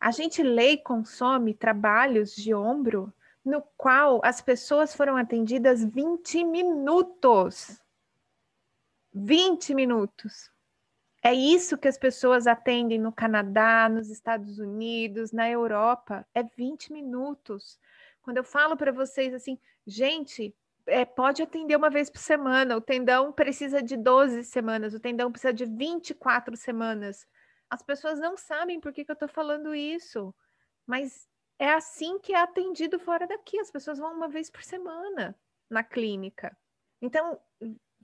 A 0.00 0.12
gente 0.12 0.42
lê 0.42 0.72
e 0.72 0.82
consome 0.82 1.54
trabalhos 1.54 2.34
de 2.34 2.54
ombro 2.54 3.12
no 3.44 3.62
qual 3.76 4.20
as 4.24 4.40
pessoas 4.40 4.94
foram 4.94 5.16
atendidas 5.16 5.84
20 5.84 6.44
minutos. 6.44 7.80
20 9.12 9.74
minutos. 9.74 10.52
É 11.22 11.34
isso 11.34 11.76
que 11.76 11.88
as 11.88 11.98
pessoas 11.98 12.46
atendem 12.46 12.98
no 12.98 13.12
Canadá, 13.12 13.88
nos 13.88 14.08
Estados 14.08 14.58
Unidos, 14.58 15.32
na 15.32 15.50
Europa. 15.50 16.26
É 16.34 16.42
20 16.42 16.92
minutos. 16.92 17.78
Quando 18.22 18.36
eu 18.36 18.44
falo 18.44 18.76
para 18.76 18.92
vocês 18.92 19.34
assim, 19.34 19.58
gente, 19.86 20.54
é, 20.86 21.04
pode 21.04 21.42
atender 21.42 21.76
uma 21.76 21.90
vez 21.90 22.08
por 22.08 22.20
semana. 22.20 22.76
O 22.76 22.80
tendão 22.80 23.32
precisa 23.32 23.82
de 23.82 23.96
12 23.96 24.44
semanas, 24.44 24.94
o 24.94 25.00
tendão 25.00 25.30
precisa 25.30 25.52
de 25.52 25.64
24 25.64 26.56
semanas. 26.56 27.26
As 27.68 27.82
pessoas 27.82 28.18
não 28.18 28.36
sabem 28.36 28.80
por 28.80 28.92
que, 28.92 29.04
que 29.04 29.10
eu 29.10 29.14
estou 29.14 29.28
falando 29.28 29.74
isso, 29.74 30.34
mas 30.86 31.28
é 31.58 31.72
assim 31.72 32.18
que 32.18 32.32
é 32.32 32.40
atendido 32.40 32.98
fora 32.98 33.26
daqui. 33.26 33.58
As 33.58 33.70
pessoas 33.70 33.98
vão 33.98 34.12
uma 34.12 34.28
vez 34.28 34.48
por 34.50 34.62
semana 34.62 35.36
na 35.68 35.82
clínica. 35.82 36.56
Então, 37.02 37.38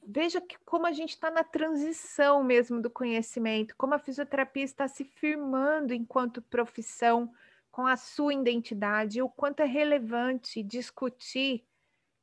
veja 0.07 0.41
que, 0.41 0.57
como 0.65 0.87
a 0.87 0.93
gente 0.93 1.11
está 1.11 1.31
na 1.31 1.45
transição 1.45 2.43
mesmo 2.43 2.81
do 2.81 2.91
conhecimento, 2.91 3.75
como 3.77 3.95
a 3.95 3.99
fisioterapia 3.99 4.65
está 4.65 4.87
se 4.89 5.05
firmando 5.05 5.95
enquanto 5.95 6.43
profissão 6.43 7.33
com 7.71 7.87
a 7.87 7.97
sua 7.97 8.33
identidade, 8.33 9.21
o 9.21 9.29
quanto 9.29 9.61
é 9.61 9.65
relevante 9.65 10.63
discutir 10.63 11.65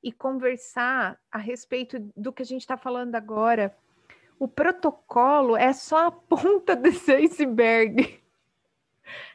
e 0.02 0.12
conversar 0.12 1.20
a 1.32 1.38
respeito 1.38 2.00
do 2.16 2.32
que 2.32 2.42
a 2.42 2.46
gente 2.46 2.62
está 2.62 2.78
falando 2.78 3.16
agora. 3.16 3.76
O 4.40 4.48
protocolo 4.48 5.56
é 5.56 5.74
só 5.74 6.08
a 6.08 6.12
ponta 6.12 6.76
desse 6.76 7.12
iceberg. 7.12 8.20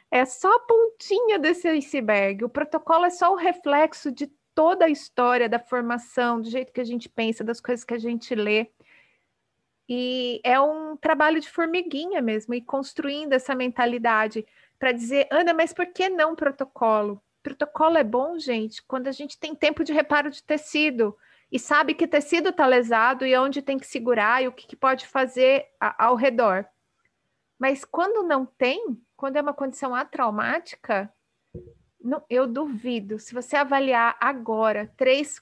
É 0.09 0.25
só 0.25 0.53
a 0.55 0.59
pontinha 0.61 1.37
desse 1.37 1.67
iceberg. 1.67 2.43
O 2.43 2.49
protocolo 2.49 3.05
é 3.05 3.09
só 3.09 3.31
o 3.31 3.37
reflexo 3.37 4.11
de 4.11 4.27
toda 4.57 4.85
a 4.85 4.89
história 4.89 5.47
da 5.47 5.59
formação, 5.59 6.41
do 6.41 6.49
jeito 6.49 6.73
que 6.73 6.81
a 6.81 6.83
gente 6.83 7.07
pensa, 7.07 7.43
das 7.43 7.61
coisas 7.61 7.85
que 7.85 7.93
a 7.93 7.99
gente 7.99 8.33
lê. 8.33 8.65
E 9.87 10.41
é 10.43 10.59
um 10.59 10.97
trabalho 10.97 11.39
de 11.39 11.47
formiguinha 11.47 12.23
mesmo, 12.23 12.55
e 12.55 12.61
construindo 12.61 13.33
essa 13.33 13.53
mentalidade 13.53 14.47
para 14.79 14.91
dizer, 14.91 15.27
Ana, 15.29 15.53
mas 15.53 15.73
por 15.73 15.85
que 15.85 16.09
não 16.09 16.35
protocolo? 16.35 17.21
Protocolo 17.43 17.99
é 17.99 18.03
bom, 18.03 18.39
gente, 18.39 18.81
quando 18.81 19.07
a 19.07 19.11
gente 19.11 19.37
tem 19.37 19.53
tempo 19.53 19.83
de 19.83 19.93
reparo 19.93 20.31
de 20.31 20.41
tecido 20.41 21.15
e 21.51 21.59
sabe 21.59 21.93
que 21.93 22.07
tecido 22.07 22.49
está 22.49 22.65
lesado 22.65 23.27
e 23.27 23.37
onde 23.37 23.61
tem 23.61 23.77
que 23.77 23.85
segurar 23.85 24.41
e 24.41 24.47
o 24.47 24.51
que, 24.51 24.65
que 24.65 24.75
pode 24.75 25.05
fazer 25.05 25.67
a, 25.79 26.05
ao 26.05 26.15
redor. 26.15 26.65
Mas 27.59 27.85
quando 27.85 28.27
não 28.27 28.43
tem, 28.43 28.99
quando 29.15 29.35
é 29.35 29.41
uma 29.41 29.53
condição 29.53 29.93
atraumática, 29.93 31.13
não, 31.99 32.23
eu 32.29 32.47
duvido. 32.47 33.19
Se 33.19 33.33
você 33.33 33.55
avaliar 33.55 34.17
agora 34.19 34.91
3, 34.97 35.41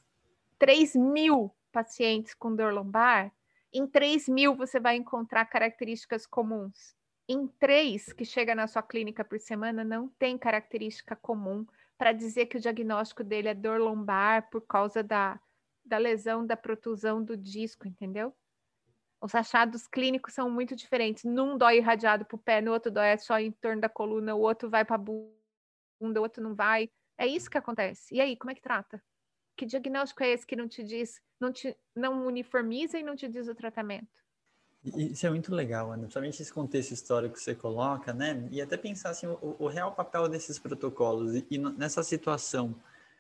3 0.58 0.96
mil 0.96 1.54
pacientes 1.72 2.34
com 2.34 2.56
dor 2.56 2.74
lombar, 2.74 3.32
em 3.74 3.86
3 3.86 4.30
mil 4.30 4.56
você 4.56 4.80
vai 4.80 4.96
encontrar 4.96 5.46
características 5.46 6.26
comuns. 6.26 6.96
Em 7.28 7.48
três 7.48 8.14
que 8.14 8.24
chega 8.24 8.54
na 8.54 8.68
sua 8.68 8.84
clínica 8.84 9.26
por 9.26 9.40
semana, 9.40 9.84
não 9.84 10.08
tem 10.08 10.38
característica 10.38 11.16
comum 11.16 11.66
para 11.98 12.12
dizer 12.12 12.46
que 12.46 12.58
o 12.58 12.60
diagnóstico 12.60 13.24
dele 13.24 13.48
é 13.48 13.54
dor 13.54 13.80
lombar 13.80 14.48
por 14.52 14.62
causa 14.62 15.02
da, 15.02 15.40
da 15.84 15.98
lesão 15.98 16.46
da 16.46 16.56
protusão 16.56 17.24
do 17.24 17.36
disco, 17.36 17.88
entendeu? 17.88 18.32
Os 19.20 19.34
achados 19.34 19.88
clínicos 19.88 20.34
são 20.34 20.52
muito 20.52 20.76
diferentes. 20.76 21.24
Num 21.24 21.58
dói 21.58 21.78
irradiado 21.78 22.26
para 22.26 22.36
o 22.36 22.40
pé, 22.40 22.62
no 22.62 22.72
outro 22.72 22.92
dói 22.92 23.18
só 23.18 23.40
em 23.40 23.52
torno 23.52 23.82
da 23.82 23.90
coluna, 23.90 24.36
o 24.36 24.42
outro 24.42 24.70
vai 24.70 24.86
para 24.86 24.96
a 24.96 25.00
o 26.00 26.20
outro 26.20 26.44
não 26.44 26.56
vai. 26.56 26.90
É 27.18 27.26
isso 27.26 27.50
que 27.50 27.58
acontece. 27.58 28.14
E 28.14 28.22
aí, 28.22 28.36
como 28.36 28.52
é 28.52 28.56
que 28.56 28.62
trata? 28.62 29.02
Que 29.56 29.66
diagnóstico 29.66 30.24
é 30.24 30.30
esse 30.30 30.46
que 30.46 30.56
não 30.56 30.68
te 30.68 30.84
diz, 30.84 31.22
não 31.40 31.52
te 31.52 31.76
não 31.96 32.26
uniformiza 32.26 33.00
e 33.00 33.04
não 33.04 33.16
te 33.16 33.28
diz 33.28 33.48
o 33.48 33.56
tratamento? 33.56 34.26
Isso 34.84 35.26
é 35.26 35.30
muito 35.32 35.54
legal, 35.54 35.92
Ana, 35.92 36.04
principalmente 36.04 36.42
esse 36.42 36.54
contexto 36.54 36.92
histórico 36.92 37.34
que 37.34 37.42
você 37.42 37.56
coloca, 37.56 38.14
né? 38.14 38.48
E 38.52 38.62
até 38.62 38.78
pensar 38.78 39.10
assim, 39.10 39.26
o, 39.26 39.56
o 39.58 39.68
real 39.68 39.94
papel 39.94 40.28
desses 40.30 40.60
protocolos 40.60 41.34
e, 41.34 41.46
e 41.50 41.58
nessa 41.58 42.04
situação 42.04 42.76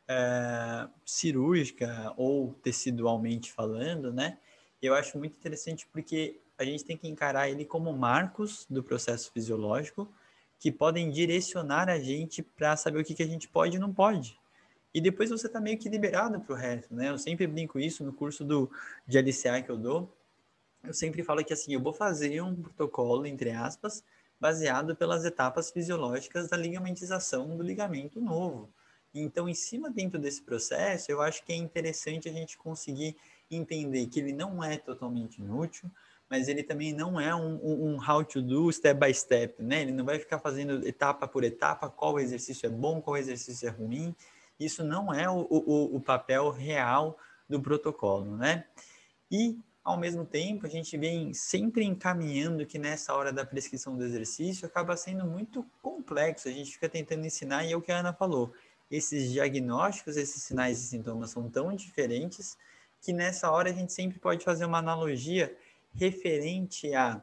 é, 0.08 0.88
cirúrgica 1.04 2.14
ou 2.18 2.54
tecidualmente 2.62 3.52
falando, 3.52 4.14
né? 4.14 4.38
Eu 4.80 4.94
acho 4.94 5.18
muito 5.18 5.36
interessante 5.38 5.88
porque 5.92 6.40
a 6.58 6.64
gente 6.64 6.86
tem 6.86 6.96
que 6.96 7.08
encarar 7.08 7.50
ele 7.50 7.66
como 7.66 7.92
marcos 7.94 8.68
do 8.70 8.84
processo 8.84 9.32
fisiológico 9.32 10.08
que 10.60 10.72
podem 10.72 11.10
direcionar 11.10 11.90
a 11.90 12.00
gente 12.00 12.42
para 12.42 12.76
saber 12.78 13.00
o 13.00 13.04
que, 13.04 13.14
que 13.14 13.24
a 13.24 13.28
gente 13.28 13.48
pode 13.48 13.78
e 13.78 13.80
não 13.80 13.94
pode. 13.94 14.40
E 14.94 15.02
depois 15.02 15.30
você 15.30 15.48
está 15.48 15.60
meio 15.60 15.78
que 15.78 15.90
liberado 15.90 16.40
para 16.40 16.54
o 16.54 16.58
resto, 16.58 16.96
né? 16.96 17.10
Eu 17.10 17.18
sempre 17.18 17.46
brinco 17.46 17.80
isso 17.80 18.04
no 18.04 18.14
curso 18.14 18.46
do, 18.46 18.72
de 19.06 19.18
LCA 19.18 19.62
que 19.62 19.70
eu 19.70 19.78
dou, 19.78 20.10
eu 20.88 20.94
sempre 20.94 21.24
falo 21.24 21.44
que 21.44 21.54
assim, 21.54 21.74
eu 21.74 21.80
vou 21.80 21.94
fazer 21.94 22.42
um 22.42 22.56
protocolo, 22.56 23.26
entre 23.26 23.52
aspas, 23.52 24.04
baseado 24.40 24.96
pelas 24.96 25.26
etapas 25.26 25.72
fisiológicas 25.72 26.48
da 26.48 26.58
ligamentização 26.58 27.58
do 27.58 27.64
ligamento 27.64 28.22
novo. 28.22 28.70
Então, 29.14 29.48
em 29.48 29.54
cima 29.54 29.90
dentro 29.90 30.20
desse 30.20 30.42
processo, 30.42 31.12
eu 31.12 31.22
acho 31.22 31.44
que 31.44 31.54
é 31.54 31.56
interessante 31.56 32.30
a 32.30 32.34
gente 32.34 32.58
conseguir 32.58 33.16
entender 33.50 34.08
que 34.08 34.20
ele 34.20 34.34
não 34.34 34.64
é 34.64 34.78
totalmente 34.78 35.42
inútil, 35.42 35.90
mas 36.30 36.48
ele 36.48 36.64
também 36.64 36.94
não 36.94 37.20
é 37.20 37.34
um, 37.36 37.56
um, 37.64 37.90
um, 37.90 37.98
how 37.98 38.24
to 38.24 38.42
do 38.42 38.72
step 38.72 39.00
by 39.00 39.14
step, 39.14 39.62
né? 39.62 39.82
Ele 39.82 39.92
não 39.92 40.06
vai 40.06 40.18
ficar 40.18 40.40
fazendo 40.40 40.86
etapa 40.88 41.28
por 41.28 41.44
etapa 41.44 41.90
qual 41.90 42.20
exercício 42.20 42.66
é 42.66 42.70
bom, 42.70 43.02
qual 43.02 43.18
exercício 43.18 43.68
é 43.68 43.72
ruim. 43.72 44.16
Isso 44.60 44.84
não 44.84 45.14
é 45.14 45.30
o, 45.30 45.46
o, 45.50 45.96
o 45.96 46.00
papel 46.02 46.50
real 46.50 47.18
do 47.48 47.62
protocolo, 47.62 48.36
né? 48.38 48.66
E 49.32 49.60
ao 49.84 50.00
mesmo 50.00 50.26
tempo, 50.26 50.66
a 50.66 50.70
gente 50.70 50.98
vem 50.98 51.32
sempre 51.32 51.84
encaminhando 51.84 52.66
que 52.66 52.80
nessa 52.80 53.14
hora 53.14 53.32
da 53.32 53.46
prescrição 53.46 53.96
do 53.96 54.04
exercício 54.04 54.66
acaba 54.66 54.98
sendo 54.98 55.26
muito 55.26 55.64
complexo. 55.80 56.48
A 56.48 56.52
gente 56.52 56.72
fica 56.72 56.90
tentando 56.90 57.24
ensinar, 57.24 57.64
e 57.66 57.72
é 57.72 57.78
o 57.78 57.82
que 57.82 57.92
a 57.92 58.00
Ana 58.00 58.12
falou: 58.12 58.52
esses 58.90 59.32
diagnósticos, 59.32 60.18
esses 60.18 60.42
sinais 60.42 60.80
e 60.80 60.88
sintomas 60.88 61.30
são 61.30 61.48
tão 61.52 61.72
diferentes 61.76 62.58
que 63.00 63.14
nessa 63.14 63.52
hora 63.52 63.70
a 63.70 63.74
gente 63.74 63.94
sempre 63.94 64.18
pode 64.18 64.44
fazer 64.44 64.66
uma 64.66 64.80
analogia 64.80 65.56
referente 65.96 66.94
a 66.94 67.22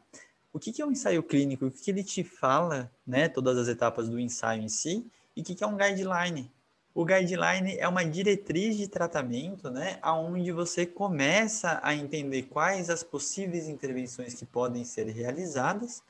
o 0.53 0.59
que, 0.59 0.71
que 0.71 0.83
é 0.83 0.87
um 0.87 0.93
ensaio 0.93 1.23
clínico, 1.23 1.67
o 1.67 1.71
que, 1.71 1.81
que 1.81 1.91
ele 1.91 2.05
te 2.05 2.23
fala, 2.23 2.91
né, 3.07 3.29
todas 3.29 3.57
as 3.57 3.69
etapas 3.69 4.09
do 4.09 4.21
ensaio 4.21 4.63
em 4.63 4.69
si, 4.69 5.07
e 5.35 5.41
o 5.41 5.45
que, 5.45 5.55
que 5.55 5.65
é 5.65 5.67
um 5.67 5.77
guideline. 5.77 6.53
O 6.95 7.07
guideline 7.07 7.79
é 7.79 7.89
uma 7.89 8.05
diretriz 8.05 8.77
de 8.77 8.87
tratamento, 8.87 9.71
né, 9.71 9.99
aonde 10.03 10.53
você 10.53 10.85
começa 10.85 11.81
a 11.83 11.95
entender 11.95 12.43
quais 12.43 12.91
as 12.91 13.03
possíveis 13.03 13.67
intervenções 13.67 14.35
que 14.35 14.45
podem 14.45 14.85
ser 14.85 15.07
realizadas, 15.07 16.03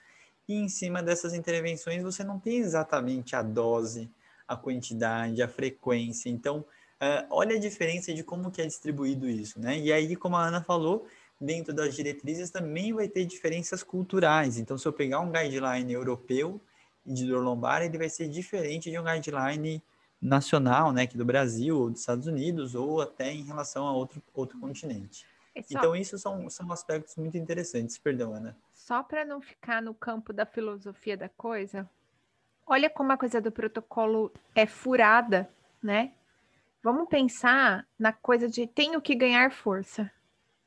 e 0.48 0.54
em 0.54 0.68
cima 0.68 1.00
dessas 1.00 1.34
intervenções 1.34 2.02
você 2.02 2.24
não 2.24 2.40
tem 2.40 2.58
exatamente 2.58 3.36
a 3.36 3.42
dose, 3.42 4.10
a 4.46 4.56
quantidade, 4.56 5.40
a 5.40 5.46
frequência. 5.46 6.28
Então, 6.28 6.58
uh, 6.58 7.26
olha 7.30 7.54
a 7.54 7.60
diferença 7.60 8.12
de 8.12 8.24
como 8.24 8.50
que 8.50 8.60
é 8.60 8.66
distribuído 8.66 9.28
isso, 9.28 9.60
né? 9.60 9.78
E 9.78 9.92
aí, 9.92 10.16
como 10.16 10.34
a 10.34 10.48
Ana 10.48 10.60
falou, 10.60 11.06
dentro 11.42 11.74
das 11.74 11.94
diretrizes 11.94 12.50
também 12.50 12.92
vai 12.92 13.08
ter 13.08 13.24
diferenças 13.24 13.82
culturais. 13.82 14.58
Então, 14.58 14.78
se 14.78 14.86
eu 14.86 14.92
pegar 14.92 15.20
um 15.20 15.30
guideline 15.30 15.92
europeu 15.92 16.60
de 17.04 17.26
dor 17.26 17.42
lombar, 17.42 17.82
ele 17.82 17.98
vai 17.98 18.08
ser 18.08 18.28
diferente 18.28 18.90
de 18.90 18.98
um 18.98 19.04
guideline 19.04 19.82
nacional, 20.20 20.92
né, 20.92 21.02
aqui 21.02 21.18
do 21.18 21.24
Brasil, 21.24 21.76
ou 21.76 21.90
dos 21.90 22.00
Estados 22.00 22.28
Unidos, 22.28 22.76
ou 22.76 23.00
até 23.00 23.32
em 23.32 23.42
relação 23.42 23.86
a 23.88 23.92
outro, 23.92 24.22
outro 24.32 24.58
continente. 24.60 25.26
Só... 25.54 25.78
Então, 25.78 25.96
isso 25.96 26.16
são, 26.16 26.48
são 26.48 26.70
aspectos 26.70 27.16
muito 27.16 27.36
interessantes. 27.36 27.98
Perdão, 27.98 28.32
Ana. 28.32 28.56
Só 28.72 29.02
para 29.02 29.24
não 29.24 29.40
ficar 29.40 29.82
no 29.82 29.92
campo 29.92 30.32
da 30.32 30.46
filosofia 30.46 31.16
da 31.16 31.28
coisa, 31.28 31.90
olha 32.64 32.88
como 32.88 33.10
a 33.10 33.16
coisa 33.16 33.40
do 33.40 33.50
protocolo 33.50 34.32
é 34.54 34.64
furada, 34.64 35.50
né? 35.82 36.12
Vamos 36.84 37.08
pensar 37.08 37.86
na 37.98 38.12
coisa 38.12 38.48
de 38.48 38.66
tenho 38.66 39.00
que 39.00 39.14
ganhar 39.14 39.52
força. 39.52 40.10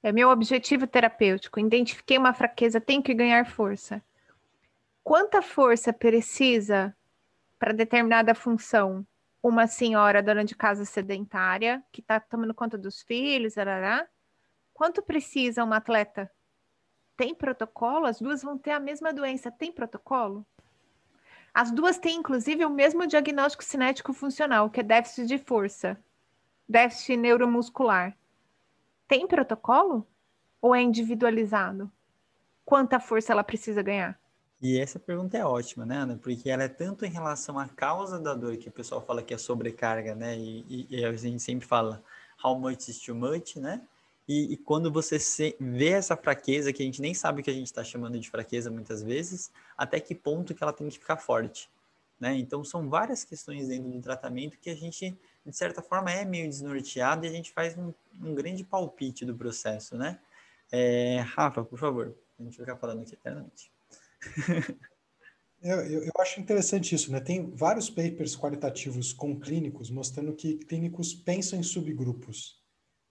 É 0.05 0.11
meu 0.11 0.29
objetivo 0.29 0.85
terapêutico. 0.85 1.59
Identifiquei 1.59 2.15
uma 2.15 2.31
fraqueza, 2.31 2.79
tenho 2.79 3.01
que 3.01 3.11
ganhar 3.11 3.43
força. 3.43 4.03
Quanta 5.03 5.41
força 5.41 5.91
precisa 5.91 6.95
para 7.57 7.73
determinada 7.73 8.35
função 8.35 9.03
uma 9.41 9.65
senhora 9.65 10.21
dona 10.21 10.45
de 10.45 10.55
casa 10.55 10.85
sedentária 10.85 11.83
que 11.91 12.01
está 12.01 12.19
tomando 12.19 12.53
conta 12.53 12.77
dos 12.77 13.01
filhos, 13.01 13.57
arará? 13.57 14.07
Quanto 14.75 15.01
precisa 15.01 15.63
uma 15.63 15.77
atleta? 15.77 16.29
Tem 17.17 17.33
protocolo? 17.33 18.05
As 18.05 18.21
duas 18.21 18.43
vão 18.43 18.59
ter 18.59 18.73
a 18.73 18.79
mesma 18.79 19.11
doença. 19.11 19.49
Tem 19.49 19.71
protocolo? 19.71 20.45
As 21.51 21.71
duas 21.71 21.97
têm, 21.97 22.19
inclusive, 22.19 22.63
o 22.63 22.69
mesmo 22.69 23.07
diagnóstico 23.07 23.63
cinético 23.63 24.13
funcional, 24.13 24.69
que 24.69 24.81
é 24.81 24.83
déficit 24.83 25.25
de 25.25 25.39
força, 25.39 25.99
déficit 26.69 27.17
neuromuscular. 27.17 28.15
Tem 29.07 29.27
protocolo? 29.27 30.07
Ou 30.61 30.73
é 30.73 30.81
individualizado? 30.81 31.91
Quanta 32.63 32.99
força 32.99 33.31
ela 33.31 33.43
precisa 33.43 33.81
ganhar? 33.83 34.19
E 34.61 34.79
essa 34.79 34.97
pergunta 34.97 35.37
é 35.37 35.45
ótima, 35.45 35.85
né, 35.85 35.97
Ana? 35.97 36.17
Porque 36.17 36.49
ela 36.49 36.63
é 36.63 36.67
tanto 36.67 37.05
em 37.05 37.09
relação 37.09 37.59
à 37.59 37.67
causa 37.67 38.19
da 38.19 38.33
dor, 38.33 38.57
que 38.57 38.69
o 38.69 38.71
pessoal 38.71 38.99
fala 38.99 39.21
que 39.21 39.33
é 39.33 39.37
sobrecarga, 39.37 40.15
né? 40.15 40.37
E, 40.37 40.65
e, 40.67 40.87
e 40.89 41.05
a 41.05 41.13
gente 41.13 41.41
sempre 41.41 41.67
fala 41.67 42.03
how 42.43 42.57
much 42.57 42.87
is 42.87 42.99
too 42.99 43.15
much, 43.15 43.57
né? 43.57 43.81
E, 44.27 44.53
e 44.53 44.57
quando 44.57 44.91
você 44.91 45.19
se, 45.19 45.55
vê 45.59 45.89
essa 45.89 46.17
fraqueza, 46.17 46.73
que 46.73 46.81
a 46.81 46.85
gente 46.85 47.01
nem 47.01 47.13
sabe 47.13 47.41
o 47.41 47.43
que 47.43 47.51
a 47.51 47.53
gente 47.53 47.67
está 47.67 47.83
chamando 47.83 48.19
de 48.19 48.29
fraqueza 48.29 48.71
muitas 48.71 49.03
vezes, 49.03 49.51
até 49.77 49.99
que 49.99 50.15
ponto 50.15 50.55
que 50.55 50.63
ela 50.63 50.73
tem 50.73 50.89
que 50.89 50.97
ficar 50.97 51.17
forte, 51.17 51.69
né? 52.19 52.35
Então, 52.35 52.63
são 52.63 52.89
várias 52.89 53.23
questões 53.23 53.67
dentro 53.67 53.91
do 53.91 54.01
tratamento 54.01 54.57
que 54.57 54.69
a 54.69 54.75
gente 54.75 55.15
de 55.45 55.55
certa 55.55 55.81
forma, 55.81 56.11
é 56.11 56.25
meio 56.25 56.47
desnorteado 56.49 57.25
e 57.25 57.29
a 57.29 57.31
gente 57.31 57.51
faz 57.51 57.77
um, 57.77 57.93
um 58.21 58.33
grande 58.33 58.63
palpite 58.63 59.25
do 59.25 59.35
processo, 59.35 59.95
né? 59.95 60.19
É, 60.71 61.19
Rafa, 61.19 61.63
por 61.63 61.77
favor, 61.77 62.15
a 62.39 62.43
gente 62.43 62.57
vai 62.57 62.65
ficar 62.65 62.77
falando 62.77 63.01
aqui 63.01 63.13
eternamente. 63.13 63.71
Eu, 65.61 65.77
eu, 65.81 66.03
eu, 66.03 66.11
acho 66.19 66.39
interessante 66.39 66.93
isso, 66.93 67.11
né? 67.11 67.19
Tem 67.19 67.49
vários 67.49 67.89
papers 67.89 68.35
qualitativos 68.35 69.11
com 69.11 69.39
clínicos 69.39 69.89
mostrando 69.89 70.31
que 70.33 70.57
clínicos 70.57 71.11
pensam 71.11 71.57
em 71.57 71.63
subgrupos, 71.63 72.61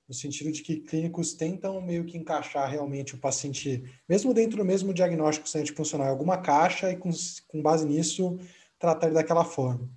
no 0.07 0.14
sentido 0.14 0.53
de 0.53 0.62
que 0.62 0.76
clínicos 0.76 1.35
tentam 1.35 1.80
meio 1.80 2.05
que 2.05 2.16
encaixar 2.16 2.70
realmente 2.70 3.16
o 3.16 3.18
paciente, 3.18 3.82
mesmo 4.09 4.32
dentro 4.32 4.59
do 4.59 4.64
mesmo 4.64 4.95
diagnóstico 4.95 5.49
científico 5.49 5.78
funcional, 5.78 6.07
alguma 6.07 6.37
caixa 6.43 6.93
e 6.93 6.97
com, 6.97 7.11
com 7.49 7.61
base 7.61 7.85
nisso 7.85 8.39
tratar 8.78 9.07
ele 9.07 9.16
daquela 9.16 9.45
forma. 9.45 9.91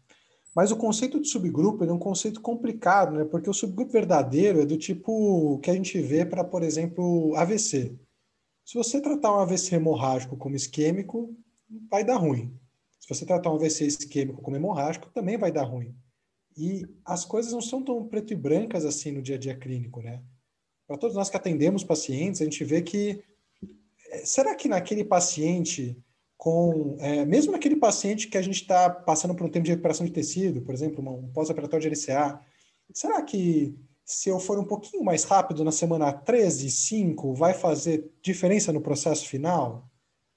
Mas 0.58 0.72
o 0.72 0.76
conceito 0.76 1.22
de 1.22 1.28
subgrupo 1.28 1.84
é 1.84 1.93
um 1.93 1.99
conceito 1.99 2.41
complicado, 2.41 3.16
né? 3.16 3.24
Porque 3.26 3.47
o 3.47 3.53
subgrupo 3.53 3.91
verdadeiro 3.91 4.60
é 4.60 4.66
do 4.66 4.76
tipo 4.76 5.60
que 5.60 5.70
a 5.70 5.74
gente 5.76 6.01
vê 6.01 6.26
para, 6.26 6.43
por 6.43 6.64
exemplo, 6.64 7.36
AVC. 7.36 7.95
Se 8.66 8.74
você 8.74 8.99
tratar 8.99 9.38
um 9.38 9.39
AVC 9.39 9.76
hemorrágico 9.76 10.36
como 10.36 10.55
isquêmico, 10.55 11.32
vai 11.91 12.03
dar 12.03 12.16
ruim. 12.16 12.60
Se 12.99 13.08
você 13.08 13.24
tratar 13.24 13.51
um 13.51 13.55
AVC 13.58 13.86
isquêmico 13.86 14.41
como 14.41 14.55
hemorrágico, 14.55 15.12
também 15.12 15.38
vai 15.38 15.51
dar 15.51 15.62
ruim. 15.62 15.95
E 16.58 16.88
as 17.05 17.24
coisas 17.24 17.53
não 17.53 17.62
são 17.62 17.84
tão 17.84 18.08
preto 18.08 18.34
e 18.34 18.36
brancas 18.36 18.84
assim 18.84 19.12
no 19.12 19.22
dia 19.22 19.36
a 19.36 19.39
dia 19.39 19.55
clínico, 19.55 20.01
né? 20.01 20.24
Para 20.88 20.97
todos 20.97 21.16
nós 21.16 21.30
que 21.30 21.38
atendemos 21.38 21.84
pacientes, 21.84 22.41
a 22.41 22.45
gente 22.45 22.64
vê 22.64 22.82
que 22.82 23.24
eh, 24.10 24.26
será 24.26 24.55
que 24.55 24.68
naquele 24.68 25.05
paciente 25.05 25.95
com 26.38 26.96
é, 27.00 27.26
mesmo 27.26 27.56
aquele 27.56 27.76
paciente 27.76 28.28
que 28.28 28.38
a 28.38 28.42
gente 28.42 28.62
está 28.62 28.90
passando 28.90 29.34
por 29.34 29.46
um 29.46 29.50
tempo 29.50 29.66
de 29.66 29.72
recuperação 29.72 30.06
de 30.06 30.12
tecido, 30.12 30.62
por 30.62 30.74
exemplo, 30.74 31.04
um 31.04 31.32
pós-operatório 31.32 31.90
de 31.90 31.96
LCA, 32.00 32.40
será 32.94 33.22
que 33.24 33.76
se 34.06 34.30
eu 34.30 34.40
for 34.40 34.58
um 34.60 34.64
pouquinho 34.64 35.04
mais 35.04 35.24
rápido 35.24 35.64
na 35.64 35.72
semana 35.72 36.14
13, 36.14 36.70
5, 36.70 37.34
vai 37.34 37.54
fazer 37.54 38.10
diferença 38.22 38.72
no 38.72 38.80
processo 38.80 39.28
final? 39.28 39.90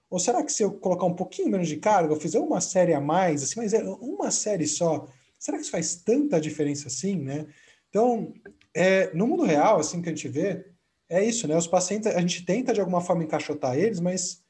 Ou 0.08 0.18
será 0.18 0.42
que 0.42 0.50
se 0.50 0.62
eu 0.64 0.72
colocar 0.72 1.06
um 1.06 1.14
pouquinho 1.14 1.50
menos 1.50 1.68
de 1.68 1.76
carga, 1.76 2.12
eu 2.12 2.18
fizer 2.18 2.40
uma 2.40 2.60
série 2.60 2.92
a 2.94 3.00
mais, 3.00 3.44
assim, 3.44 3.60
mas 3.60 3.72
é 3.72 3.84
uma 3.84 4.30
série 4.32 4.66
só, 4.66 5.06
será 5.38 5.56
que 5.56 5.62
isso 5.62 5.70
faz 5.70 5.94
tanta 5.94 6.40
diferença 6.40 6.88
assim, 6.88 7.14
né? 7.14 7.46
Então, 7.88 8.32
é, 8.74 9.14
no 9.14 9.26
mundo 9.26 9.44
real, 9.44 9.78
assim 9.78 10.02
que 10.02 10.08
a 10.08 10.12
gente 10.12 10.28
vê, 10.28 10.66
é 11.08 11.22
isso, 11.24 11.46
né? 11.46 11.56
Os 11.56 11.68
pacientes, 11.68 12.08
a 12.08 12.20
gente 12.20 12.44
tenta 12.44 12.72
de 12.72 12.80
alguma 12.80 13.00
forma 13.00 13.22
encaixotar 13.22 13.76
eles, 13.76 14.00
mas 14.00 14.42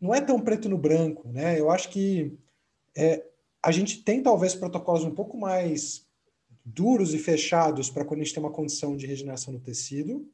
não 0.00 0.14
é 0.14 0.20
tão 0.20 0.40
preto 0.40 0.68
no 0.68 0.78
branco, 0.78 1.28
né? 1.28 1.58
Eu 1.58 1.70
acho 1.70 1.90
que 1.90 2.36
é, 2.96 3.24
a 3.62 3.72
gente 3.72 4.02
tem 4.02 4.22
talvez 4.22 4.54
protocolos 4.54 5.04
um 5.04 5.14
pouco 5.14 5.36
mais 5.36 6.06
duros 6.64 7.14
e 7.14 7.18
fechados 7.18 7.90
para 7.90 8.04
quando 8.04 8.20
a 8.20 8.24
gente 8.24 8.34
tem 8.34 8.42
uma 8.42 8.52
condição 8.52 8.96
de 8.96 9.06
regeneração 9.06 9.52
do 9.52 9.60
tecido, 9.60 10.30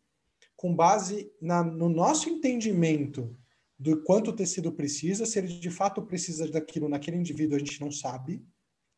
com 0.57 0.75
base 0.75 1.31
na, 1.41 1.63
no 1.63 1.89
nosso 1.89 2.29
entendimento 2.29 3.37
do 3.79 4.03
quanto 4.03 4.31
o 4.31 4.37
tecido 4.37 4.73
precisa, 4.73 5.27
se 5.27 5.39
ele 5.39 5.49
de 5.49 5.71
fato 5.71 6.03
precisa 6.03 6.49
daquilo 6.49 6.89
naquele 6.89 7.17
indivíduo, 7.17 7.57
a 7.57 7.59
gente 7.59 7.81
não 7.81 7.91
sabe, 7.91 8.43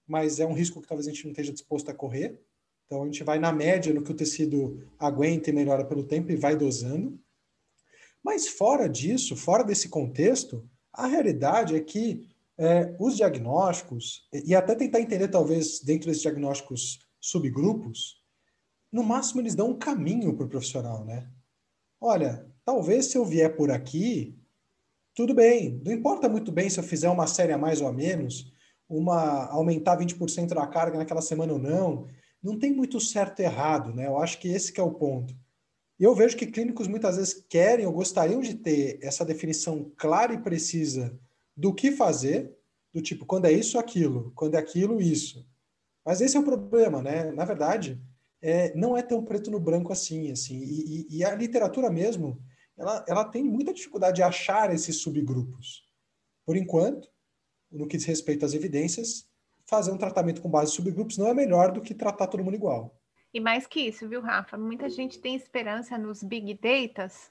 mas 0.07 0.39
é 0.39 0.47
um 0.47 0.53
risco 0.53 0.81
que 0.81 0.87
talvez 0.87 1.07
a 1.07 1.11
gente 1.11 1.25
não 1.25 1.33
esteja 1.33 1.53
disposto 1.53 1.91
a 1.91 1.95
correr. 1.95 2.41
Então 2.87 3.03
a 3.03 3.05
gente 3.07 3.25
vai 3.25 3.39
na 3.39 3.53
média 3.53 3.93
no 3.93 4.03
que 4.03 4.13
o 4.13 4.17
tecido 4.17 4.89
aguenta 4.99 5.51
e 5.51 5.53
melhora 5.53 5.85
pelo 5.85 6.05
tempo 6.05 6.31
e 6.31 6.37
vai 6.37 6.57
dosando. 6.57 7.19
Mas 8.27 8.49
fora 8.49 8.89
disso, 8.89 9.37
fora 9.37 9.63
desse 9.63 9.89
contexto, 9.89 10.69
a 10.93 11.07
realidade 11.07 11.77
é 11.77 11.81
que 11.81 12.29
é, 12.59 12.97
os 12.99 13.15
diagnósticos, 13.17 14.29
e 14.33 14.53
até 14.53 14.75
tentar 14.75 15.01
entender, 15.01 15.29
talvez, 15.29 15.79
dentro 15.79 16.09
desses 16.09 16.23
diagnósticos 16.23 16.99
subgrupos, 17.21 18.21
no 18.91 19.05
máximo 19.05 19.41
eles 19.41 19.55
dão 19.55 19.71
um 19.71 19.79
caminho 19.79 20.35
para 20.35 20.45
o 20.45 20.49
profissional, 20.49 21.05
né? 21.05 21.31
Olha, 22.01 22.45
talvez 22.65 23.07
se 23.07 23.17
eu 23.17 23.25
vier 23.25 23.55
por 23.55 23.71
aqui, 23.71 24.37
tudo 25.15 25.33
bem. 25.33 25.81
Não 25.85 25.93
importa 25.93 26.29
muito 26.29 26.51
bem 26.51 26.69
se 26.69 26.81
eu 26.81 26.85
fizer 26.85 27.09
uma 27.09 27.29
série 27.29 27.53
a 27.53 27.59
mais 27.59 27.81
ou 27.81 27.87
a 27.87 27.93
menos, 27.93 28.53
uma 28.89 29.47
aumentar 29.53 29.97
20% 29.99 30.49
da 30.49 30.67
carga 30.67 30.99
naquela 30.99 31.23
semana 31.23 31.53
ou 31.53 31.61
não. 31.61 32.09
Não 32.43 32.59
tem 32.59 32.75
muito 32.75 32.99
certo 32.99 33.39
e 33.39 33.45
errado, 33.45 33.95
né? 33.95 34.09
Eu 34.09 34.19
acho 34.19 34.41
que 34.41 34.49
esse 34.49 34.73
que 34.73 34.81
é 34.81 34.85
o 34.85 34.95
ponto. 34.95 35.33
E 35.99 36.05
eu 36.05 36.15
vejo 36.15 36.37
que 36.37 36.47
clínicos 36.47 36.89
muitas 36.89 37.17
vezes 37.17 37.45
querem 37.49 37.87
ou 37.87 37.93
gostariam 37.93 38.41
de 38.41 38.55
ter 38.55 38.99
essa 39.03 39.25
definição 39.25 39.91
clara 39.97 40.35
e 40.35 40.43
precisa 40.43 41.19
do 41.57 41.73
que 41.73 41.91
fazer, 41.91 42.55
do 42.93 43.01
tipo, 43.01 43.25
quando 43.25 43.47
é 43.47 43.53
isso, 43.53 43.79
aquilo, 43.79 44.33
quando 44.35 44.57
é 44.57 44.59
aquilo, 44.59 45.01
isso. 45.01 45.47
Mas 46.05 46.21
esse 46.21 46.37
é 46.37 46.41
o 46.41 46.45
problema, 46.45 47.03
né? 47.03 47.33
Na 47.33 47.45
verdade, 47.45 48.01
é, 48.43 48.75
não 48.75 48.97
é 48.97 49.03
tão 49.03 49.25
preto 49.25 49.51
no 49.51 49.59
branco 49.59 49.93
assim, 49.93 50.31
assim. 50.31 50.59
E, 50.59 51.07
e, 51.11 51.19
e, 51.19 51.25
a 51.25 51.35
literatura 51.35 51.91
mesmo, 51.91 52.41
ela, 52.77 53.05
ela 53.09 53.25
tem 53.25 53.43
muita 53.43 53.73
dificuldade 53.73 54.17
de 54.17 54.23
achar 54.23 54.73
esses 54.73 54.97
subgrupos. 54.97 55.85
Por 56.45 56.57
enquanto, 56.57 57.09
no 57.71 57.89
que 57.89 57.97
diz 57.97 58.07
respeito 58.07 58.45
às 58.45 58.55
evidências, 58.55 59.27
fazer 59.67 59.91
um 59.91 59.99
tratamento 59.99 60.41
com 60.41 60.49
base 60.49 60.73
em 60.73 60.75
subgrupos 60.75 61.19
não 61.19 61.27
é 61.27 61.35
melhor 61.35 61.73
do 61.73 61.81
que 61.81 61.95
tratar 61.95 62.29
todo 62.29 62.45
mundo 62.45 62.55
igual. 62.55 62.97
E 63.37 63.41
mais 63.41 63.67
que 63.67 63.81
isso, 63.81 64.09
viu, 64.09 64.23
Rafa? 64.23 64.57
Muita 64.57 64.89
gente 64.89 65.21
tem 65.21 65.37
esperança 65.37 65.99
nos 65.99 66.23
big 66.23 66.55
datas, 66.55 67.31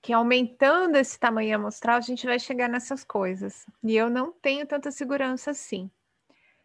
que 0.00 0.10
aumentando 0.10 0.96
esse 0.96 1.20
tamanho 1.20 1.54
amostral, 1.56 1.98
a 1.98 2.00
gente 2.00 2.26
vai 2.26 2.38
chegar 2.38 2.70
nessas 2.70 3.04
coisas. 3.04 3.66
E 3.84 3.94
eu 3.94 4.08
não 4.08 4.32
tenho 4.32 4.66
tanta 4.66 4.90
segurança 4.90 5.50
assim. 5.50 5.90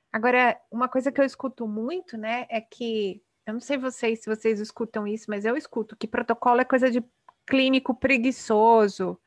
Agora, 0.09 0.57
uma 0.71 0.87
coisa 0.87 1.11
que 1.11 1.19
eu 1.19 1.25
escuto 1.25 1.67
muito, 1.67 2.15
né, 2.15 2.45
é 2.49 2.61
que 2.61 3.21
eu 3.45 3.55
não 3.55 3.59
sei 3.59 3.77
vocês 3.77 4.21
se 4.21 4.33
vocês 4.33 4.57
escutam 4.61 5.05
isso, 5.05 5.25
mas 5.27 5.43
eu 5.43 5.57
escuto 5.57 5.97
que 5.97 6.07
protocolo 6.07 6.61
é 6.61 6.63
coisa 6.63 6.89
de 6.89 7.03
clínico 7.45 7.93
preguiçoso, 7.93 9.19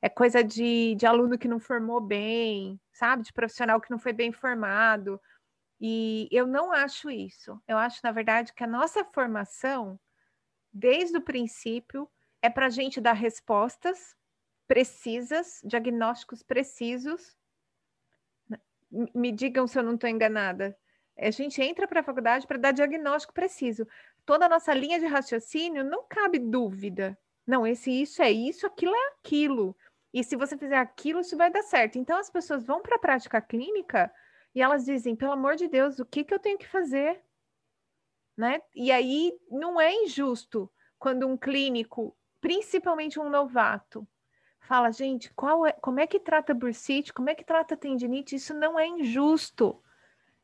é 0.00 0.08
coisa 0.08 0.44
de, 0.44 0.94
de 0.94 1.06
aluno 1.06 1.36
que 1.36 1.48
não 1.48 1.58
formou 1.58 2.00
bem, 2.00 2.80
sabe? 2.92 3.24
De 3.24 3.32
profissional 3.32 3.80
que 3.80 3.90
não 3.90 3.98
foi 3.98 4.12
bem 4.12 4.30
formado. 4.30 5.20
E 5.84 6.28
eu 6.30 6.46
não 6.46 6.70
acho 6.70 7.10
isso. 7.10 7.60
Eu 7.66 7.76
acho, 7.76 7.98
na 8.04 8.12
verdade, 8.12 8.52
que 8.52 8.62
a 8.62 8.68
nossa 8.68 9.04
formação, 9.04 9.98
desde 10.72 11.16
o 11.16 11.20
princípio, 11.20 12.08
é 12.40 12.48
para 12.48 12.66
a 12.66 12.70
gente 12.70 13.00
dar 13.00 13.14
respostas 13.14 14.14
precisas, 14.68 15.60
diagnósticos 15.64 16.40
precisos. 16.40 17.36
Me 19.12 19.32
digam 19.32 19.66
se 19.66 19.76
eu 19.76 19.82
não 19.82 19.96
estou 19.96 20.08
enganada. 20.08 20.78
A 21.18 21.32
gente 21.32 21.60
entra 21.60 21.88
para 21.88 21.98
a 21.98 22.04
faculdade 22.04 22.46
para 22.46 22.58
dar 22.58 22.70
diagnóstico 22.70 23.34
preciso. 23.34 23.84
Toda 24.24 24.46
a 24.46 24.48
nossa 24.48 24.72
linha 24.72 25.00
de 25.00 25.06
raciocínio 25.06 25.82
não 25.82 26.06
cabe 26.08 26.38
dúvida. 26.38 27.18
Não, 27.44 27.66
esse 27.66 27.90
isso 27.90 28.22
é 28.22 28.30
isso, 28.30 28.68
aquilo 28.68 28.94
é 28.94 29.08
aquilo. 29.18 29.76
E 30.14 30.22
se 30.22 30.36
você 30.36 30.56
fizer 30.56 30.76
aquilo, 30.76 31.22
isso 31.22 31.36
vai 31.36 31.50
dar 31.50 31.62
certo. 31.64 31.98
Então 31.98 32.16
as 32.20 32.30
pessoas 32.30 32.64
vão 32.64 32.80
para 32.80 32.94
a 32.94 33.00
prática 33.00 33.40
clínica 33.40 34.12
e 34.54 34.60
elas 34.60 34.84
dizem: 34.84 35.16
pelo 35.16 35.32
amor 35.32 35.56
de 35.56 35.68
Deus, 35.68 35.98
o 35.98 36.06
que, 36.06 36.24
que 36.24 36.34
eu 36.34 36.38
tenho 36.38 36.58
que 36.58 36.68
fazer? 36.68 37.20
Né? 38.36 38.60
E 38.74 38.90
aí 38.90 39.32
não 39.50 39.80
é 39.80 39.92
injusto 40.04 40.70
quando 40.98 41.26
um 41.26 41.36
clínico, 41.36 42.16
principalmente 42.40 43.20
um 43.20 43.28
novato, 43.28 44.06
fala, 44.60 44.90
gente, 44.90 45.32
qual 45.34 45.66
é, 45.66 45.72
como 45.72 46.00
é 46.00 46.06
que 46.06 46.18
trata 46.18 46.54
bursite, 46.54 47.12
como 47.12 47.28
é 47.28 47.34
que 47.34 47.44
trata 47.44 47.76
tendinite? 47.76 48.36
Isso 48.36 48.54
não 48.54 48.78
é 48.78 48.86
injusto. 48.86 49.82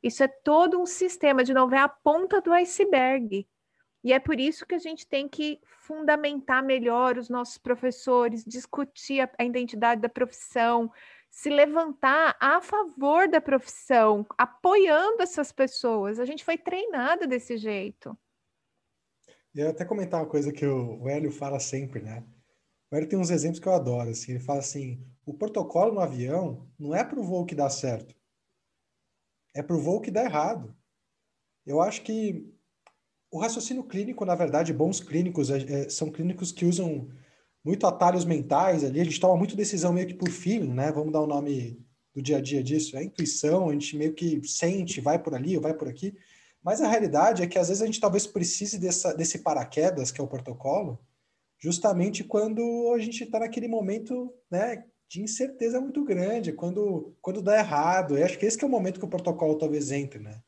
Isso 0.02 0.22
é 0.22 0.28
todo 0.28 0.80
um 0.80 0.86
sistema, 0.86 1.42
de 1.42 1.54
novo, 1.54 1.74
é 1.74 1.78
a 1.78 1.88
ponta 1.88 2.40
do 2.40 2.52
iceberg. 2.52 3.48
E 4.04 4.12
é 4.12 4.18
por 4.18 4.38
isso 4.38 4.66
que 4.66 4.74
a 4.74 4.78
gente 4.78 5.06
tem 5.06 5.28
que 5.28 5.60
fundamentar 5.64 6.62
melhor 6.62 7.18
os 7.18 7.28
nossos 7.28 7.58
professores, 7.58 8.44
discutir 8.44 9.20
a, 9.20 9.30
a 9.38 9.44
identidade 9.44 10.00
da 10.00 10.08
profissão, 10.08 10.90
se 11.30 11.50
levantar 11.50 12.36
a 12.40 12.60
favor 12.60 13.28
da 13.28 13.40
profissão, 13.40 14.26
apoiando 14.36 15.22
essas 15.22 15.52
pessoas. 15.52 16.18
A 16.18 16.24
gente 16.24 16.44
foi 16.44 16.58
treinada 16.58 17.26
desse 17.26 17.56
jeito. 17.56 18.16
Eu 19.54 19.70
até 19.70 19.84
comentar 19.84 20.20
uma 20.20 20.28
coisa 20.28 20.52
que 20.52 20.66
o 20.66 21.08
Hélio 21.08 21.30
fala 21.30 21.58
sempre, 21.58 22.00
né? 22.00 22.24
O 22.90 22.96
Hélio 22.96 23.08
tem 23.08 23.18
uns 23.18 23.30
exemplos 23.30 23.60
que 23.60 23.66
eu 23.66 23.74
adoro. 23.74 24.10
Assim, 24.10 24.32
ele 24.32 24.40
fala 24.40 24.60
assim: 24.60 25.04
o 25.26 25.34
protocolo 25.34 25.92
no 25.92 26.00
avião 26.00 26.68
não 26.78 26.94
é 26.94 27.04
para 27.04 27.18
o 27.18 27.24
voo 27.24 27.44
que 27.44 27.54
dá 27.54 27.68
certo, 27.68 28.14
é 29.54 29.62
para 29.62 29.76
o 29.76 29.80
voo 29.80 30.00
que 30.00 30.10
dá 30.10 30.24
errado. 30.24 30.74
Eu 31.66 31.82
acho 31.82 32.02
que 32.02 32.50
o 33.30 33.38
raciocínio 33.38 33.84
clínico, 33.84 34.24
na 34.24 34.34
verdade, 34.34 34.72
bons 34.72 35.00
clínicos 35.00 35.50
é, 35.50 35.58
é, 35.58 35.88
são 35.90 36.10
clínicos 36.10 36.50
que 36.50 36.64
usam 36.64 37.10
muito 37.68 37.86
atalhos 37.86 38.24
mentais 38.24 38.82
ali, 38.82 38.98
a 38.98 39.04
gente 39.04 39.20
toma 39.20 39.36
muito 39.36 39.54
decisão 39.54 39.92
meio 39.92 40.06
que 40.06 40.14
por 40.14 40.30
feeling, 40.30 40.72
né? 40.72 40.90
Vamos 40.90 41.12
dar 41.12 41.20
o 41.20 41.24
um 41.24 41.26
nome 41.26 41.78
do 42.14 42.22
dia 42.22 42.38
a 42.38 42.40
dia 42.40 42.62
disso, 42.62 42.96
é 42.96 43.04
intuição, 43.04 43.68
a 43.68 43.72
gente 43.74 43.94
meio 43.94 44.14
que 44.14 44.40
sente, 44.48 45.02
vai 45.02 45.18
por 45.22 45.34
ali 45.34 45.54
ou 45.54 45.62
vai 45.62 45.74
por 45.74 45.86
aqui. 45.86 46.16
Mas 46.64 46.80
a 46.80 46.88
realidade 46.88 47.42
é 47.42 47.46
que 47.46 47.58
às 47.58 47.68
vezes 47.68 47.82
a 47.82 47.86
gente 47.86 48.00
talvez 48.00 48.26
precise 48.26 48.78
dessa, 48.78 49.12
desse 49.14 49.40
paraquedas, 49.40 50.10
que 50.10 50.18
é 50.18 50.24
o 50.24 50.28
protocolo, 50.28 50.98
justamente 51.58 52.24
quando 52.24 52.90
a 52.94 52.98
gente 52.98 53.22
está 53.22 53.38
naquele 53.38 53.68
momento 53.68 54.32
né, 54.50 54.84
de 55.06 55.20
incerteza 55.20 55.78
muito 55.78 56.02
grande, 56.04 56.54
quando, 56.54 57.14
quando 57.20 57.42
dá 57.42 57.58
errado. 57.58 58.16
Eu 58.16 58.24
acho 58.24 58.38
que 58.38 58.46
esse 58.46 58.56
que 58.56 58.64
é 58.64 58.68
o 58.68 58.70
momento 58.70 58.98
que 58.98 59.04
o 59.04 59.10
protocolo 59.10 59.58
talvez 59.58 59.92
entre, 59.92 60.18
né? 60.18 60.40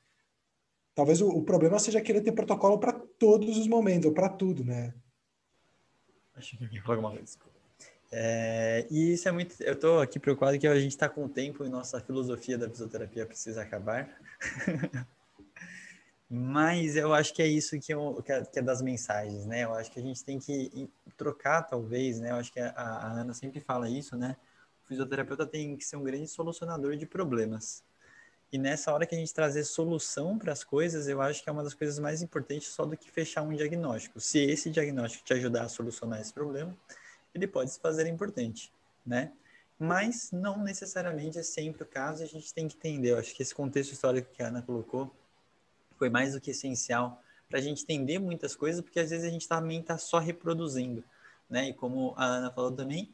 Talvez 0.95 1.21
o, 1.21 1.29
o 1.29 1.45
problema 1.45 1.79
seja 1.79 2.01
querer 2.01 2.23
ter 2.23 2.33
protocolo 2.33 2.79
para 2.79 2.93
todos 2.93 3.59
os 3.59 3.69
momentos, 3.69 4.07
ou 4.07 4.15
para 4.15 4.31
tudo, 4.31 4.65
né? 4.65 4.95
Acho 6.41 6.57
que 6.57 6.65
alguém 6.65 6.81
falou 6.81 6.97
alguma 6.97 7.17
coisa, 7.17 7.39
É, 8.11 8.87
e 8.91 9.13
isso 9.13 9.29
é 9.29 9.33
muito. 9.33 9.55
Eu 9.63 9.75
estou 9.75 10.01
aqui 10.01 10.19
preocupado 10.19 10.59
que 10.59 10.67
a 10.67 10.81
gente 10.81 10.93
está 10.93 11.09
com 11.09 11.27
o 11.27 11.29
tempo 11.29 11.65
e 11.65 11.69
nossa 11.69 12.01
filosofia 12.01 12.57
da 12.57 12.69
fisioterapia 12.69 13.27
precisa 13.27 13.63
acabar. 13.63 14.09
Mas 16.33 16.97
eu 16.97 17.13
acho 17.13 17.35
que 17.35 17.43
é 17.43 17.47
isso 17.47 17.79
que, 17.79 17.93
eu, 17.93 18.23
que, 18.25 18.33
é, 18.33 18.45
que, 18.45 18.59
é, 18.59 18.63
das 18.63 18.81
mensagens, 18.81 19.45
né? 19.45 19.65
Eu 19.65 19.75
acho 19.75 19.91
que 19.91 19.99
a 19.99 20.03
gente 20.03 20.25
tem 20.25 20.39
que 20.39 20.89
trocar, 21.17 21.63
talvez, 21.63 22.21
né? 22.21 22.31
Eu 22.31 22.37
acho 22.37 22.53
que 22.53 22.61
a, 22.61 22.71
a 22.71 23.13
Ana 23.21 23.35
sempre 23.35 23.61
fala 23.61 23.89
isso, 23.89 24.17
né? 24.17 24.37
O 24.85 24.89
fisioterapeuta 24.89 25.47
tem 25.47 25.77
que 25.77 25.85
ser 25.85 25.97
um 25.97 26.03
grande 26.03 26.27
solucionador 26.29 26.97
de 26.97 27.05
problemas. 27.05 27.85
E 28.53 28.59
nessa 28.59 28.93
hora 28.93 29.07
que 29.07 29.15
a 29.15 29.19
gente 29.19 29.33
trazer 29.33 29.63
solução 29.63 30.37
para 30.37 30.53
as 30.53 30.65
coisas, 30.65 31.07
eu 31.07 31.21
acho 31.23 31.43
que 31.43 31.49
é 31.49 31.53
uma 31.53 31.63
das 31.63 31.75
coisas 31.75 31.99
mais 32.01 32.21
importantes 32.21 32.69
só 32.69 32.85
do 32.85 32.97
que 32.97 33.11
fechar 33.11 33.43
um 33.43 33.55
diagnóstico. 33.55 34.21
Se 34.21 34.41
esse 34.41 34.71
diagnóstico 34.71 35.25
te 35.25 35.33
ajudar 35.35 35.63
a 35.63 35.69
solucionar 35.69 36.21
esse 36.21 36.33
problema, 36.33 36.77
ele 37.33 37.47
pode 37.47 37.71
se 37.71 37.79
fazer 37.79 38.07
importante, 38.07 38.73
né? 39.07 39.33
Mas 39.79 40.31
não 40.33 40.63
necessariamente 40.63 41.39
é 41.39 41.43
sempre 41.43 41.85
o 41.85 41.87
caso, 41.87 42.25
a 42.25 42.27
gente 42.27 42.53
tem 42.53 42.67
que 42.67 42.77
entender. 42.77 43.13
Eu 43.13 43.19
acho 43.19 43.35
que 43.35 43.43
esse 43.43 43.55
contexto 43.55 43.93
histórico 43.93 44.31
que 44.33 44.43
a 44.43 44.49
Ana 44.49 44.63
colocou 44.63 45.15
foi 45.97 46.11
mais 46.11 46.35
do 46.35 46.41
que 46.41 46.51
essencial 46.51 47.23
para 47.49 47.59
a 47.59 47.63
gente 47.63 47.83
entender 47.85 48.19
muitas 48.19 48.55
coisas, 48.57 48.81
porque 48.81 48.99
às 48.99 49.11
vezes 49.11 49.25
a 49.25 49.31
gente 49.31 49.49
também 49.49 49.81
está 49.81 49.97
só 49.97 50.19
reproduzindo, 50.19 51.05
né? 51.49 51.69
E 51.69 51.75
como 51.75 52.15
a 52.17 52.25
Ana 52.25 52.51
falou 52.51 52.73
também, 52.73 53.11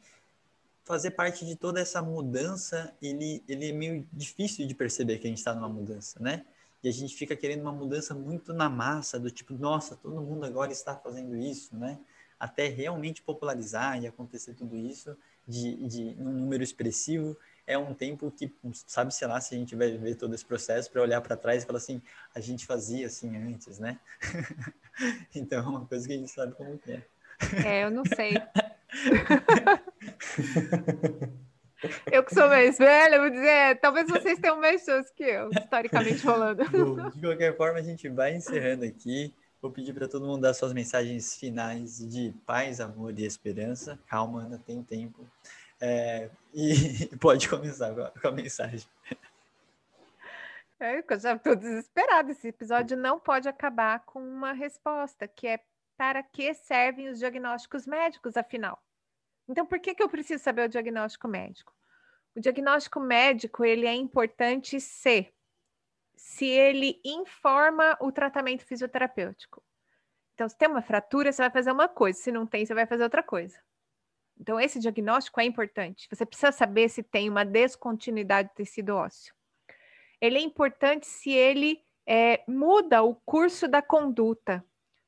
fazer 0.87 1.11
parte 1.11 1.45
de 1.45 1.55
toda 1.55 1.79
essa 1.79 2.01
mudança, 2.01 2.95
ele, 3.01 3.43
ele 3.47 3.69
é 3.69 3.73
meio 3.73 4.07
difícil 4.11 4.65
de 4.65 4.73
perceber 4.73 5.19
que 5.19 5.27
a 5.27 5.29
gente 5.29 5.39
está 5.39 5.53
numa 5.53 5.69
mudança, 5.69 6.19
né? 6.19 6.45
E 6.81 6.87
a 6.87 6.91
gente 6.91 7.15
fica 7.15 7.35
querendo 7.35 7.61
uma 7.61 7.71
mudança 7.71 8.13
muito 8.13 8.53
na 8.53 8.69
massa, 8.69 9.19
do 9.19 9.29
tipo, 9.29 9.53
nossa, 9.53 9.95
todo 9.97 10.21
mundo 10.21 10.45
agora 10.45 10.71
está 10.71 10.95
fazendo 10.95 11.35
isso, 11.35 11.75
né? 11.75 11.99
Até 12.39 12.67
realmente 12.67 13.21
popularizar 13.21 14.01
e 14.01 14.07
acontecer 14.07 14.53
tudo 14.53 14.77
isso 14.77 15.17
de, 15.47 15.75
de 15.87 16.03
um 16.19 16.31
número 16.31 16.63
expressivo 16.63 17.37
é 17.65 17.77
um 17.77 17.93
tempo 17.93 18.31
que, 18.31 18.49
sabe, 18.85 19.13
sei 19.13 19.27
lá, 19.27 19.41
se 19.41 19.53
a 19.53 19.57
gente 19.57 19.75
vai 19.75 19.91
ver 19.97 20.15
todo 20.15 20.33
esse 20.33 20.45
processo 20.45 20.89
para 20.89 21.01
olhar 21.01 21.19
para 21.19 21.35
trás 21.35 21.63
e 21.63 21.65
falar 21.65 21.79
assim, 21.79 22.01
a 22.33 22.39
gente 22.39 22.65
fazia 22.65 23.07
assim 23.07 23.35
antes, 23.35 23.77
né? 23.77 23.99
então 25.35 25.59
é 25.59 25.67
uma 25.67 25.85
coisa 25.85 26.07
que 26.07 26.13
a 26.13 26.17
gente 26.17 26.31
sabe 26.31 26.53
como 26.53 26.79
é. 26.87 27.03
É, 27.65 27.83
eu 27.83 27.91
não 27.91 28.03
sei. 28.05 28.35
eu 32.11 32.23
que 32.23 32.33
sou 32.33 32.47
mais 32.47 32.77
velha, 32.77 33.19
vou 33.19 33.29
dizer, 33.29 33.79
talvez 33.79 34.09
vocês 34.09 34.39
tenham 34.39 34.59
mais 34.59 34.83
chance 34.83 35.13
que 35.13 35.23
eu, 35.23 35.49
historicamente 35.49 36.19
falando. 36.19 36.63
Bom, 36.69 37.09
de 37.09 37.21
qualquer 37.21 37.55
forma, 37.55 37.79
a 37.79 37.83
gente 37.83 38.07
vai 38.09 38.35
encerrando 38.35 38.85
aqui. 38.85 39.33
Vou 39.61 39.71
pedir 39.71 39.93
para 39.93 40.07
todo 40.07 40.25
mundo 40.25 40.41
dar 40.41 40.53
suas 40.53 40.71
mensagens 40.71 41.35
finais 41.35 41.97
de 41.97 42.33
paz, 42.45 42.79
amor 42.79 43.17
e 43.17 43.25
esperança. 43.25 43.99
Calma, 44.07 44.43
ainda 44.43 44.59
tem 44.59 44.83
tempo. 44.83 45.27
É, 45.81 46.29
e 46.53 47.07
pode 47.19 47.49
começar 47.49 47.93
com 48.21 48.27
a 48.27 48.31
mensagem. 48.31 48.87
É, 50.79 50.99
eu 50.99 51.19
já 51.19 51.33
estou 51.33 51.55
desesperada. 51.55 52.31
Esse 52.31 52.49
episódio 52.49 52.95
não 52.95 53.19
pode 53.19 53.49
acabar 53.49 54.01
com 54.05 54.19
uma 54.19 54.53
resposta, 54.53 55.27
que 55.27 55.47
é 55.47 55.59
para 55.97 56.21
que 56.21 56.53
servem 56.53 57.09
os 57.09 57.17
diagnósticos 57.17 57.87
médicos, 57.87 58.37
afinal? 58.37 58.79
Então, 59.47 59.65
por 59.65 59.79
que, 59.79 59.95
que 59.95 60.03
eu 60.03 60.09
preciso 60.09 60.43
saber 60.43 60.63
o 60.63 60.69
diagnóstico 60.69 61.27
médico? 61.27 61.73
O 62.35 62.39
diagnóstico 62.39 62.99
médico 62.99 63.65
ele 63.65 63.87
é 63.87 63.93
importante 63.93 64.79
se 64.79 65.31
se 66.17 66.45
ele 66.45 66.99
informa 67.05 67.95
o 68.01 68.11
tratamento 68.11 68.65
fisioterapêutico. 68.65 69.63
Então, 70.33 70.49
se 70.49 70.57
tem 70.57 70.67
uma 70.67 70.81
fratura, 70.81 71.31
você 71.31 71.43
vai 71.43 71.51
fazer 71.51 71.71
uma 71.71 71.87
coisa, 71.87 72.19
se 72.19 72.31
não 72.31 72.45
tem, 72.45 72.65
você 72.65 72.73
vai 72.73 72.85
fazer 72.87 73.03
outra 73.03 73.23
coisa. 73.23 73.59
Então, 74.39 74.59
esse 74.59 74.79
diagnóstico 74.79 75.39
é 75.39 75.45
importante. 75.45 76.07
Você 76.11 76.25
precisa 76.25 76.51
saber 76.51 76.89
se 76.89 77.01
tem 77.01 77.29
uma 77.29 77.45
descontinuidade 77.45 78.49
do 78.49 78.55
tecido 78.55 78.95
ósseo. 78.95 79.33
Ele 80.21 80.37
é 80.37 80.41
importante 80.41 81.07
se 81.07 81.31
ele 81.31 81.83
é, 82.05 82.43
muda 82.47 83.03
o 83.03 83.15
curso 83.15 83.67
da 83.67 83.81
conduta. 83.81 84.63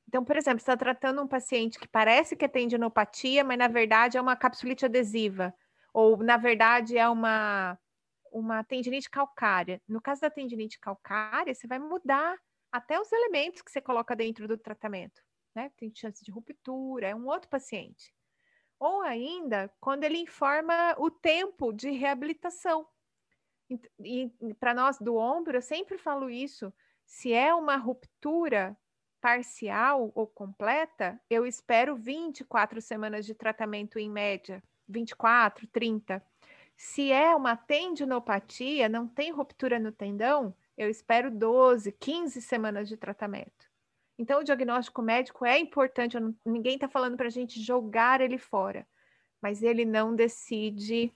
Então, 0.10 0.26
por 0.26 0.36
exemplo, 0.36 0.58
está 0.58 0.76
tratando 0.76 1.22
um 1.22 1.28
paciente 1.28 1.78
que 1.78 1.88
parece 1.88 2.36
que 2.36 2.44
é 2.44 2.48
tendinopatia, 2.48 3.44
mas 3.44 3.60
na 3.60 3.68
verdade 3.68 4.18
é 4.18 4.22
uma 4.22 4.36
capsulite 4.36 4.84
adesiva, 4.84 5.54
ou 5.94 6.18
na 6.18 6.36
verdade 6.36 6.98
é 6.98 7.08
uma, 7.08 7.78
uma 8.32 8.64
tendinite 8.64 9.08
calcária. 9.08 9.80
No 9.88 10.02
caso 10.02 10.22
da 10.22 10.30
tendinite 10.32 10.80
calcária, 10.80 11.54
você 11.54 11.68
vai 11.68 11.78
mudar 11.78 12.36
até 12.72 13.00
os 13.00 13.12
elementos 13.12 13.62
que 13.62 13.70
você 13.70 13.80
coloca 13.80 14.16
dentro 14.16 14.48
do 14.48 14.58
tratamento. 14.58 15.22
Né? 15.54 15.72
Tem 15.78 15.94
chance 15.94 16.26
de 16.26 16.32
ruptura, 16.32 17.10
é 17.10 17.14
um 17.16 17.28
outro 17.28 17.48
paciente 17.48 18.12
ou 18.80 19.02
ainda 19.02 19.72
quando 19.80 20.06
ele 20.06 20.18
informa 20.18 20.96
o 20.98 21.12
tempo 21.12 21.72
de 21.72 21.92
reabilitação. 21.92 22.88
E, 23.70 24.32
e 24.42 24.54
para 24.56 24.74
nós 24.74 24.98
do 24.98 25.18
ombro, 25.18 25.58
eu 25.58 25.62
sempre 25.62 26.00
falo 26.00 26.32
isso: 26.32 26.74
se 27.06 27.32
é 27.32 27.54
uma 27.54 27.76
ruptura 27.76 28.76
parcial 29.22 30.12
ou 30.16 30.28
completa, 30.28 31.20
eu 31.30 31.46
espero 31.46 31.96
24 31.96 32.82
semanas 32.82 33.26
de 33.26 33.34
tratamento 33.34 34.00
em 34.00 34.10
média, 34.10 34.64
24, 34.88 35.68
30. 35.68 36.24
Se 36.76 37.12
é 37.12 37.36
uma 37.36 37.56
tendinopatia, 37.56 38.88
não 38.88 39.08
tem 39.08 39.32
ruptura 39.32 39.78
no 39.78 39.92
tendão, 39.92 40.56
eu 40.78 40.90
espero 40.90 41.30
12, 41.30 41.92
15 41.92 42.42
semanas 42.42 42.88
de 42.88 42.96
tratamento. 42.96 43.70
Então, 44.18 44.40
o 44.40 44.44
diagnóstico 44.44 45.02
médico 45.02 45.46
é 45.46 45.60
importante, 45.60 46.20
não, 46.20 46.36
ninguém 46.46 46.76
está 46.76 46.88
falando 46.88 47.16
para 47.16 47.28
a 47.28 47.32
gente 47.32 47.62
jogar 47.62 48.22
ele 48.22 48.38
fora, 48.38 48.88
mas 49.42 49.64
ele 49.64 49.86
não 49.86 50.16
decide 50.16 51.14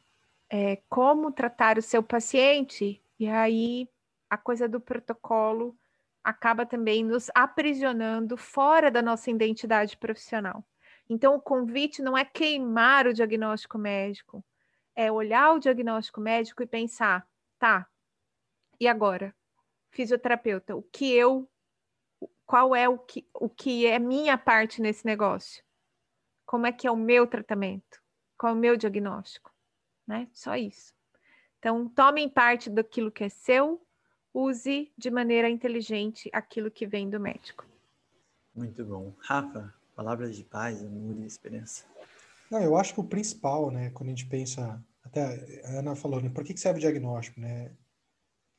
é, 0.49 0.77
como 0.89 1.31
tratar 1.31 1.77
o 1.77 1.81
seu 1.81 2.01
paciente, 2.01 3.01
e 3.19 3.27
aí 3.27 3.89
a 4.29 4.37
coisa 4.37 4.67
do 4.67 4.79
protocolo 4.79 5.77
acaba 6.23 6.65
também 6.65 7.03
nos 7.03 7.29
aprisionando 7.35 8.37
fora 8.37 8.89
da 8.89 9.01
nossa 9.01 9.29
identidade 9.29 9.97
profissional. 9.97 10.65
Então, 11.09 11.35
o 11.35 11.41
convite 11.41 12.01
não 12.01 12.17
é 12.17 12.23
queimar 12.23 13.07
o 13.07 13.13
diagnóstico 13.13 13.77
médico, 13.77 14.43
é 14.95 15.11
olhar 15.11 15.53
o 15.53 15.59
diagnóstico 15.59 16.21
médico 16.21 16.63
e 16.63 16.67
pensar, 16.67 17.27
tá, 17.59 17.87
e 18.79 18.87
agora? 18.87 19.35
Fisioterapeuta, 19.91 20.75
o 20.75 20.81
que 20.81 21.11
eu, 21.11 21.49
qual 22.45 22.75
é 22.75 22.87
o 22.87 22.97
que, 22.97 23.27
o 23.33 23.49
que 23.49 23.85
é 23.85 23.99
minha 23.99 24.37
parte 24.37 24.81
nesse 24.81 25.05
negócio? 25.05 25.63
Como 26.45 26.65
é 26.65 26.71
que 26.71 26.87
é 26.87 26.91
o 26.91 26.95
meu 26.95 27.27
tratamento? 27.27 28.01
Qual 28.37 28.53
é 28.53 28.55
o 28.55 28.59
meu 28.59 28.75
diagnóstico? 28.77 29.51
Né? 30.07 30.27
Só 30.33 30.55
isso. 30.55 30.93
Então, 31.59 31.87
tomem 31.87 32.27
parte 32.27 32.69
daquilo 32.69 33.11
que 33.11 33.23
é 33.23 33.29
seu, 33.29 33.85
use 34.33 34.91
de 34.97 35.11
maneira 35.11 35.49
inteligente 35.49 36.29
aquilo 36.33 36.71
que 36.71 36.87
vem 36.87 37.09
do 37.09 37.19
médico. 37.19 37.65
Muito 38.55 38.83
bom. 38.85 39.13
Rafa, 39.19 39.73
palavras 39.95 40.35
de 40.35 40.43
paz, 40.43 40.83
amor 40.83 41.17
e 41.17 41.25
esperança. 41.25 41.85
Não, 42.49 42.61
eu 42.61 42.75
acho 42.77 42.93
que 42.93 42.99
o 42.99 43.03
principal, 43.03 43.71
né, 43.71 43.89
quando 43.91 44.09
a 44.09 44.11
gente 44.11 44.25
pensa, 44.25 44.83
até 45.03 45.61
a 45.65 45.79
Ana 45.79 45.95
falou, 45.95 46.21
né, 46.21 46.29
por 46.29 46.43
que 46.43 46.55
serve 46.57 46.77
o 46.77 46.81
diagnóstico, 46.81 47.39
né? 47.39 47.71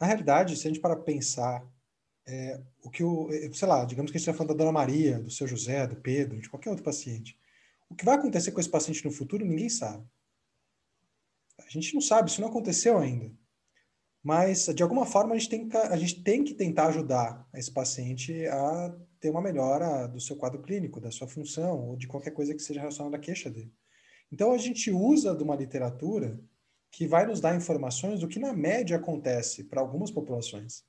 Na 0.01 0.07
realidade, 0.07 0.57
se 0.57 0.67
a 0.67 0.71
gente 0.71 0.81
para 0.81 0.97
pensar, 0.97 1.65
é, 2.27 2.61
o 2.83 2.91
que 2.91 3.05
o, 3.05 3.29
sei 3.53 3.69
lá, 3.69 3.85
digamos 3.85 4.11
que 4.11 4.17
a 4.17 4.19
gente 4.19 4.29
está 4.29 4.37
falando 4.37 4.57
da 4.57 4.65
Dona 4.65 4.73
Maria, 4.73 5.21
do 5.21 5.31
seu 5.31 5.47
José, 5.47 5.87
do 5.87 5.97
Pedro, 5.97 6.41
de 6.41 6.49
qualquer 6.49 6.71
outro 6.71 6.85
paciente. 6.85 7.39
O 7.89 7.95
que 7.95 8.05
vai 8.05 8.17
acontecer 8.17 8.51
com 8.51 8.61
esse 8.61 8.69
paciente 8.69 9.05
no 9.05 9.13
futuro, 9.13 9.45
ninguém 9.45 9.69
sabe. 9.69 10.05
A 11.59 11.71
gente 11.71 11.95
não 11.95 12.01
sabe, 12.01 12.31
isso 12.31 12.41
não 12.41 12.49
aconteceu 12.49 12.99
ainda. 12.99 13.31
Mas, 14.25 14.65
de 14.75 14.83
alguma 14.83 15.05
forma, 15.05 15.35
a 15.35 15.39
gente 15.39 15.51
tem 15.51 15.69
que, 15.69 15.77
a 15.77 15.97
gente 15.97 16.23
tem 16.23 16.43
que 16.43 16.55
tentar 16.55 16.87
ajudar 16.87 17.47
esse 17.55 17.71
paciente 17.71 18.47
a 18.47 18.97
ter 19.21 19.29
uma 19.29 19.43
melhora 19.43 20.07
do 20.07 20.19
seu 20.19 20.35
quadro 20.35 20.63
clínico, 20.63 20.99
da 20.99 21.11
sua 21.11 21.29
função, 21.29 21.91
ou 21.91 21.97
de 21.97 22.07
qualquer 22.07 22.31
coisa 22.31 22.55
que 22.55 22.63
seja 22.63 22.81
relacionada 22.81 23.19
à 23.19 23.21
queixa 23.21 23.51
dele. 23.51 23.71
Então, 24.33 24.53
a 24.53 24.57
gente 24.57 24.91
usa 24.91 25.37
de 25.37 25.43
uma 25.43 25.55
literatura 25.55 26.41
que 26.91 27.07
vai 27.07 27.27
nos 27.27 27.39
dar 27.39 27.55
informações 27.55 28.21
do 28.21 28.29
que, 28.29 28.39
na 28.39 28.55
média, 28.55 28.97
acontece 28.97 29.65
para 29.65 29.83
algumas 29.83 30.11
populações. 30.11 30.85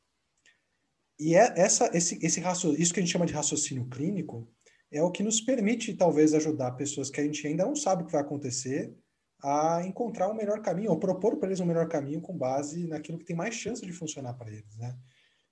E 1.20 1.36
é 1.36 1.54
essa, 1.58 1.90
esse, 1.94 2.18
esse 2.26 2.42
isso 2.80 2.94
que 2.94 3.00
a 3.02 3.04
gente 3.04 3.12
chama 3.12 3.26
de 3.26 3.34
raciocínio 3.34 3.86
clínico 3.90 4.48
é 4.90 5.04
o 5.04 5.12
que 5.12 5.24
nos 5.24 5.42
permite, 5.42 5.94
talvez, 5.94 6.34
ajudar 6.34 6.72
pessoas 6.72 7.10
que 7.10 7.20
a 7.20 7.24
gente 7.24 7.46
ainda 7.46 7.66
não 7.66 7.76
sabe 7.76 8.04
o 8.04 8.06
que 8.06 8.14
vai 8.14 8.22
acontecer 8.22 8.96
a 9.44 9.82
encontrar 9.86 10.30
um 10.30 10.34
melhor 10.34 10.62
caminho, 10.62 10.92
ou 10.92 11.00
propor 11.00 11.38
para 11.38 11.50
eles 11.50 11.60
um 11.60 11.66
melhor 11.66 11.88
caminho 11.88 12.22
com 12.22 12.36
base 12.36 12.88
naquilo 12.88 13.18
que 13.18 13.26
tem 13.26 13.36
mais 13.36 13.54
chance 13.54 13.86
de 13.86 13.92
funcionar 13.92 14.34
para 14.34 14.52
eles, 14.52 14.76
né? 14.78 14.98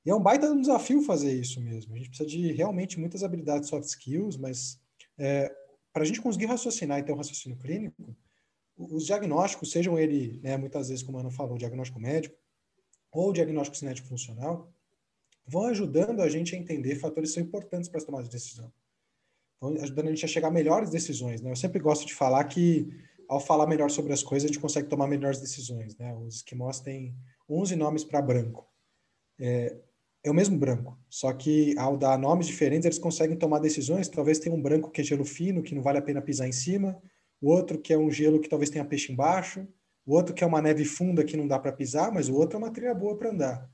E 0.06 0.10
é 0.10 0.16
um 0.16 0.22
baita 0.22 0.54
desafio 0.56 1.02
fazer 1.02 1.34
isso 1.34 1.62
mesmo. 1.62 1.94
A 1.94 1.98
gente 1.98 2.10
precisa 2.10 2.28
de 2.28 2.52
realmente 2.52 3.00
muitas 3.00 3.24
habilidades 3.24 3.70
soft 3.70 3.88
skills, 3.88 4.36
mas 4.36 4.80
é, 5.18 5.54
para 5.94 6.04
a 6.04 6.06
gente 6.06 6.22
conseguir 6.22 6.46
raciocinar 6.46 7.00
e 7.00 7.04
ter 7.04 7.14
um 7.14 7.18
raciocínio 7.18 7.58
clínico, 7.58 8.16
os 8.76 9.06
diagnósticos, 9.06 9.72
sejam 9.72 9.98
ele, 9.98 10.40
né, 10.44 10.58
muitas 10.58 10.90
vezes, 10.90 11.04
como 11.04 11.18
a 11.18 11.22
Ana 11.22 11.30
falou, 11.30 11.58
diagnóstico 11.58 12.00
médico 12.00 12.36
ou 13.12 13.32
diagnóstico 13.32 13.78
cinético 13.78 14.08
funcional, 14.08 14.74
vão 15.46 15.68
ajudando 15.68 16.22
a 16.22 16.28
gente 16.28 16.56
a 16.56 16.58
entender 16.58 16.96
fatores 16.96 17.30
que 17.30 17.36
são 17.36 17.44
importantes 17.44 17.88
para 17.88 18.00
as 18.00 18.04
tomadas 18.04 18.28
de 18.28 18.36
decisão. 18.36 18.74
Vão 19.62 19.76
ajudando 19.76 20.08
a 20.08 20.10
gente 20.10 20.26
a 20.26 20.28
chegar 20.28 20.48
a 20.48 20.52
melhores 20.52 20.90
decisões. 20.90 21.42
Né? 21.42 21.52
Eu 21.52 21.56
sempre 21.56 21.80
gosto 21.80 22.06
de 22.06 22.14
falar 22.14 22.44
que 22.46 22.90
ao 23.34 23.40
falar 23.40 23.66
melhor 23.66 23.90
sobre 23.90 24.14
as 24.14 24.22
coisas, 24.22 24.46
a 24.46 24.54
gente 24.54 24.62
consegue 24.62 24.88
tomar 24.88 25.08
melhores 25.08 25.40
decisões. 25.40 25.98
Né? 25.98 26.14
Os 26.16 26.36
esquimós 26.36 26.80
têm 26.80 27.16
11 27.50 27.76
nomes 27.76 28.04
para 28.04 28.22
branco. 28.22 28.68
É, 29.40 29.76
é 30.24 30.30
o 30.30 30.34
mesmo 30.34 30.58
branco, 30.58 30.98
só 31.10 31.34
que 31.34 31.78
ao 31.78 31.98
dar 31.98 32.18
nomes 32.18 32.48
diferentes, 32.48 32.86
eles 32.86 33.00
conseguem 33.00 33.36
tomar 33.36 33.60
decisões. 33.60 34.08
Talvez 34.08 34.40
tenha 34.40 34.56
um 34.56 34.62
branco 34.62 34.92
que 34.92 35.02
é 35.02 35.04
gelo 35.04 35.26
fino, 35.26 35.64
que 35.64 35.74
não 35.74 35.82
vale 35.82 35.98
a 35.98 36.02
pena 36.02 36.22
pisar 36.22 36.48
em 36.48 36.52
cima, 36.52 37.02
o 37.42 37.50
outro 37.50 37.80
que 37.80 37.92
é 37.92 37.98
um 37.98 38.10
gelo 38.10 38.40
que 38.40 38.48
talvez 38.48 38.70
tenha 38.70 38.86
peixe 38.86 39.12
embaixo, 39.12 39.68
o 40.06 40.14
outro 40.14 40.34
que 40.34 40.44
é 40.44 40.48
uma 40.48 40.62
neve 40.62 40.86
funda 40.86 41.24
que 41.24 41.36
não 41.36 41.48
dá 41.48 41.58
para 41.58 41.74
pisar, 41.74 42.12
mas 42.12 42.30
o 42.30 42.36
outro 42.36 42.56
é 42.56 42.60
uma 42.60 42.72
trilha 42.72 42.94
boa 42.94 43.18
para 43.18 43.32
andar. 43.32 43.70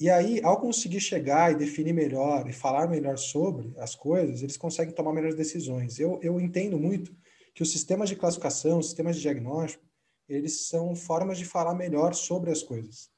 E 0.00 0.08
aí, 0.08 0.40
ao 0.42 0.60
conseguir 0.60 1.00
chegar 1.00 1.52
e 1.52 1.56
definir 1.56 1.92
melhor 1.92 2.48
e 2.48 2.52
falar 2.52 2.88
melhor 2.88 3.18
sobre 3.18 3.74
as 3.78 3.94
coisas, 3.94 4.42
eles 4.42 4.56
conseguem 4.56 4.94
tomar 4.94 5.12
melhores 5.12 5.36
decisões. 5.36 5.98
Eu, 5.98 6.18
eu 6.22 6.40
entendo 6.40 6.78
muito 6.78 7.14
que 7.54 7.62
os 7.62 7.70
sistemas 7.70 8.08
de 8.08 8.16
classificação, 8.16 8.78
os 8.78 8.86
sistemas 8.86 9.16
de 9.16 9.22
diagnóstico, 9.22 9.84
eles 10.28 10.66
são 10.66 10.94
formas 10.94 11.38
de 11.38 11.44
falar 11.44 11.74
melhor 11.74 12.14
sobre 12.14 12.50
as 12.50 12.62
coisas. 12.62 13.10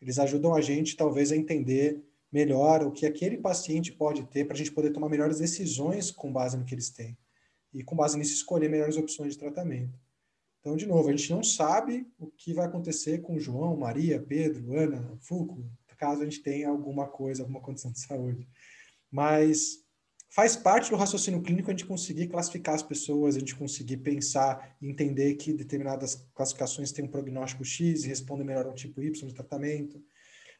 Eles 0.00 0.18
ajudam 0.18 0.54
a 0.54 0.60
gente, 0.60 0.96
talvez, 0.96 1.32
a 1.32 1.36
entender 1.36 2.02
melhor 2.32 2.82
o 2.82 2.92
que 2.92 3.06
aquele 3.06 3.38
paciente 3.38 3.92
pode 3.92 4.24
ter 4.24 4.44
para 4.44 4.54
a 4.54 4.56
gente 4.56 4.72
poder 4.72 4.90
tomar 4.90 5.08
melhores 5.08 5.38
decisões 5.38 6.10
com 6.10 6.32
base 6.32 6.56
no 6.56 6.64
que 6.64 6.74
eles 6.74 6.90
têm. 6.90 7.16
E, 7.72 7.82
com 7.82 7.96
base 7.96 8.16
nisso, 8.18 8.34
escolher 8.34 8.68
melhores 8.68 8.96
opções 8.96 9.34
de 9.34 9.38
tratamento. 9.38 9.98
Então, 10.60 10.76
de 10.76 10.86
novo, 10.86 11.08
a 11.08 11.12
gente 11.12 11.30
não 11.30 11.42
sabe 11.42 12.06
o 12.18 12.26
que 12.26 12.52
vai 12.52 12.66
acontecer 12.66 13.20
com 13.20 13.38
João, 13.38 13.76
Maria, 13.76 14.20
Pedro, 14.20 14.76
Ana, 14.76 15.16
Fulco, 15.20 15.64
caso 15.96 16.22
a 16.22 16.24
gente 16.24 16.42
tenha 16.42 16.68
alguma 16.68 17.06
coisa, 17.06 17.42
alguma 17.42 17.60
condição 17.60 17.90
de 17.90 18.00
saúde. 18.00 18.48
Mas 19.10 19.84
faz 20.28 20.56
parte 20.56 20.90
do 20.90 20.96
raciocínio 20.96 21.42
clínico 21.42 21.70
a 21.70 21.72
gente 21.72 21.86
conseguir 21.86 22.26
classificar 22.28 22.74
as 22.74 22.82
pessoas, 22.82 23.36
a 23.36 23.38
gente 23.38 23.54
conseguir 23.54 23.98
pensar 23.98 24.76
e 24.80 24.88
entender 24.88 25.34
que 25.34 25.52
determinadas 25.52 26.26
classificações 26.34 26.92
têm 26.92 27.04
um 27.04 27.10
prognóstico 27.10 27.64
X 27.64 28.04
e 28.04 28.08
respondem 28.08 28.46
melhor 28.46 28.66
ao 28.66 28.74
tipo 28.74 29.02
Y 29.02 29.12
de 29.26 29.34
tratamento. 29.34 30.02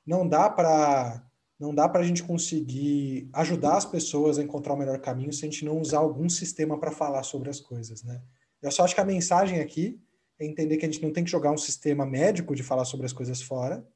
Não 0.07 0.27
dá 0.27 0.49
para 0.49 1.25
não 1.59 1.75
dá 1.75 1.89
para 1.89 2.03
a 2.03 2.05
gente 2.05 2.23
conseguir 2.23 3.31
ajudar 3.33 3.79
as 3.79 3.87
pessoas 3.87 4.39
a 4.39 4.43
encontrar 4.43 4.75
o 4.75 4.77
melhor 4.77 5.01
caminho 5.01 5.33
se 5.33 5.43
a 5.43 5.49
gente 5.49 5.65
não 5.65 5.81
usar 5.81 5.99
algum 5.99 6.29
sistema 6.29 6.79
para 6.79 6.91
falar 6.91 7.23
sobre 7.23 7.49
as 7.49 7.59
coisas, 7.59 8.03
né? 8.03 8.21
Eu 8.61 8.71
só 8.71 8.85
acho 8.85 8.95
que 8.95 9.01
a 9.01 9.07
mensagem 9.07 9.61
aqui 9.61 9.99
é 10.39 10.45
entender 10.45 10.77
que 10.77 10.85
a 10.85 10.91
gente 10.91 11.03
não 11.03 11.11
tem 11.11 11.25
que 11.25 11.31
jogar 11.31 11.51
um 11.51 11.57
sistema 11.57 12.05
médico 12.05 12.55
de 12.55 12.63
falar 12.63 12.85
sobre 12.85 13.07
as 13.07 13.13
coisas 13.13 13.41
fora, 13.41 13.87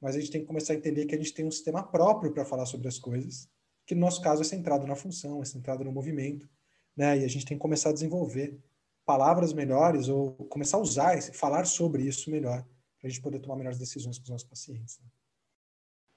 mas 0.00 0.14
a 0.14 0.20
gente 0.20 0.30
tem 0.30 0.42
que 0.42 0.46
começar 0.46 0.74
a 0.74 0.76
entender 0.76 1.06
que 1.06 1.14
a 1.14 1.18
gente 1.18 1.34
tem 1.34 1.44
um 1.44 1.50
sistema 1.50 1.82
próprio 1.82 2.32
para 2.32 2.44
falar 2.44 2.66
sobre 2.66 2.86
as 2.86 3.00
coisas 3.00 3.48
que 3.88 3.94
no 3.94 4.02
nosso 4.02 4.20
caso 4.20 4.42
é 4.42 4.44
centrado 4.44 4.86
na 4.86 4.94
função, 4.94 5.40
é 5.40 5.46
centrado 5.46 5.82
no 5.82 5.90
movimento, 5.90 6.46
né? 6.94 7.18
E 7.18 7.24
a 7.24 7.28
gente 7.28 7.46
tem 7.46 7.56
que 7.56 7.62
começar 7.62 7.88
a 7.88 7.92
desenvolver 7.94 8.60
palavras 9.06 9.54
melhores 9.54 10.08
ou 10.08 10.32
começar 10.32 10.76
a 10.76 10.80
usar, 10.80 11.22
falar 11.32 11.64
sobre 11.64 12.02
isso 12.02 12.30
melhor, 12.30 12.62
para 12.98 13.06
a 13.06 13.08
gente 13.08 13.22
poder 13.22 13.38
tomar 13.38 13.56
melhores 13.56 13.78
decisões 13.78 14.18
com 14.18 14.24
os 14.24 14.28
nossos 14.28 14.46
pacientes. 14.46 14.98
Né? 14.98 15.06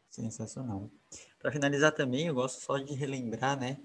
Sensacional. 0.09 0.91
Para 1.39 1.49
finalizar 1.49 1.93
também, 1.93 2.27
eu 2.27 2.33
gosto 2.33 2.61
só 2.61 2.77
de 2.77 2.93
relembrar, 2.93 3.57
né, 3.57 3.77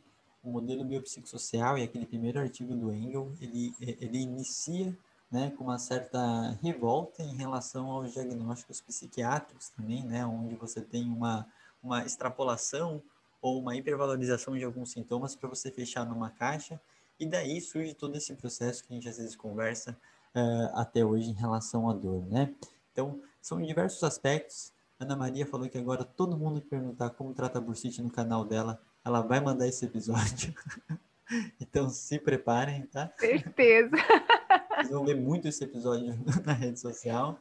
o 0.42 0.50
modelo 0.50 0.84
biopsicossocial 0.84 1.78
e 1.78 1.84
aquele 1.84 2.06
primeiro 2.06 2.40
artigo 2.40 2.74
do 2.74 2.92
Engel, 2.92 3.32
ele, 3.40 3.72
ele 3.80 4.18
inicia 4.18 4.96
né, 5.30 5.52
com 5.56 5.62
uma 5.62 5.78
certa 5.78 6.58
revolta 6.60 7.22
em 7.22 7.36
relação 7.36 7.88
aos 7.92 8.12
diagnósticos 8.12 8.80
psiquiátricos 8.80 9.68
também, 9.68 10.04
né, 10.04 10.26
onde 10.26 10.56
você 10.56 10.80
tem 10.80 11.04
uma, 11.04 11.46
uma 11.80 12.04
extrapolação 12.04 13.00
ou 13.46 13.60
uma 13.60 13.76
hipervalorização 13.76 14.58
de 14.58 14.64
alguns 14.64 14.90
sintomas 14.90 15.36
para 15.36 15.48
você 15.48 15.70
fechar 15.70 16.04
numa 16.04 16.30
caixa, 16.30 16.80
e 17.18 17.24
daí 17.24 17.60
surge 17.60 17.94
todo 17.94 18.16
esse 18.16 18.34
processo 18.34 18.82
que 18.82 18.92
a 18.92 18.96
gente 18.96 19.08
às 19.08 19.18
vezes 19.18 19.36
conversa 19.36 19.96
uh, 20.34 20.74
até 20.74 21.04
hoje 21.04 21.30
em 21.30 21.34
relação 21.34 21.88
à 21.88 21.92
dor, 21.92 22.26
né? 22.26 22.52
Então, 22.90 23.20
são 23.40 23.62
diversos 23.62 24.02
aspectos. 24.02 24.72
Ana 24.98 25.14
Maria 25.14 25.46
falou 25.46 25.68
que 25.68 25.78
agora 25.78 26.02
todo 26.02 26.36
mundo 26.36 26.60
que 26.60 26.66
perguntar 26.66 27.10
como 27.10 27.32
trata 27.32 27.58
a 27.58 27.60
bursite 27.60 28.02
no 28.02 28.10
canal 28.10 28.44
dela, 28.44 28.80
ela 29.04 29.20
vai 29.20 29.38
mandar 29.38 29.68
esse 29.68 29.84
episódio. 29.84 30.52
então, 31.60 31.88
se 31.88 32.18
preparem, 32.18 32.82
tá? 32.86 33.12
Certeza. 33.16 33.94
Vocês 34.74 34.90
vão 34.90 35.04
ver 35.04 35.14
muito 35.14 35.46
esse 35.46 35.62
episódio 35.62 36.18
na 36.44 36.52
rede 36.52 36.80
social. 36.80 37.38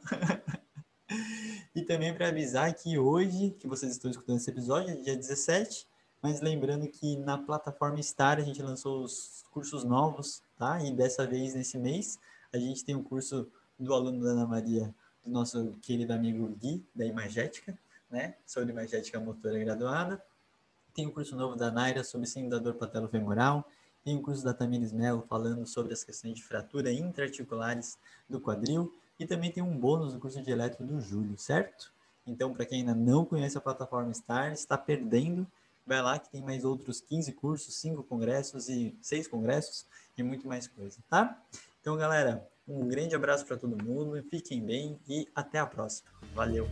E 1.74 1.82
também 1.82 2.14
para 2.14 2.28
avisar 2.28 2.72
que 2.74 2.96
hoje, 2.96 3.50
que 3.58 3.68
vocês 3.68 3.92
estão 3.92 4.10
escutando 4.10 4.38
esse 4.38 4.50
episódio, 4.50 5.02
dia 5.02 5.14
17, 5.14 5.86
mas 6.26 6.40
lembrando 6.40 6.88
que 6.88 7.16
na 7.18 7.38
plataforma 7.38 8.02
Star 8.02 8.38
a 8.38 8.42
gente 8.42 8.60
lançou 8.60 9.04
os 9.04 9.44
cursos 9.52 9.84
novos, 9.84 10.42
tá? 10.58 10.82
E 10.82 10.90
dessa 10.92 11.24
vez, 11.24 11.54
nesse 11.54 11.78
mês, 11.78 12.18
a 12.52 12.58
gente 12.58 12.84
tem 12.84 12.96
um 12.96 13.02
curso 13.02 13.46
do 13.78 13.94
aluno 13.94 14.24
da 14.24 14.30
Ana 14.30 14.44
Maria, 14.44 14.92
do 15.24 15.30
nosso 15.30 15.74
querido 15.80 16.12
amigo 16.12 16.48
Gui, 16.60 16.84
da 16.92 17.06
Imagética, 17.06 17.78
né? 18.10 18.34
Sobre 18.44 18.72
Imagética 18.72 19.20
Motora 19.20 19.56
Graduada. 19.56 20.20
Tem 20.92 21.06
o 21.06 21.10
um 21.10 21.12
curso 21.12 21.36
novo 21.36 21.54
da 21.54 21.70
Naira 21.70 22.02
sobre 22.02 22.26
síndrome 22.26 22.50
da 22.50 22.58
dor 22.58 22.74
patelofemoral. 22.74 23.64
Tem 24.04 24.16
o 24.16 24.18
um 24.18 24.22
curso 24.22 24.42
da 24.42 24.52
Tamires 24.52 24.92
Mello 24.92 25.24
falando 25.28 25.64
sobre 25.64 25.92
as 25.92 26.02
questões 26.02 26.34
de 26.34 26.42
fratura 26.42 26.90
intraarticulares 26.90 27.96
do 28.28 28.40
quadril. 28.40 28.92
E 29.16 29.24
também 29.24 29.52
tem 29.52 29.62
um 29.62 29.78
bônus 29.78 30.12
no 30.12 30.18
curso 30.18 30.42
de 30.42 30.50
eletro 30.50 30.84
do 30.84 31.00
Júlio, 31.00 31.38
certo? 31.38 31.92
Então, 32.26 32.52
para 32.52 32.66
quem 32.66 32.80
ainda 32.80 32.96
não 32.96 33.24
conhece 33.24 33.56
a 33.56 33.60
plataforma 33.60 34.12
Star, 34.12 34.52
está 34.52 34.76
perdendo. 34.76 35.46
Vai 35.86 36.02
lá 36.02 36.18
que 36.18 36.30
tem 36.30 36.42
mais 36.42 36.64
outros 36.64 37.00
15 37.00 37.32
cursos, 37.32 37.80
5 37.80 38.02
congressos 38.02 38.68
e 38.68 38.96
6 39.00 39.28
congressos 39.28 39.86
e 40.16 40.22
muito 40.22 40.46
mais 40.48 40.66
coisa, 40.66 40.98
tá? 41.08 41.40
Então, 41.80 41.96
galera, 41.96 42.46
um 42.66 42.88
grande 42.88 43.14
abraço 43.14 43.46
para 43.46 43.56
todo 43.56 43.82
mundo, 43.82 44.20
fiquem 44.28 44.64
bem 44.64 44.98
e 45.08 45.28
até 45.34 45.58
a 45.58 45.66
próxima. 45.66 46.10
Valeu! 46.34 46.66